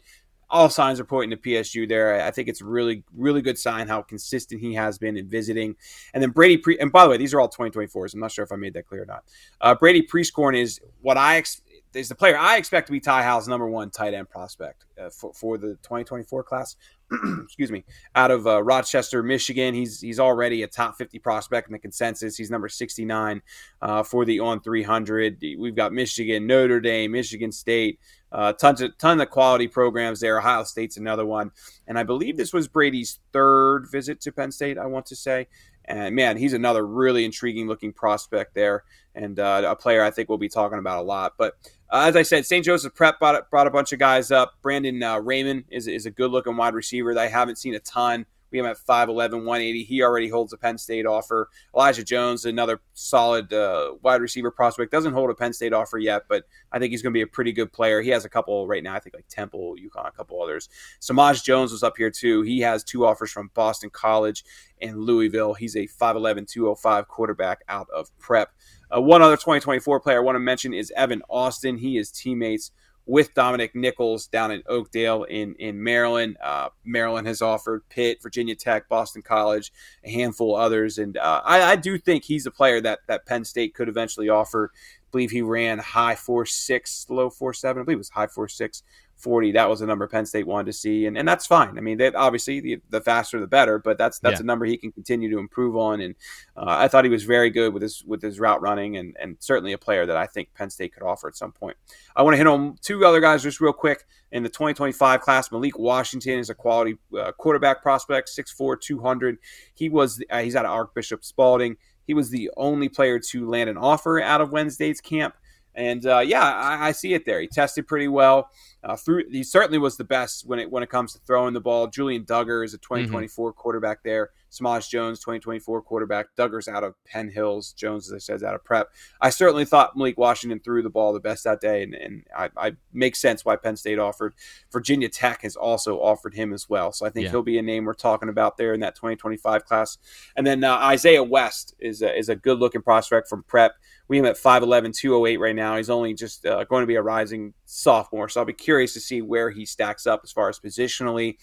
all 0.50 0.68
signs 0.68 0.98
are 0.98 1.04
pointing 1.04 1.36
to 1.36 1.42
PSU 1.42 1.88
there. 1.88 2.22
I 2.22 2.30
think 2.30 2.48
it's 2.48 2.60
really, 2.60 3.04
really 3.16 3.40
good 3.40 3.58
sign 3.58 3.88
how 3.88 4.02
consistent 4.02 4.60
he 4.60 4.74
has 4.74 4.98
been 4.98 5.16
in 5.16 5.28
visiting. 5.28 5.76
And 6.12 6.22
then 6.22 6.30
Brady, 6.30 6.56
Pre- 6.56 6.78
and 6.78 6.90
by 6.90 7.04
the 7.04 7.10
way, 7.10 7.16
these 7.16 7.32
are 7.32 7.40
all 7.40 7.48
2024s. 7.48 8.14
I'm 8.14 8.20
not 8.20 8.32
sure 8.32 8.44
if 8.44 8.52
I 8.52 8.56
made 8.56 8.74
that 8.74 8.86
clear 8.86 9.02
or 9.02 9.06
not. 9.06 9.24
Uh, 9.60 9.74
Brady 9.74 10.02
Prieskorn 10.02 10.58
is 10.58 10.80
what 11.00 11.16
I 11.16 11.36
ex- 11.36 11.62
is 11.94 12.08
the 12.08 12.14
player 12.14 12.36
I 12.36 12.56
expect 12.56 12.86
to 12.86 12.92
be 12.92 13.00
Ty 13.00 13.22
Howle's 13.22 13.48
number 13.48 13.68
one 13.68 13.90
tight 13.90 14.14
end 14.14 14.28
prospect 14.28 14.86
uh, 15.00 15.10
for, 15.10 15.32
for 15.32 15.58
the 15.58 15.74
2024 15.82 16.44
class. 16.44 16.76
Excuse 17.42 17.72
me, 17.72 17.84
out 18.14 18.30
of 18.30 18.46
uh, 18.46 18.62
Rochester, 18.62 19.22
Michigan. 19.22 19.74
He's 19.74 20.00
he's 20.00 20.20
already 20.20 20.62
a 20.62 20.68
top 20.68 20.96
50 20.96 21.18
prospect 21.18 21.68
in 21.68 21.72
the 21.72 21.78
consensus. 21.78 22.36
He's 22.36 22.50
number 22.50 22.68
69 22.68 23.42
uh, 23.82 24.02
for 24.04 24.24
the 24.24 24.38
on 24.38 24.60
300. 24.60 25.42
We've 25.58 25.74
got 25.74 25.92
Michigan, 25.92 26.46
Notre 26.46 26.80
Dame, 26.80 27.10
Michigan 27.10 27.50
State. 27.50 27.98
Uh, 28.32 28.52
tons 28.52 28.80
of 28.80 28.96
ton 28.98 29.20
of 29.20 29.28
quality 29.30 29.66
programs 29.66 30.20
there. 30.20 30.38
Ohio 30.38 30.62
State's 30.64 30.96
another 30.96 31.26
one, 31.26 31.50
and 31.86 31.98
I 31.98 32.04
believe 32.04 32.36
this 32.36 32.52
was 32.52 32.68
Brady's 32.68 33.18
third 33.32 33.86
visit 33.90 34.20
to 34.22 34.32
Penn 34.32 34.52
State. 34.52 34.78
I 34.78 34.86
want 34.86 35.06
to 35.06 35.16
say, 35.16 35.48
and 35.86 36.14
man, 36.14 36.36
he's 36.36 36.52
another 36.52 36.86
really 36.86 37.24
intriguing 37.24 37.66
looking 37.66 37.92
prospect 37.92 38.54
there, 38.54 38.84
and 39.14 39.40
uh, 39.40 39.62
a 39.66 39.74
player 39.74 40.04
I 40.04 40.10
think 40.10 40.28
we'll 40.28 40.38
be 40.38 40.48
talking 40.48 40.78
about 40.78 41.00
a 41.00 41.02
lot. 41.02 41.34
But 41.36 41.54
uh, 41.90 42.04
as 42.06 42.14
I 42.14 42.22
said, 42.22 42.46
St. 42.46 42.64
Joseph 42.64 42.94
Prep 42.94 43.18
brought, 43.18 43.50
brought 43.50 43.66
a 43.66 43.70
bunch 43.70 43.92
of 43.92 43.98
guys 43.98 44.30
up. 44.30 44.54
Brandon 44.62 45.02
uh, 45.02 45.18
Raymond 45.18 45.64
is, 45.68 45.88
is 45.88 46.06
a 46.06 46.10
good 46.10 46.30
looking 46.30 46.56
wide 46.56 46.74
receiver 46.74 47.14
that 47.14 47.20
I 47.20 47.28
haven't 47.28 47.58
seen 47.58 47.74
a 47.74 47.80
ton. 47.80 48.26
We 48.50 48.58
have 48.58 48.66
him 48.66 48.70
at 48.70 48.78
5'11, 48.78 49.44
180. 49.44 49.84
He 49.84 50.02
already 50.02 50.28
holds 50.28 50.52
a 50.52 50.56
Penn 50.56 50.78
State 50.78 51.06
offer. 51.06 51.48
Elijah 51.74 52.04
Jones, 52.04 52.44
another 52.44 52.80
solid 52.94 53.52
uh, 53.52 53.94
wide 54.02 54.20
receiver 54.20 54.50
prospect, 54.50 54.90
doesn't 54.92 55.12
hold 55.12 55.30
a 55.30 55.34
Penn 55.34 55.52
State 55.52 55.72
offer 55.72 55.98
yet, 55.98 56.24
but 56.28 56.44
I 56.72 56.78
think 56.78 56.90
he's 56.90 57.02
going 57.02 57.12
to 57.12 57.16
be 57.16 57.22
a 57.22 57.26
pretty 57.26 57.52
good 57.52 57.72
player. 57.72 58.00
He 58.00 58.10
has 58.10 58.24
a 58.24 58.28
couple 58.28 58.66
right 58.66 58.82
now, 58.82 58.94
I 58.94 59.00
think 59.00 59.14
like 59.14 59.28
Temple, 59.28 59.76
UConn, 59.76 60.08
a 60.08 60.12
couple 60.12 60.42
others. 60.42 60.68
Samaj 61.00 61.42
Jones 61.42 61.72
was 61.72 61.82
up 61.82 61.96
here 61.96 62.10
too. 62.10 62.42
He 62.42 62.60
has 62.60 62.84
two 62.84 63.06
offers 63.06 63.30
from 63.30 63.50
Boston 63.54 63.90
College 63.90 64.44
and 64.80 64.98
Louisville. 64.98 65.54
He's 65.54 65.76
a 65.76 65.86
5'11, 65.86 66.48
205 66.48 67.08
quarterback 67.08 67.62
out 67.68 67.88
of 67.94 68.16
prep. 68.18 68.50
Uh, 68.94 69.00
one 69.00 69.22
other 69.22 69.36
2024 69.36 70.00
player 70.00 70.18
I 70.18 70.22
want 70.22 70.36
to 70.36 70.40
mention 70.40 70.74
is 70.74 70.92
Evan 70.96 71.22
Austin. 71.28 71.78
He 71.78 71.96
is 71.96 72.10
teammates 72.10 72.72
with 73.06 73.34
Dominic 73.34 73.74
Nichols 73.74 74.26
down 74.26 74.50
in 74.50 74.62
Oakdale 74.66 75.24
in 75.24 75.54
in 75.56 75.82
Maryland. 75.82 76.36
Uh, 76.42 76.68
Maryland 76.84 77.26
has 77.26 77.42
offered 77.42 77.88
Pitt, 77.88 78.22
Virginia 78.22 78.54
Tech, 78.54 78.88
Boston 78.88 79.22
College, 79.22 79.72
a 80.04 80.10
handful 80.10 80.56
of 80.56 80.62
others, 80.62 80.98
and 80.98 81.16
uh, 81.16 81.42
I, 81.44 81.72
I 81.72 81.76
do 81.76 81.98
think 81.98 82.24
he's 82.24 82.46
a 82.46 82.50
player 82.50 82.80
that 82.80 83.00
that 83.06 83.26
Penn 83.26 83.44
State 83.44 83.74
could 83.74 83.88
eventually 83.88 84.28
offer. 84.28 84.70
I 84.74 85.08
believe 85.10 85.30
he 85.32 85.42
ran 85.42 85.78
high 85.78 86.14
four 86.14 86.46
six, 86.46 87.06
low 87.08 87.30
four 87.30 87.52
seven. 87.52 87.82
I 87.82 87.84
believe 87.84 87.96
it 87.96 87.98
was 87.98 88.10
high 88.10 88.28
four 88.28 88.48
six. 88.48 88.82
40 89.20 89.52
that 89.52 89.68
was 89.68 89.80
a 89.80 89.86
number 89.86 90.06
penn 90.08 90.24
state 90.26 90.46
wanted 90.46 90.66
to 90.66 90.72
see 90.72 91.06
and, 91.06 91.16
and 91.18 91.26
that's 91.28 91.46
fine 91.46 91.76
i 91.76 91.80
mean 91.80 91.98
they 91.98 92.12
obviously 92.12 92.60
the, 92.60 92.80
the 92.90 93.00
faster 93.00 93.38
the 93.38 93.46
better 93.46 93.78
but 93.78 93.98
that's 93.98 94.18
that's 94.18 94.40
Yeah. 94.40 94.44
a 94.44 94.46
number 94.46 94.64
he 94.64 94.76
can 94.76 94.92
continue 94.92 95.30
to 95.30 95.38
improve 95.38 95.76
on 95.76 96.00
and 96.00 96.14
uh, 96.56 96.64
i 96.66 96.88
thought 96.88 97.04
he 97.04 97.10
was 97.10 97.24
very 97.24 97.50
good 97.50 97.72
with 97.74 97.82
his 97.82 98.02
with 98.06 98.22
his 98.22 98.40
route 98.40 98.60
running 98.62 98.96
and 98.96 99.16
and 99.20 99.36
certainly 99.40 99.72
a 99.72 99.78
player 99.78 100.06
that 100.06 100.16
i 100.16 100.26
think 100.26 100.52
penn 100.54 100.70
state 100.70 100.92
could 100.94 101.02
offer 101.02 101.28
at 101.28 101.36
some 101.36 101.52
point 101.52 101.76
i 102.16 102.22
want 102.22 102.32
to 102.34 102.38
hit 102.38 102.46
on 102.46 102.76
two 102.80 103.04
other 103.04 103.20
guys 103.20 103.42
just 103.42 103.60
real 103.60 103.72
quick 103.72 104.04
in 104.32 104.42
the 104.42 104.48
2025 104.48 105.20
class 105.20 105.52
malik 105.52 105.78
washington 105.78 106.38
is 106.38 106.50
a 106.50 106.54
quality 106.54 106.96
uh, 107.18 107.32
quarterback 107.32 107.82
prospect 107.82 108.28
6'4 108.28 108.80
200 108.80 109.38
he 109.74 109.88
was 109.88 110.22
uh, 110.30 110.38
he's 110.40 110.56
out 110.56 110.64
of 110.64 110.70
archbishop 110.70 111.24
spalding 111.24 111.76
he 112.06 112.14
was 112.14 112.30
the 112.30 112.50
only 112.56 112.88
player 112.88 113.18
to 113.18 113.48
land 113.48 113.68
an 113.70 113.76
offer 113.76 114.20
out 114.20 114.40
of 114.40 114.50
wednesday's 114.50 115.00
camp 115.00 115.34
and 115.72 116.04
uh, 116.04 116.18
yeah, 116.18 116.42
I, 116.42 116.88
I 116.88 116.92
see 116.92 117.14
it 117.14 117.24
there. 117.24 117.40
He 117.40 117.46
tested 117.46 117.86
pretty 117.86 118.08
well. 118.08 118.50
Uh, 118.82 118.96
through 118.96 119.24
he 119.30 119.42
certainly 119.42 119.78
was 119.78 119.96
the 119.98 120.04
best 120.04 120.46
when 120.46 120.58
it 120.58 120.70
when 120.70 120.82
it 120.82 120.88
comes 120.88 121.12
to 121.12 121.18
throwing 121.26 121.52
the 121.54 121.60
ball. 121.60 121.86
Julian 121.86 122.24
Duggar 122.24 122.64
is 122.64 122.72
a 122.72 122.78
2024 122.78 123.52
quarterback 123.52 124.02
there. 124.02 124.30
Samaj 124.48 124.88
Jones, 124.88 125.20
2024 125.20 125.82
quarterback. 125.82 126.26
Duggar's 126.36 126.66
out 126.66 126.82
of 126.82 126.94
Penn 127.04 127.28
Hills. 127.28 127.72
Jones, 127.72 128.08
as 128.08 128.14
I 128.14 128.18
said, 128.18 128.36
is 128.36 128.42
out 128.42 128.54
of 128.54 128.64
prep. 128.64 128.88
I 129.20 129.30
certainly 129.30 129.64
thought 129.64 129.96
Malik 129.96 130.18
Washington 130.18 130.58
threw 130.60 130.82
the 130.82 130.90
ball 130.90 131.12
the 131.12 131.20
best 131.20 131.44
that 131.44 131.60
day, 131.60 131.82
and, 131.82 131.94
and 131.94 132.24
I, 132.36 132.48
I 132.56 132.72
makes 132.92 133.20
sense 133.20 133.44
why 133.44 133.56
Penn 133.56 133.76
State 133.76 133.98
offered. 133.98 134.34
Virginia 134.72 135.08
Tech 135.08 135.42
has 135.42 135.56
also 135.56 135.98
offered 136.00 136.34
him 136.34 136.52
as 136.52 136.68
well, 136.68 136.90
so 136.90 137.06
I 137.06 137.10
think 137.10 137.24
Yeah. 137.26 137.30
he'll 137.30 137.42
be 137.42 137.58
a 137.58 137.62
name 137.62 137.84
we're 137.84 137.94
talking 137.94 138.28
about 138.28 138.56
there 138.56 138.74
in 138.74 138.80
that 138.80 138.96
2025 138.96 139.64
class. 139.66 139.98
And 140.36 140.46
then 140.46 140.64
uh, 140.64 140.74
Isaiah 140.76 141.22
West 141.22 141.74
is 141.78 142.02
a, 142.02 142.16
is 142.16 142.28
a 142.28 142.34
good 142.36 142.58
looking 142.58 142.82
prospect 142.82 143.28
from 143.28 143.42
prep. 143.44 143.74
We 144.08 144.16
have 144.16 144.24
him 144.26 144.30
at 144.30 144.36
5'11, 144.36 144.96
208 144.96 145.36
right 145.36 145.54
now. 145.54 145.76
He's 145.76 145.90
only 145.90 146.14
just 146.14 146.44
uh, 146.44 146.64
going 146.64 146.82
to 146.82 146.86
be 146.88 146.96
a 146.96 147.02
rising 147.02 147.54
sophomore, 147.70 148.28
so 148.28 148.40
I'll 148.40 148.46
be 148.46 148.52
curious 148.52 148.92
to 148.94 149.00
see 149.00 149.22
where 149.22 149.50
he 149.50 149.64
stacks 149.64 150.06
up 150.06 150.20
as 150.24 150.32
far 150.32 150.48
as 150.48 150.58
positionally. 150.58 151.36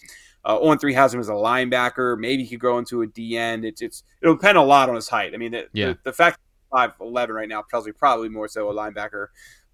Uh, 0.46 0.60
on 0.60 0.78
three 0.78 0.94
has 0.94 1.14
him 1.14 1.20
as 1.20 1.30
a 1.30 1.34
linebacker. 1.34 2.18
Maybe 2.18 2.44
he 2.44 2.50
could 2.52 2.60
grow 2.60 2.78
into 2.78 3.02
a 3.02 3.08
D 3.08 3.38
end. 3.38 3.66
It's, 3.66 3.82
it's 3.82 4.04
it'll 4.22 4.36
depend 4.36 4.58
a 4.58 4.62
lot 4.64 4.90
on 4.90 4.96
his 4.96 5.10
height. 5.10 5.34
I 5.34 5.38
mean, 5.38 5.52
the, 5.52 5.68
Yeah. 5.74 5.88
the, 5.88 5.98
the 6.06 6.14
fact 6.14 6.40
five 6.72 6.92
eleven 7.02 7.36
right 7.36 7.50
now 7.50 7.64
tells 7.70 7.86
me 7.86 7.92
probably 7.92 8.30
more 8.30 8.48
so 8.48 8.70
a 8.70 8.74
linebacker, 8.74 9.28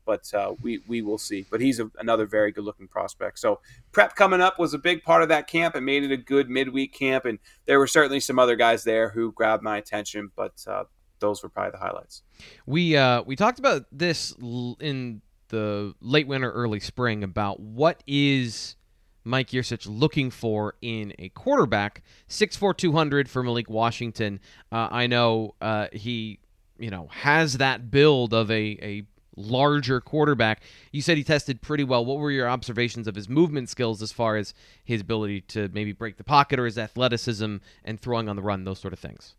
but 0.05 0.31
uh, 0.33 0.53
we 0.61 0.79
we 0.87 1.01
will 1.01 1.17
see. 1.17 1.45
But 1.51 1.59
he's 1.61 1.79
a, 1.79 1.91
another 1.99 2.25
very 2.25 2.51
good 2.51 2.63
looking 2.63 2.87
prospect. 2.87 3.39
So 3.39 3.59
prep 3.91 4.15
coming 4.15 4.41
up 4.41 4.57
was 4.57 4.73
a 4.73 4.79
big 4.79 5.03
part 5.03 5.21
of 5.21 5.29
that 5.29 5.47
camp 5.47 5.75
and 5.75 5.85
made 5.85 6.03
it 6.03 6.11
a 6.11 6.17
good 6.17 6.49
midweek 6.49 6.93
camp. 6.93 7.25
And 7.25 7.39
there 7.65 7.77
were 7.79 7.87
certainly 7.87 8.19
some 8.19 8.39
other 8.39 8.55
guys 8.55 8.83
there 8.83 9.09
who 9.09 9.31
grabbed 9.31 9.63
my 9.63 9.77
attention, 9.77 10.31
but 10.35 10.53
uh, 10.67 10.85
those 11.19 11.41
were 11.43 11.49
probably 11.49 11.71
the 11.71 11.77
highlights. 11.77 12.23
We 12.65 12.95
uh 12.95 13.21
we 13.23 13.35
talked 13.35 13.59
about 13.59 13.85
this 13.91 14.33
in 14.79 15.21
the 15.53 15.93
late 16.01 16.27
winter, 16.27 16.51
early 16.51 16.79
spring 16.79 17.23
about 17.23 17.59
what 17.59 18.01
is 18.07 18.75
Mike 19.23 19.51
Yurcich 19.51 19.85
looking 19.87 20.31
for 20.31 20.73
in 20.81 21.13
a 21.19 21.29
quarterback. 21.29 22.01
6'4", 22.27 22.75
200 22.75 23.29
for 23.29 23.43
Malik 23.43 23.69
Washington. 23.69 24.39
Uh, 24.71 24.87
I 24.89 25.05
know 25.05 25.53
uh, 25.61 25.87
he 25.93 26.39
you 26.79 26.89
know 26.89 27.07
has 27.11 27.59
that 27.59 27.91
build 27.91 28.33
of 28.33 28.49
a 28.49 28.77
a 28.81 29.03
larger 29.35 30.01
quarterback. 30.01 30.61
You 30.91 31.03
said 31.03 31.17
he 31.17 31.23
tested 31.23 31.61
pretty 31.61 31.83
well. 31.83 32.03
What 32.03 32.17
were 32.17 32.31
your 32.31 32.49
observations 32.49 33.07
of 33.07 33.13
his 33.13 33.29
movement 33.29 33.69
skills 33.69 34.01
as 34.01 34.11
far 34.11 34.35
as 34.37 34.55
his 34.83 35.01
ability 35.01 35.41
to 35.41 35.69
maybe 35.71 35.91
break 35.91 36.17
the 36.17 36.23
pocket 36.23 36.59
or 36.59 36.65
his 36.65 36.79
athleticism 36.79 37.57
and 37.83 37.99
throwing 37.99 38.27
on 38.27 38.35
the 38.35 38.41
run, 38.41 38.63
those 38.63 38.79
sort 38.79 38.93
of 38.93 38.99
things? 38.99 39.35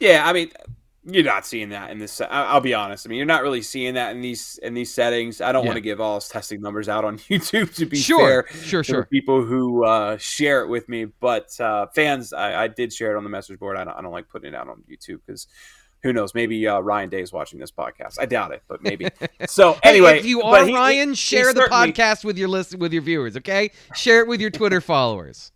Yeah, 0.00 0.22
I 0.26 0.32
mean, 0.32 0.50
you're 1.04 1.24
not 1.24 1.46
seeing 1.46 1.70
that 1.70 1.90
in 1.90 1.98
this. 1.98 2.20
I'll 2.20 2.60
be 2.60 2.74
honest. 2.74 3.06
I 3.06 3.08
mean, 3.08 3.16
you're 3.16 3.26
not 3.26 3.42
really 3.42 3.62
seeing 3.62 3.94
that 3.94 4.14
in 4.14 4.20
these 4.20 4.58
in 4.62 4.74
these 4.74 4.92
settings. 4.92 5.40
I 5.40 5.52
don't 5.52 5.64
Yeah. 5.64 5.68
want 5.68 5.76
to 5.76 5.80
give 5.80 6.00
all 6.00 6.16
his 6.16 6.28
testing 6.28 6.60
numbers 6.60 6.88
out 6.88 7.04
on 7.04 7.18
YouTube 7.30 7.74
to 7.76 7.86
be 7.86 7.96
Sure, 7.96 8.44
fair. 8.44 8.62
sure, 8.62 8.84
sure. 8.84 9.04
People 9.06 9.42
who 9.44 9.84
uh, 9.84 10.16
share 10.18 10.62
it 10.62 10.68
with 10.68 10.88
me, 10.88 11.06
but 11.06 11.58
uh, 11.60 11.86
fans, 11.94 12.32
I, 12.32 12.64
I 12.64 12.68
did 12.68 12.92
share 12.92 13.14
it 13.14 13.16
on 13.16 13.24
the 13.24 13.30
message 13.30 13.58
board. 13.58 13.76
I 13.76 13.84
don't, 13.84 13.94
I 13.96 14.02
don't 14.02 14.12
like 14.12 14.28
putting 14.28 14.52
it 14.52 14.56
out 14.56 14.68
on 14.68 14.82
YouTube 14.90 15.20
because 15.26 15.46
who 16.02 16.12
knows? 16.12 16.32
Maybe 16.34 16.66
uh, 16.68 16.78
Ryan 16.80 17.08
Day 17.08 17.22
is 17.22 17.32
watching 17.32 17.58
this 17.58 17.72
podcast. 17.72 18.18
I 18.20 18.26
doubt 18.26 18.52
it, 18.52 18.62
but 18.68 18.82
maybe. 18.82 19.08
So 19.48 19.74
Hey, 19.82 19.90
anyway, 19.90 20.18
if 20.18 20.26
you 20.26 20.42
are 20.42 20.64
he- 20.66 20.74
Ryan, 20.74 21.08
he- 21.08 21.12
he 21.12 21.14
share 21.16 21.52
the 21.54 21.62
certainly- 21.62 21.92
podcast 21.92 22.24
with 22.24 22.36
your 22.38 22.48
list 22.48 22.76
with 22.76 22.92
your 22.92 23.02
viewers. 23.02 23.36
Okay, 23.36 23.70
share 23.94 24.20
it 24.20 24.28
with 24.28 24.40
your 24.40 24.50
Twitter 24.50 24.80
followers. 24.80 25.52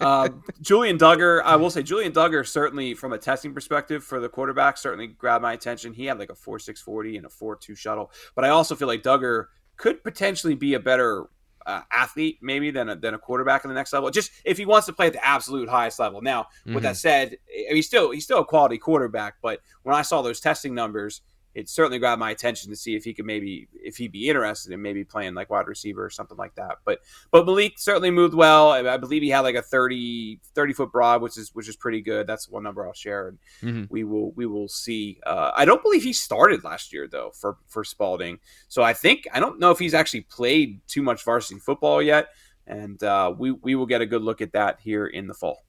Uh, 0.00 0.28
Julian 0.60 0.98
Duggar, 0.98 1.42
I 1.42 1.56
will 1.56 1.70
say 1.70 1.82
Julian 1.82 2.12
Duggar 2.12 2.46
certainly 2.46 2.94
from 2.94 3.12
a 3.12 3.18
testing 3.18 3.54
perspective 3.54 4.04
for 4.04 4.20
the 4.20 4.28
quarterback 4.28 4.78
certainly 4.78 5.08
grabbed 5.08 5.42
my 5.42 5.52
attention. 5.52 5.92
He 5.92 6.06
had 6.06 6.18
like 6.18 6.30
a 6.30 6.34
four 6.34 6.58
six 6.58 6.80
forty 6.80 7.16
and 7.16 7.26
a 7.26 7.30
four 7.30 7.56
two 7.56 7.74
shuttle, 7.74 8.10
but 8.34 8.44
I 8.44 8.48
also 8.50 8.74
feel 8.74 8.88
like 8.88 9.02
Duggar 9.02 9.46
could 9.76 10.02
potentially 10.02 10.54
be 10.54 10.74
a 10.74 10.80
better 10.80 11.26
uh, 11.66 11.82
athlete 11.92 12.38
maybe 12.40 12.70
than 12.70 12.88
a, 12.88 12.96
than 12.96 13.14
a 13.14 13.18
quarterback 13.18 13.64
in 13.64 13.68
the 13.68 13.74
next 13.74 13.92
level. 13.92 14.08
Just 14.10 14.30
if 14.44 14.56
he 14.56 14.64
wants 14.64 14.86
to 14.86 14.92
play 14.92 15.08
at 15.08 15.12
the 15.12 15.26
absolute 15.26 15.68
highest 15.68 15.98
level. 15.98 16.22
Now, 16.22 16.42
mm-hmm. 16.42 16.74
with 16.74 16.84
that 16.84 16.94
mm-hmm. 16.94 17.32
said, 17.32 17.38
he's 17.48 17.86
still 17.86 18.12
he's 18.12 18.24
still 18.24 18.40
a 18.40 18.44
quality 18.44 18.78
quarterback. 18.78 19.34
But 19.42 19.60
when 19.82 19.94
I 19.94 20.02
saw 20.02 20.22
those 20.22 20.40
testing 20.40 20.74
numbers, 20.74 21.22
it 21.56 21.70
certainly 21.70 21.98
grabbed 21.98 22.20
my 22.20 22.30
attention 22.30 22.68
to 22.68 22.76
see 22.76 22.96
if 22.96 23.02
he 23.02 23.14
could 23.14 23.24
maybe 23.24 23.66
if 23.72 23.96
he'd 23.96 24.12
be 24.12 24.28
interested 24.28 24.72
in 24.72 24.82
maybe 24.82 25.04
playing 25.04 25.32
like 25.32 25.48
wide 25.48 25.66
receiver 25.66 26.04
or 26.04 26.10
something 26.10 26.36
like 26.36 26.54
that. 26.56 26.76
But 26.84 27.00
but 27.30 27.46
Malik 27.46 27.78
certainly 27.78 28.10
moved 28.10 28.34
well. 28.34 28.72
I, 28.72 28.80
I 28.80 28.98
believe 28.98 29.22
he 29.22 29.30
had 29.30 29.40
like 29.40 29.54
a 29.54 29.62
30, 29.62 30.38
30 30.54 30.72
foot 30.74 30.92
broad, 30.92 31.22
which 31.22 31.38
is 31.38 31.54
which 31.54 31.66
is 31.66 31.74
pretty 31.74 32.02
good. 32.02 32.26
That's 32.26 32.46
one 32.46 32.62
number 32.62 32.86
I'll 32.86 32.92
share, 32.92 33.28
and 33.28 33.38
mm-hmm. 33.62 33.84
we 33.88 34.04
will 34.04 34.32
we 34.32 34.44
will 34.44 34.68
see. 34.68 35.18
Uh, 35.24 35.50
I 35.56 35.64
don't 35.64 35.82
believe 35.82 36.02
he 36.02 36.12
started 36.12 36.62
last 36.62 36.92
year 36.92 37.08
though 37.08 37.30
for 37.34 37.56
for 37.68 37.84
Spalding, 37.84 38.38
so 38.68 38.82
I 38.82 38.92
think 38.92 39.26
I 39.32 39.40
don't 39.40 39.58
know 39.58 39.70
if 39.70 39.78
he's 39.78 39.94
actually 39.94 40.22
played 40.22 40.82
too 40.86 41.02
much 41.02 41.24
varsity 41.24 41.58
football 41.58 42.02
yet, 42.02 42.28
and 42.66 43.02
uh, 43.02 43.32
we 43.36 43.52
we 43.52 43.74
will 43.76 43.86
get 43.86 44.02
a 44.02 44.06
good 44.06 44.22
look 44.22 44.42
at 44.42 44.52
that 44.52 44.78
here 44.80 45.06
in 45.06 45.26
the 45.26 45.34
fall. 45.34 45.65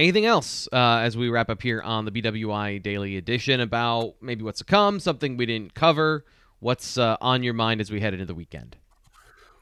Anything 0.00 0.24
else 0.24 0.66
uh, 0.72 1.02
as 1.02 1.14
we 1.14 1.28
wrap 1.28 1.50
up 1.50 1.60
here 1.60 1.82
on 1.82 2.06
the 2.06 2.10
BWI 2.10 2.82
Daily 2.82 3.18
Edition 3.18 3.60
about 3.60 4.14
maybe 4.22 4.42
what's 4.42 4.60
to 4.60 4.64
come, 4.64 4.98
something 4.98 5.36
we 5.36 5.44
didn't 5.44 5.74
cover? 5.74 6.24
What's 6.60 6.96
uh, 6.96 7.18
on 7.20 7.42
your 7.42 7.52
mind 7.52 7.82
as 7.82 7.90
we 7.90 8.00
head 8.00 8.14
into 8.14 8.24
the 8.24 8.34
weekend? 8.34 8.76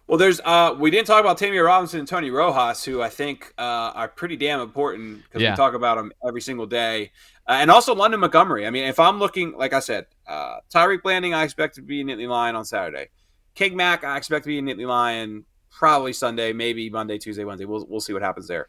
Well, 0.07 0.17
there's 0.17 0.41
uh, 0.45 0.77
we 0.79 0.93
didn't 0.93 1.09
talk 1.09 1.19
about 1.19 1.39
Ta'Mere 1.39 1.65
Robinson 1.65 1.99
and 1.99 2.07
Tony 2.07 2.31
Rojas, 2.31 2.85
who 2.85 3.03
I 3.03 3.09
think 3.09 3.53
uh, 3.59 3.91
are 3.97 4.07
pretty 4.07 4.37
damn 4.37 4.61
important 4.61 5.25
because 5.25 5.43
yeah. 5.43 5.51
we 5.51 5.57
talk 5.57 5.75
about 5.75 5.97
them 5.97 6.13
every 6.25 6.41
single 6.41 6.67
day, 6.67 7.11
uh, 7.49 7.55
and 7.55 7.69
also 7.69 7.93
London 7.93 8.21
Montgomery. 8.21 8.65
I 8.65 8.71
mean, 8.71 8.85
if 8.85 9.01
I'm 9.01 9.19
looking, 9.19 9.57
like 9.59 9.73
I 9.73 9.81
said, 9.81 10.07
uh, 10.29 10.59
Tyriq 10.73 11.03
Blanding, 11.03 11.35
I 11.35 11.43
expect 11.43 11.75
to 11.75 11.83
be 11.83 12.01
in 12.01 12.07
Nittany 12.07 12.29
Lion 12.29 12.55
on 12.55 12.65
Saturday. 12.65 13.09
King 13.57 13.75
Mack, 13.75 14.05
I 14.05 14.17
expect 14.17 14.45
to 14.45 14.49
be 14.51 14.59
in 14.59 14.67
Nittany 14.67 14.87
Lion 14.87 15.47
probably 15.69 16.13
Sunday, 16.13 16.53
maybe 16.53 16.89
Monday, 16.91 17.19
Tuesday, 17.19 17.43
Wednesday. 17.43 17.65
We'll 17.65 17.85
we'll 17.89 18.01
see 18.01 18.13
what 18.13 18.23
happens 18.23 18.47
there 18.47 18.69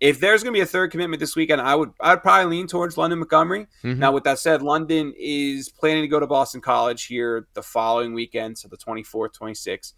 if 0.00 0.20
there's 0.20 0.42
going 0.42 0.52
to 0.52 0.58
be 0.58 0.62
a 0.62 0.66
third 0.66 0.90
commitment 0.90 1.20
this 1.20 1.36
weekend, 1.36 1.60
I 1.60 1.74
would 1.74 1.92
I'd 2.00 2.22
probably 2.22 2.56
lean 2.56 2.66
towards 2.66 2.98
London 2.98 3.18
Montgomery. 3.18 3.66
Mm-hmm. 3.82 3.98
Now, 3.98 4.12
with 4.12 4.24
that 4.24 4.38
said, 4.38 4.62
London 4.62 5.14
is 5.18 5.68
planning 5.68 6.02
to 6.02 6.08
go 6.08 6.20
to 6.20 6.26
Boston 6.26 6.60
College 6.60 7.06
here 7.06 7.46
the 7.54 7.62
following 7.62 8.12
weekend, 8.12 8.58
so 8.58 8.68
the 8.68 8.76
24th, 8.76 9.38
26th, 9.38 9.92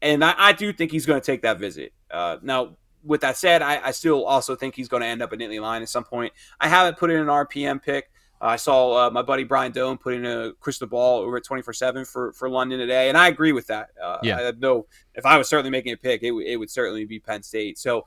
and 0.00 0.24
I, 0.24 0.34
I 0.36 0.52
do 0.52 0.72
think 0.72 0.90
he's 0.90 1.06
going 1.06 1.20
to 1.20 1.24
take 1.24 1.42
that 1.42 1.58
visit. 1.58 1.92
Uh, 2.10 2.36
now, 2.42 2.76
with 3.02 3.20
that 3.20 3.36
said, 3.36 3.62
I, 3.62 3.88
I, 3.88 3.90
still 3.90 4.24
also 4.24 4.56
think 4.56 4.74
he's 4.74 4.88
going 4.88 5.02
to 5.02 5.06
end 5.06 5.22
up 5.22 5.32
at 5.32 5.38
Nittany 5.38 5.60
Lion 5.60 5.82
at 5.82 5.88
some 5.88 6.04
point. 6.04 6.32
I 6.60 6.68
haven't 6.68 6.96
put 6.96 7.10
in 7.10 7.18
an 7.18 7.26
RPM 7.26 7.82
pick. 7.82 8.10
Uh, 8.40 8.46
I 8.46 8.56
saw 8.56 9.06
uh, 9.06 9.10
my 9.10 9.22
buddy 9.22 9.44
Brian 9.44 9.72
Dohn 9.72 9.98
put 9.98 10.14
in 10.14 10.24
a 10.26 10.52
crystal 10.60 10.86
ball 10.86 11.20
over 11.20 11.36
at 11.36 11.44
24 11.44 11.72
7 11.74 12.04
for, 12.04 12.32
for 12.32 12.48
London 12.48 12.78
today, 12.78 13.08
and 13.08 13.18
I 13.18 13.28
agree 13.28 13.52
with 13.52 13.66
that. 13.68 13.90
Uh, 14.02 14.18
yeah. 14.22 14.38
I 14.38 14.52
know 14.58 14.86
if 15.14 15.24
I 15.26 15.38
was 15.38 15.48
certainly 15.48 15.70
making 15.70 15.92
a 15.92 15.96
pick, 15.96 16.22
it, 16.22 16.28
w- 16.28 16.46
it 16.46 16.56
would 16.56 16.70
certainly 16.70 17.04
be 17.04 17.18
Penn 17.18 17.42
State. 17.42 17.78
So, 17.78 18.04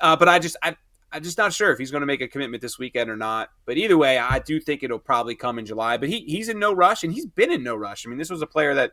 uh, 0.00 0.16
but 0.16 0.28
I 0.28 0.38
just 0.38 0.56
I, 0.62 0.76
I'm 1.14 1.22
just 1.22 1.38
not 1.38 1.52
sure 1.52 1.70
if 1.70 1.78
he's 1.78 1.92
going 1.92 2.00
to 2.00 2.06
make 2.06 2.20
a 2.20 2.28
commitment 2.28 2.60
this 2.60 2.76
weekend 2.76 3.08
or 3.08 3.16
not. 3.16 3.50
But 3.66 3.76
either 3.76 3.96
way, 3.96 4.18
I 4.18 4.40
do 4.40 4.58
think 4.58 4.82
it'll 4.82 4.98
probably 4.98 5.36
come 5.36 5.60
in 5.60 5.64
July. 5.64 5.96
But 5.96 6.08
he 6.08 6.20
he's 6.20 6.48
in 6.48 6.58
no 6.58 6.72
rush, 6.72 7.04
and 7.04 7.12
he's 7.12 7.26
been 7.26 7.52
in 7.52 7.62
no 7.62 7.76
rush. 7.76 8.04
I 8.04 8.10
mean, 8.10 8.18
this 8.18 8.30
was 8.30 8.42
a 8.42 8.46
player 8.46 8.74
that 8.74 8.92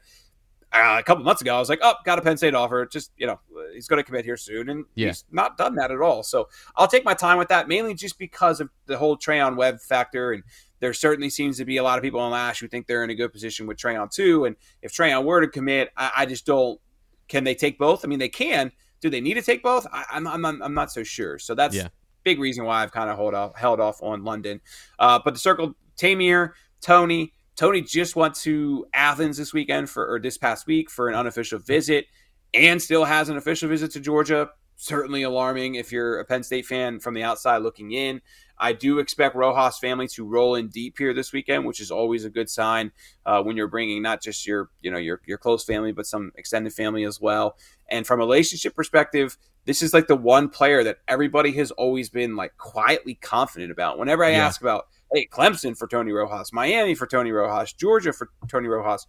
uh, 0.72 0.98
a 1.00 1.04
couple 1.04 1.24
months 1.24 1.42
ago 1.42 1.56
I 1.56 1.60
was 1.60 1.68
like, 1.68 1.80
oh, 1.82 1.96
got 2.06 2.20
a 2.20 2.22
Penn 2.22 2.38
State 2.38 2.54
offer. 2.54 2.86
Just 2.86 3.12
you 3.18 3.26
know, 3.26 3.40
he's 3.74 3.88
going 3.88 3.98
to 3.98 4.04
commit 4.04 4.24
here 4.24 4.38
soon, 4.38 4.70
and 4.70 4.86
yeah. 4.94 5.08
he's 5.08 5.26
not 5.32 5.58
done 5.58 5.74
that 5.76 5.90
at 5.90 6.00
all. 6.00 6.22
So 6.22 6.48
I'll 6.76 6.88
take 6.88 7.04
my 7.04 7.16
time 7.16 7.40
with 7.40 7.50
that, 7.50 7.68
mainly 7.68 7.96
just 7.96 8.20
because 8.20 8.62
of 8.62 8.70
the 8.86 8.98
whole 8.98 9.18
Trayon 9.18 9.56
Webb 9.56 9.82
factor 9.82 10.32
and. 10.32 10.44
There 10.80 10.94
certainly 10.94 11.30
seems 11.30 11.58
to 11.58 11.66
be 11.66 11.78
a 11.78 11.84
lot 11.84 12.00
of 12.00 12.02
people 12.02 12.20
on 12.20 12.32
Lash 12.32 12.60
who 12.60 12.68
think 12.68 12.88
they're 12.88 13.04
in 13.04 13.12
a 13.12 13.14
good 13.14 13.32
position 13.32 13.68
with 13.68 13.78
Trayon 13.78 14.10
too. 14.10 14.46
And 14.46 14.56
if 14.82 14.92
Trayon 14.92 15.24
were 15.26 15.40
to 15.40 15.48
commit, 15.48 15.92
I, 15.96 16.12
I 16.18 16.26
just 16.26 16.44
don't. 16.44 16.82
Can 17.28 17.44
they 17.44 17.54
take 17.54 17.78
both? 17.78 18.04
I 18.04 18.08
mean, 18.08 18.18
they 18.18 18.30
can, 18.30 18.72
do 19.02 19.10
they 19.10 19.22
need 19.22 19.34
to 19.34 19.42
take 19.42 19.62
both? 19.64 19.86
I, 19.92 20.06
am 20.14 20.28
I'm, 20.28 20.46
I'm, 20.46 20.62
I'm 20.62 20.74
not 20.74 20.92
so 20.92 21.04
sure. 21.04 21.38
So 21.40 21.56
that's 21.56 21.76
yeah 21.76 21.90
big 22.24 22.40
reason 22.40 22.66
why 22.66 22.84
I've 22.84 22.92
kind 22.92 23.10
of 23.10 23.18
hold 23.18 23.34
off, 23.34 23.56
held 23.56 23.80
off 23.80 24.02
on 24.02 24.24
London. 24.24 24.62
Uh, 25.00 25.20
but 25.24 25.34
the 25.34 25.40
circle, 25.40 25.74
Ta'Mere, 25.98 26.54
Tony. 26.82 27.34
Tony 27.56 27.82
just 27.82 28.16
went 28.16 28.34
to 28.36 28.88
Athens 28.94 29.38
this 29.38 29.54
weekend 29.54 29.90
for 29.90 30.12
or 30.12 30.20
this 30.20 30.38
past 30.38 30.66
week 30.66 30.90
for 30.90 31.10
an 31.10 31.16
unofficial 31.16 31.60
visit, 31.60 32.06
and 32.54 32.82
still 32.82 33.06
has 33.06 33.30
an 33.30 33.38
official 33.38 33.70
visit 33.70 33.92
to 33.92 34.00
Georgia. 34.00 34.50
Certainly 34.78 35.24
alarming 35.24 35.76
if 35.76 35.92
you're 35.92 36.20
a 36.20 36.26
Penn 36.26 36.42
State 36.42 36.66
fan 36.66 37.00
from 37.00 37.14
the 37.14 37.22
outside 37.22 37.58
looking 37.58 37.92
in. 37.92 38.22
I 38.58 38.74
do 38.74 39.00
expect 39.00 39.36
Rojas 39.36 39.78
family 39.80 40.08
to 40.10 40.26
roll 40.26 40.56
in 40.56 40.70
deep 40.70 40.98
here 40.98 41.14
this 41.14 41.34
weekend, 41.34 41.66
which 41.66 41.82
is 41.82 41.92
always 41.92 42.26
a 42.26 42.30
good 42.30 42.50
sign 42.50 42.92
uh, 43.26 43.44
when 43.44 43.58
you're 43.58 43.68
bringing 43.68 44.02
not 44.02 44.24
just 44.24 44.48
your 44.48 44.70
you 44.82 44.90
know 44.90 44.98
your 44.98 45.22
your 45.28 45.38
close 45.38 45.64
family, 45.64 45.92
but 45.92 46.08
some 46.08 46.32
extended 46.36 46.74
family 46.74 47.04
as 47.04 47.20
well. 47.20 47.58
And 47.92 48.08
from 48.08 48.20
a 48.20 48.24
relationship 48.24 48.74
perspective, 48.74 49.38
this 49.66 49.84
is 49.84 49.94
like 49.94 50.08
the 50.08 50.16
one 50.16 50.50
player 50.50 50.84
that 50.84 50.98
everybody 51.08 51.52
has 51.54 51.70
always 51.72 52.10
been 52.10 52.36
like 52.36 52.58
quietly 52.58 53.16
confident 53.16 53.72
about. 53.72 54.00
Whenever 54.00 54.24
I 54.24 54.32
yeah. 54.32 54.48
ask 54.48 54.62
about, 54.62 54.88
hey, 55.14 55.28
Clemson 55.32 55.78
for 55.78 55.88
Tony 55.88 56.12
Rojas, 56.12 56.52
Miami 56.52 56.96
for 56.96 57.06
Tony 57.06 57.32
Rojas, 57.32 57.74
Georgia 57.74 58.14
for 58.14 58.30
Tony 58.48 58.68
Rojas, 58.68 59.06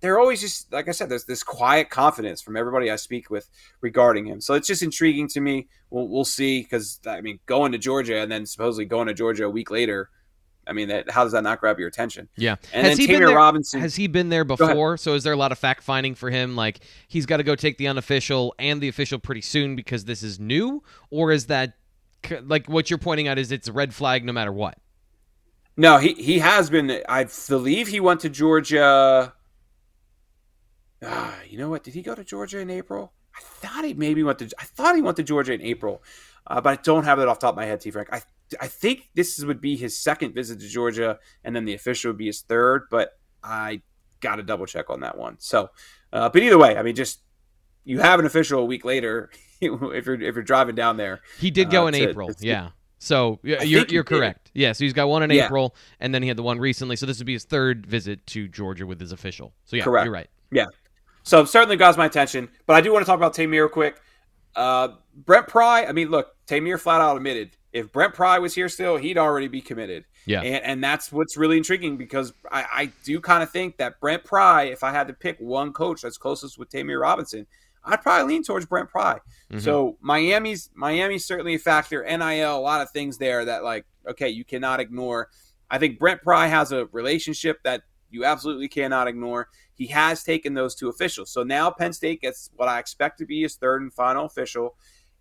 they're 0.00 0.18
always 0.18 0.40
just 0.40 0.72
like 0.72 0.88
I 0.88 0.92
said. 0.92 1.08
There's 1.08 1.24
this 1.24 1.42
quiet 1.42 1.90
confidence 1.90 2.42
from 2.42 2.56
everybody 2.56 2.90
I 2.90 2.96
speak 2.96 3.30
with 3.30 3.48
regarding 3.80 4.26
him. 4.26 4.40
So 4.40 4.54
it's 4.54 4.68
just 4.68 4.82
intriguing 4.82 5.28
to 5.28 5.40
me. 5.40 5.68
We'll, 5.90 6.08
we'll 6.08 6.24
see 6.24 6.62
because 6.62 7.00
I 7.06 7.20
mean, 7.20 7.40
going 7.46 7.72
to 7.72 7.78
Georgia 7.78 8.18
and 8.20 8.30
then 8.30 8.46
supposedly 8.46 8.84
going 8.84 9.08
to 9.08 9.14
Georgia 9.14 9.46
a 9.46 9.50
week 9.50 9.70
later 9.70 10.10
I 10.68 10.72
mean, 10.72 10.88
that, 10.88 11.10
how 11.10 11.24
does 11.24 11.32
that 11.32 11.42
not 11.42 11.60
grab 11.60 11.78
your 11.78 11.88
attention? 11.88 12.28
Yeah. 12.36 12.56
And 12.72 12.86
has 12.86 12.98
then 12.98 13.06
he 13.06 13.12
Ta'Mere 13.12 13.34
Robinson. 13.34 13.80
Has 13.80 13.96
he 13.96 14.06
been 14.06 14.28
there 14.28 14.44
before? 14.44 14.96
So 14.96 15.14
is 15.14 15.24
there 15.24 15.32
a 15.32 15.36
lot 15.36 15.52
of 15.52 15.58
fact 15.58 15.82
finding 15.82 16.14
for 16.14 16.30
him? 16.30 16.56
Like 16.56 16.80
he's 17.08 17.26
got 17.26 17.38
to 17.38 17.42
go 17.42 17.54
take 17.54 17.78
the 17.78 17.88
unofficial 17.88 18.54
and 18.58 18.80
the 18.80 18.88
official 18.88 19.18
pretty 19.18 19.40
soon 19.40 19.76
because 19.76 20.04
this 20.04 20.22
is 20.22 20.38
new, 20.38 20.82
or 21.10 21.32
is 21.32 21.46
that 21.46 21.74
like 22.42 22.68
what 22.68 22.90
you're 22.90 22.98
pointing 22.98 23.28
out? 23.28 23.38
Is 23.38 23.50
it's 23.50 23.68
a 23.68 23.72
red 23.72 23.94
flag 23.94 24.24
no 24.24 24.32
matter 24.32 24.52
what? 24.52 24.78
No, 25.76 25.98
he 25.98 26.14
he 26.14 26.40
has 26.40 26.70
been. 26.70 27.02
I 27.08 27.26
believe 27.48 27.88
he 27.88 28.00
went 28.00 28.20
to 28.20 28.28
Georgia. 28.28 29.32
Ah, 31.02 31.38
you 31.48 31.56
know 31.56 31.70
what? 31.70 31.84
Did 31.84 31.94
he 31.94 32.02
go 32.02 32.14
to 32.14 32.24
Georgia 32.24 32.58
in 32.58 32.70
April? 32.70 33.12
I 33.36 33.40
thought 33.40 33.84
he 33.84 33.94
maybe 33.94 34.22
went 34.22 34.40
to. 34.40 34.50
I 34.58 34.64
thought 34.64 34.96
he 34.96 35.02
went 35.02 35.16
to 35.18 35.22
Georgia 35.22 35.52
in 35.52 35.62
April, 35.62 36.02
uh, 36.46 36.60
but 36.60 36.78
I 36.78 36.82
don't 36.82 37.04
have 37.04 37.20
it 37.20 37.28
off 37.28 37.38
top 37.38 37.50
of 37.50 37.56
my 37.56 37.64
head, 37.64 37.80
T. 37.80 37.92
Frank. 37.92 38.08
I 38.12 38.22
I 38.60 38.68
think 38.68 39.10
this 39.14 39.42
would 39.42 39.60
be 39.60 39.76
his 39.76 39.98
second 39.98 40.34
visit 40.34 40.60
to 40.60 40.68
Georgia, 40.68 41.18
and 41.44 41.54
then 41.54 41.64
the 41.64 41.74
official 41.74 42.10
would 42.10 42.18
be 42.18 42.26
his 42.26 42.40
third. 42.40 42.88
But 42.90 43.18
I 43.42 43.82
got 44.20 44.36
to 44.36 44.42
double 44.42 44.66
check 44.66 44.90
on 44.90 45.00
that 45.00 45.16
one. 45.16 45.36
So, 45.38 45.70
uh, 46.12 46.28
but 46.28 46.42
either 46.42 46.58
way, 46.58 46.76
I 46.76 46.82
mean, 46.82 46.94
just 46.94 47.20
you 47.84 48.00
have 48.00 48.20
an 48.20 48.26
official 48.26 48.60
a 48.60 48.64
week 48.64 48.84
later 48.84 49.30
if 49.60 50.06
you're 50.06 50.20
if 50.20 50.34
you're 50.34 50.42
driving 50.42 50.74
down 50.74 50.96
there. 50.96 51.20
He 51.38 51.50
did 51.50 51.70
go 51.70 51.84
uh, 51.84 51.88
in 51.88 51.94
to, 51.94 52.08
April, 52.08 52.32
to, 52.32 52.46
yeah. 52.46 52.70
So 52.98 53.38
you're 53.42 53.86
you're 53.86 54.04
correct. 54.04 54.50
Yeah, 54.54 54.72
so 54.72 54.84
he's 54.84 54.92
got 54.92 55.08
one 55.08 55.22
in 55.22 55.30
yeah. 55.30 55.46
April, 55.46 55.76
and 56.00 56.14
then 56.14 56.22
he 56.22 56.28
had 56.28 56.36
the 56.36 56.42
one 56.42 56.58
recently. 56.58 56.96
So 56.96 57.06
this 57.06 57.18
would 57.18 57.26
be 57.26 57.34
his 57.34 57.44
third 57.44 57.86
visit 57.86 58.26
to 58.28 58.48
Georgia 58.48 58.86
with 58.86 59.00
his 59.00 59.12
official. 59.12 59.52
So 59.64 59.76
yeah, 59.76 59.84
correct. 59.84 60.04
you're 60.04 60.12
right. 60.12 60.28
Yeah. 60.50 60.66
So 61.22 61.44
certainly 61.44 61.76
got 61.76 61.96
my 61.96 62.06
attention, 62.06 62.48
but 62.66 62.74
I 62.74 62.80
do 62.80 62.92
want 62.92 63.04
to 63.04 63.06
talk 63.06 63.18
about 63.18 63.34
Ta'Mere 63.34 63.68
quick. 63.68 64.00
Uh, 64.56 64.88
Brent 65.14 65.46
Pry. 65.46 65.84
I 65.84 65.92
mean, 65.92 66.08
look, 66.10 66.34
Ta'Mere 66.46 66.78
flat 66.78 67.00
out 67.00 67.16
admitted 67.16 67.56
if 67.78 67.92
Brent 67.92 68.12
Pry 68.12 68.38
was 68.38 68.54
here 68.54 68.68
still, 68.68 68.96
he'd 68.96 69.16
already 69.16 69.48
be 69.48 69.60
committed. 69.60 70.04
Yeah. 70.26 70.42
And, 70.42 70.64
and 70.64 70.84
that's 70.84 71.12
what's 71.12 71.36
really 71.36 71.56
intriguing 71.56 71.96
because 71.96 72.32
I, 72.50 72.64
I 72.72 72.92
do 73.04 73.20
kind 73.20 73.42
of 73.42 73.50
think 73.50 73.76
that 73.76 74.00
Brent 74.00 74.24
Pry, 74.24 74.64
if 74.64 74.82
I 74.82 74.90
had 74.90 75.06
to 75.08 75.14
pick 75.14 75.38
one 75.38 75.72
coach 75.72 76.02
that's 76.02 76.18
closest 76.18 76.58
with 76.58 76.68
Ta'Mere 76.70 77.00
Robinson, 77.00 77.46
I'd 77.84 78.02
probably 78.02 78.34
lean 78.34 78.42
towards 78.42 78.66
Brent 78.66 78.90
Pry. 78.90 79.20
Mm-hmm. 79.50 79.60
So 79.60 79.96
Miami's 80.00 80.70
Miami's 80.74 81.24
certainly 81.24 81.54
a 81.54 81.58
factor. 81.58 82.04
NIL, 82.04 82.56
a 82.56 82.58
lot 82.58 82.80
of 82.82 82.90
things 82.90 83.18
there 83.18 83.44
that 83.44 83.62
like, 83.62 83.86
okay, 84.06 84.28
you 84.28 84.44
cannot 84.44 84.80
ignore. 84.80 85.28
I 85.70 85.78
think 85.78 85.98
Brent 85.98 86.22
Pry 86.22 86.48
has 86.48 86.72
a 86.72 86.86
relationship 86.86 87.62
that 87.62 87.82
you 88.10 88.24
absolutely 88.24 88.68
cannot 88.68 89.06
ignore. 89.06 89.48
He 89.74 89.86
has 89.88 90.24
taken 90.24 90.54
those 90.54 90.74
two 90.74 90.88
officials. 90.88 91.30
So 91.30 91.44
now 91.44 91.70
Penn 91.70 91.92
State 91.92 92.20
gets 92.20 92.50
what 92.56 92.68
I 92.68 92.78
expect 92.78 93.18
to 93.18 93.26
be 93.26 93.42
his 93.42 93.56
third 93.56 93.82
and 93.82 93.92
final 93.92 94.24
official. 94.24 94.74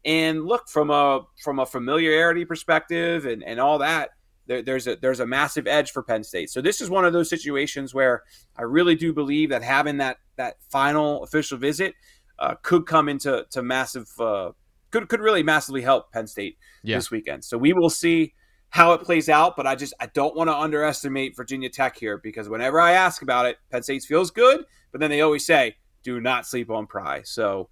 And 0.06 0.46
look 0.46 0.70
from 0.70 0.90
a 0.90 1.22
from 1.44 1.60
a 1.60 1.66
familiarity 1.66 2.46
perspective 2.46 3.26
and, 3.26 3.44
and 3.44 3.60
all 3.60 3.80
that, 3.80 4.12
there, 4.48 4.62
there's 4.62 4.88
a 4.88 4.96
there's 4.96 5.20
a 5.20 5.26
massive 5.26 5.68
edge 5.68 5.92
for 5.92 6.02
Penn 6.02 6.24
State. 6.24 6.50
So 6.50 6.62
this 6.62 6.82
is 6.82 6.90
one 6.90 7.06
of 7.06 7.14
those 7.14 7.30
situations 7.30 7.94
where 7.94 8.24
I 8.56 8.64
really 8.64 8.96
do 8.96 9.14
believe 9.14 9.50
that 9.50 9.64
having 9.64 9.98
that 9.98 10.18
that 10.38 10.56
final 10.70 11.24
official 11.24 11.58
visit 11.58 11.94
uh, 12.40 12.56
could 12.62 12.86
come 12.86 13.10
into 13.10 13.46
to 13.52 13.62
massive 13.62 14.08
uh, 14.20 14.52
could 14.92 15.10
could 15.10 15.20
really 15.20 15.44
massively 15.44 15.82
help 15.82 16.12
Penn 16.12 16.28
State 16.28 16.58
yeah. 16.84 16.98
this 16.98 17.12
weekend. 17.12 17.44
So 17.44 17.58
we 17.58 17.74
will 17.74 17.90
see 17.90 18.34
how 18.70 18.94
it 18.94 19.02
plays 19.02 19.30
out, 19.30 19.56
but 19.56 19.68
I 19.68 19.76
just 19.76 19.94
I 20.00 20.08
don't 20.08 20.36
want 20.36 20.50
to 20.50 20.56
underestimate 20.56 21.36
Virginia 21.36 21.70
Tech 21.70 21.98
here 21.98 22.18
because 22.18 22.50
whenever 22.50 22.80
I 22.80 22.92
ask 22.94 23.22
about 23.22 23.46
it, 23.46 23.58
Penn 23.72 23.84
State 23.84 24.04
feels 24.04 24.32
good, 24.32 24.66
but 24.92 25.02
then 25.02 25.10
they 25.10 25.22
always 25.22 25.46
say 25.46 25.76
do 26.04 26.22
not 26.22 26.46
sleep 26.46 26.70
on 26.70 26.88
Pry. 26.88 27.22
So 27.24 27.70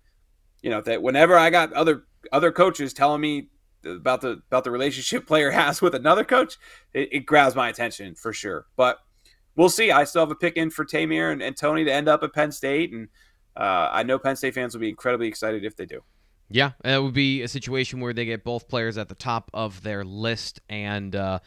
you 0.62 0.70
know 0.70 0.82
that 0.82 1.02
whenever 1.02 1.38
I 1.38 1.50
got 1.50 1.72
other 1.74 2.06
other 2.32 2.52
coaches 2.52 2.94
telling 2.94 3.22
me 3.22 3.50
about 3.86 4.22
the 4.22 4.42
about 4.48 4.64
the 4.64 4.72
relationship 4.72 5.28
player 5.28 5.52
has 5.52 5.82
with 5.82 5.96
another 5.96 6.24
coach, 6.24 6.58
it, 6.94 7.10
it 7.12 7.20
grabs 7.26 7.56
my 7.56 7.70
attention 7.70 8.16
for 8.16 8.34
sure. 8.34 8.66
But 8.76 9.00
we'll 9.56 9.70
see. 9.70 9.92
I 9.92 10.04
still 10.04 10.22
have 10.22 10.32
a 10.32 10.36
pick 10.36 10.58
in 10.58 10.70
for 10.70 10.86
Ta'Mere 10.86 11.32
and, 11.32 11.42
and 11.42 11.56
Tony 11.56 11.84
to 11.86 11.94
end 11.94 12.08
up 12.08 12.24
at 12.24 12.34
Penn 12.34 12.52
State, 12.52 12.92
and 12.92 13.08
uh, 13.56 13.90
I 13.92 14.04
know 14.04 14.20
Penn 14.20 14.36
State 14.36 14.54
fans 14.54 14.74
will 14.74 14.82
be 14.82 14.90
incredibly 14.90 15.28
excited 15.28 15.64
if 15.64 15.76
they 15.76 15.86
do. 15.86 16.02
Yeah, 16.50 16.72
it 16.84 17.02
would 17.02 17.14
be 17.14 17.42
a 17.42 17.48
situation 17.48 18.00
where 18.00 18.14
they 18.14 18.26
get 18.26 18.44
both 18.44 18.68
players 18.68 18.98
at 18.98 19.10
the 19.10 19.16
top 19.16 19.50
of 19.54 19.82
their 19.82 20.04
list, 20.04 20.62
and 20.70 21.16
uh, 21.16 21.40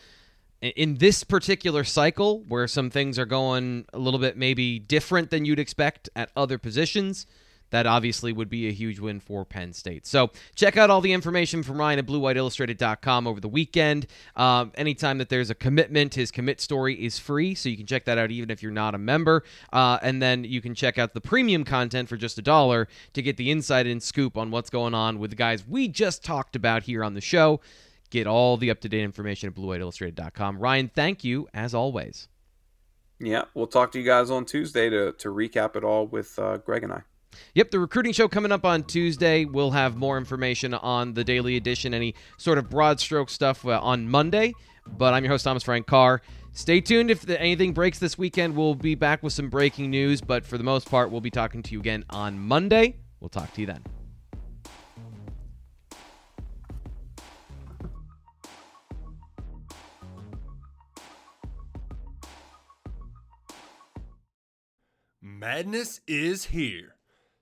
in 0.61 0.97
this 0.97 1.23
particular 1.23 1.85
cycle, 1.85 2.43
where 2.49 2.67
some 2.67 2.91
things 2.91 3.19
are 3.19 3.27
going 3.27 3.85
a 3.93 3.99
little 3.99 4.19
bit 4.19 4.37
maybe 4.37 4.81
different 4.81 5.31
than 5.31 5.45
you'd 5.45 5.61
expect 5.61 6.09
at 6.17 6.31
other 6.35 6.59
positions 6.59 7.27
that 7.71 7.87
obviously 7.87 8.33
would 8.33 8.49
be 8.49 8.69
a 8.69 8.73
huge 8.73 8.99
win 8.99 9.21
for 9.21 9.45
Penn 9.45 9.73
State. 9.73 10.07
So 10.07 10.31
check 10.55 10.77
out 10.77 10.91
all 10.91 11.01
the 11.01 11.13
information 11.13 11.63
from 11.63 11.79
Ryan 11.79 11.99
at 11.99 12.07
BlueWhiteIllustrated.com 12.07 13.27
over 13.27 13.41
the 13.41 13.49
weekend. 13.49 14.07
Um, 14.37 14.73
anytime 14.75 15.19
that 15.19 15.29
there's 15.29 15.51
a 15.51 15.55
commitment, 15.55 16.15
his 16.15 16.31
commit 16.31 16.61
story 16.61 16.95
is 16.95 17.19
free, 17.19 17.55
so 17.55 17.69
you 17.69 17.77
can 17.77 17.87
check 17.87 18.05
that 18.07 18.19
out 18.19 18.31
even 18.31 18.51
if 18.51 18.63
you're 18.63 18.73
not 18.73 18.95
a 18.95 18.99
member. 18.99 19.45
Uh, 19.73 19.99
and 20.03 20.23
then 20.23 20.45
you 20.45 20.61
can 20.61 20.75
check 20.75 20.99
out 20.99 21.15
the 21.15 21.21
premium 21.21 21.65
content 21.65 22.09
for 22.09 22.17
just 22.17 22.39
a 22.39 22.43
dollar 22.43 22.89
to 23.13 23.23
get 23.23 23.37
the 23.37 23.51
inside 23.51 23.87
and 23.87 24.03
scoop 24.03 24.37
on 24.37 24.51
what's 24.51 24.71
going 24.71 24.95
on 24.95 25.19
with 25.19 25.31
the 25.31 25.37
guys 25.37 25.67
we 25.67 25.89
just 25.89 26.25
talked 26.25 26.57
about 26.57 26.85
here 26.85 27.05
on 27.05 27.15
the 27.15 27.21
show. 27.21 27.61
Get 28.11 28.27
all 28.27 28.57
the 28.57 28.71
up 28.71 28.81
to 28.81 28.89
date 28.89 29.03
information 29.03 29.49
at 29.49 29.55
BlueWhiteIllustrated.com. 29.55 30.59
Ryan, 30.59 30.91
thank 30.95 31.25
you 31.25 31.47
as 31.53 31.75
always. 31.75 32.29
Yeah, 33.21 33.45
we'll 33.55 33.67
talk 33.67 33.93
to 33.93 33.99
you 33.99 34.07
guys 34.07 34.31
on 34.31 34.45
Tuesday 34.45 34.89
to, 34.89 35.13
to 35.13 35.29
recap 35.29 35.77
it 35.77 35.85
all 35.85 36.07
with 36.07 36.39
uh, 36.39 36.59
Greg 36.59 36.85
and 36.85 36.93
I. 36.93 37.03
Yep, 37.55 37.71
the 37.71 37.79
recruiting 37.79 38.13
show 38.13 38.29
coming 38.29 38.53
up 38.53 38.65
on 38.65 38.85
Tuesday. 38.85 39.45
We'll 39.45 39.73
have 39.73 39.97
more 39.97 40.19
information 40.19 40.75
on 40.75 41.15
the 41.15 41.25
daily 41.25 41.57
edition, 41.57 41.95
any 41.95 42.15
sort 42.37 42.59
of 42.59 42.71
broad 42.71 43.01
stroke 43.01 43.31
stuff 43.31 43.67
uh, 43.67 43.81
on 43.81 44.09
Monday. 44.09 44.55
But 44.87 45.15
I'm 45.15 45.25
your 45.25 45.33
host, 45.33 45.45
Thomas 45.45 45.63
Frank 45.63 45.87
Carr. 45.87 46.23
Stay 46.53 46.81
tuned. 46.81 47.11
If 47.11 47.23
the, 47.23 47.41
anything 47.41 47.73
breaks 47.73 47.99
this 47.99 48.17
weekend, 48.19 48.57
we'll 48.57 48.75
be 48.75 48.95
back 48.95 49.23
with 49.23 49.33
some 49.33 49.49
breaking 49.49 49.91
news. 49.91 50.21
But 50.21 50.47
for 50.47 50.59
the 50.59 50.65
most 50.65 50.91
part, 50.91 51.11
we'll 51.11 51.21
be 51.21 51.31
talking 51.31 51.63
to 51.63 51.73
you 51.73 51.81
again 51.81 52.05
on 52.11 52.39
Monday. 52.39 52.97
We'll 53.21 53.29
talk 53.29 53.53
to 53.55 53.61
you 53.61 53.67
then. 53.67 53.85
Madness 65.21 66.01
is 66.09 66.47
here. 66.47 66.98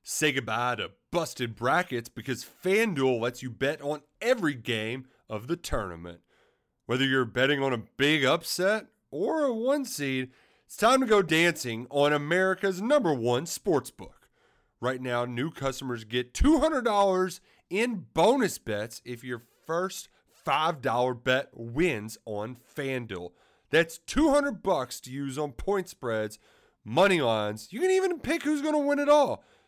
Say 0.08 0.30
goodbye 0.30 0.76
to 0.76 0.92
busted 1.10 1.56
brackets 1.56 2.08
because 2.08 2.46
FanDuel 2.64 3.20
lets 3.20 3.42
you 3.42 3.50
bet 3.50 3.82
on 3.82 4.02
every 4.20 4.54
game 4.54 5.06
of 5.28 5.48
the 5.48 5.56
tournament. 5.56 6.20
Whether 6.86 7.04
you're 7.04 7.24
betting 7.24 7.60
on 7.60 7.72
a 7.72 7.82
big 7.96 8.24
upset 8.24 8.86
or 9.10 9.42
a 9.42 9.52
one 9.52 9.84
seed, 9.84 10.30
it's 10.64 10.76
time 10.76 11.00
to 11.00 11.06
go 11.08 11.22
dancing 11.22 11.88
on 11.90 12.12
America's 12.12 12.80
number 12.80 13.12
one 13.12 13.46
sportsbook. 13.46 14.28
Right 14.80 15.02
now, 15.02 15.24
new 15.24 15.50
customers 15.50 16.04
get 16.04 16.32
$200 16.32 17.40
in 17.68 18.06
bonus 18.14 18.58
bets 18.58 19.02
if 19.04 19.24
your 19.24 19.42
first 19.66 20.08
$5 20.46 21.24
bet 21.24 21.48
wins 21.52 22.16
on 22.24 22.58
FanDuel. 22.76 23.32
That's 23.70 23.98
200 23.98 24.62
bucks 24.62 25.00
to 25.00 25.10
use 25.10 25.36
on 25.36 25.50
point 25.50 25.88
spreads, 25.88 26.38
money 26.84 27.20
lines. 27.20 27.72
You 27.72 27.80
can 27.80 27.90
even 27.90 28.20
pick 28.20 28.44
who's 28.44 28.62
going 28.62 28.74
to 28.74 28.78
win 28.78 29.00
it 29.00 29.08
all. 29.08 29.42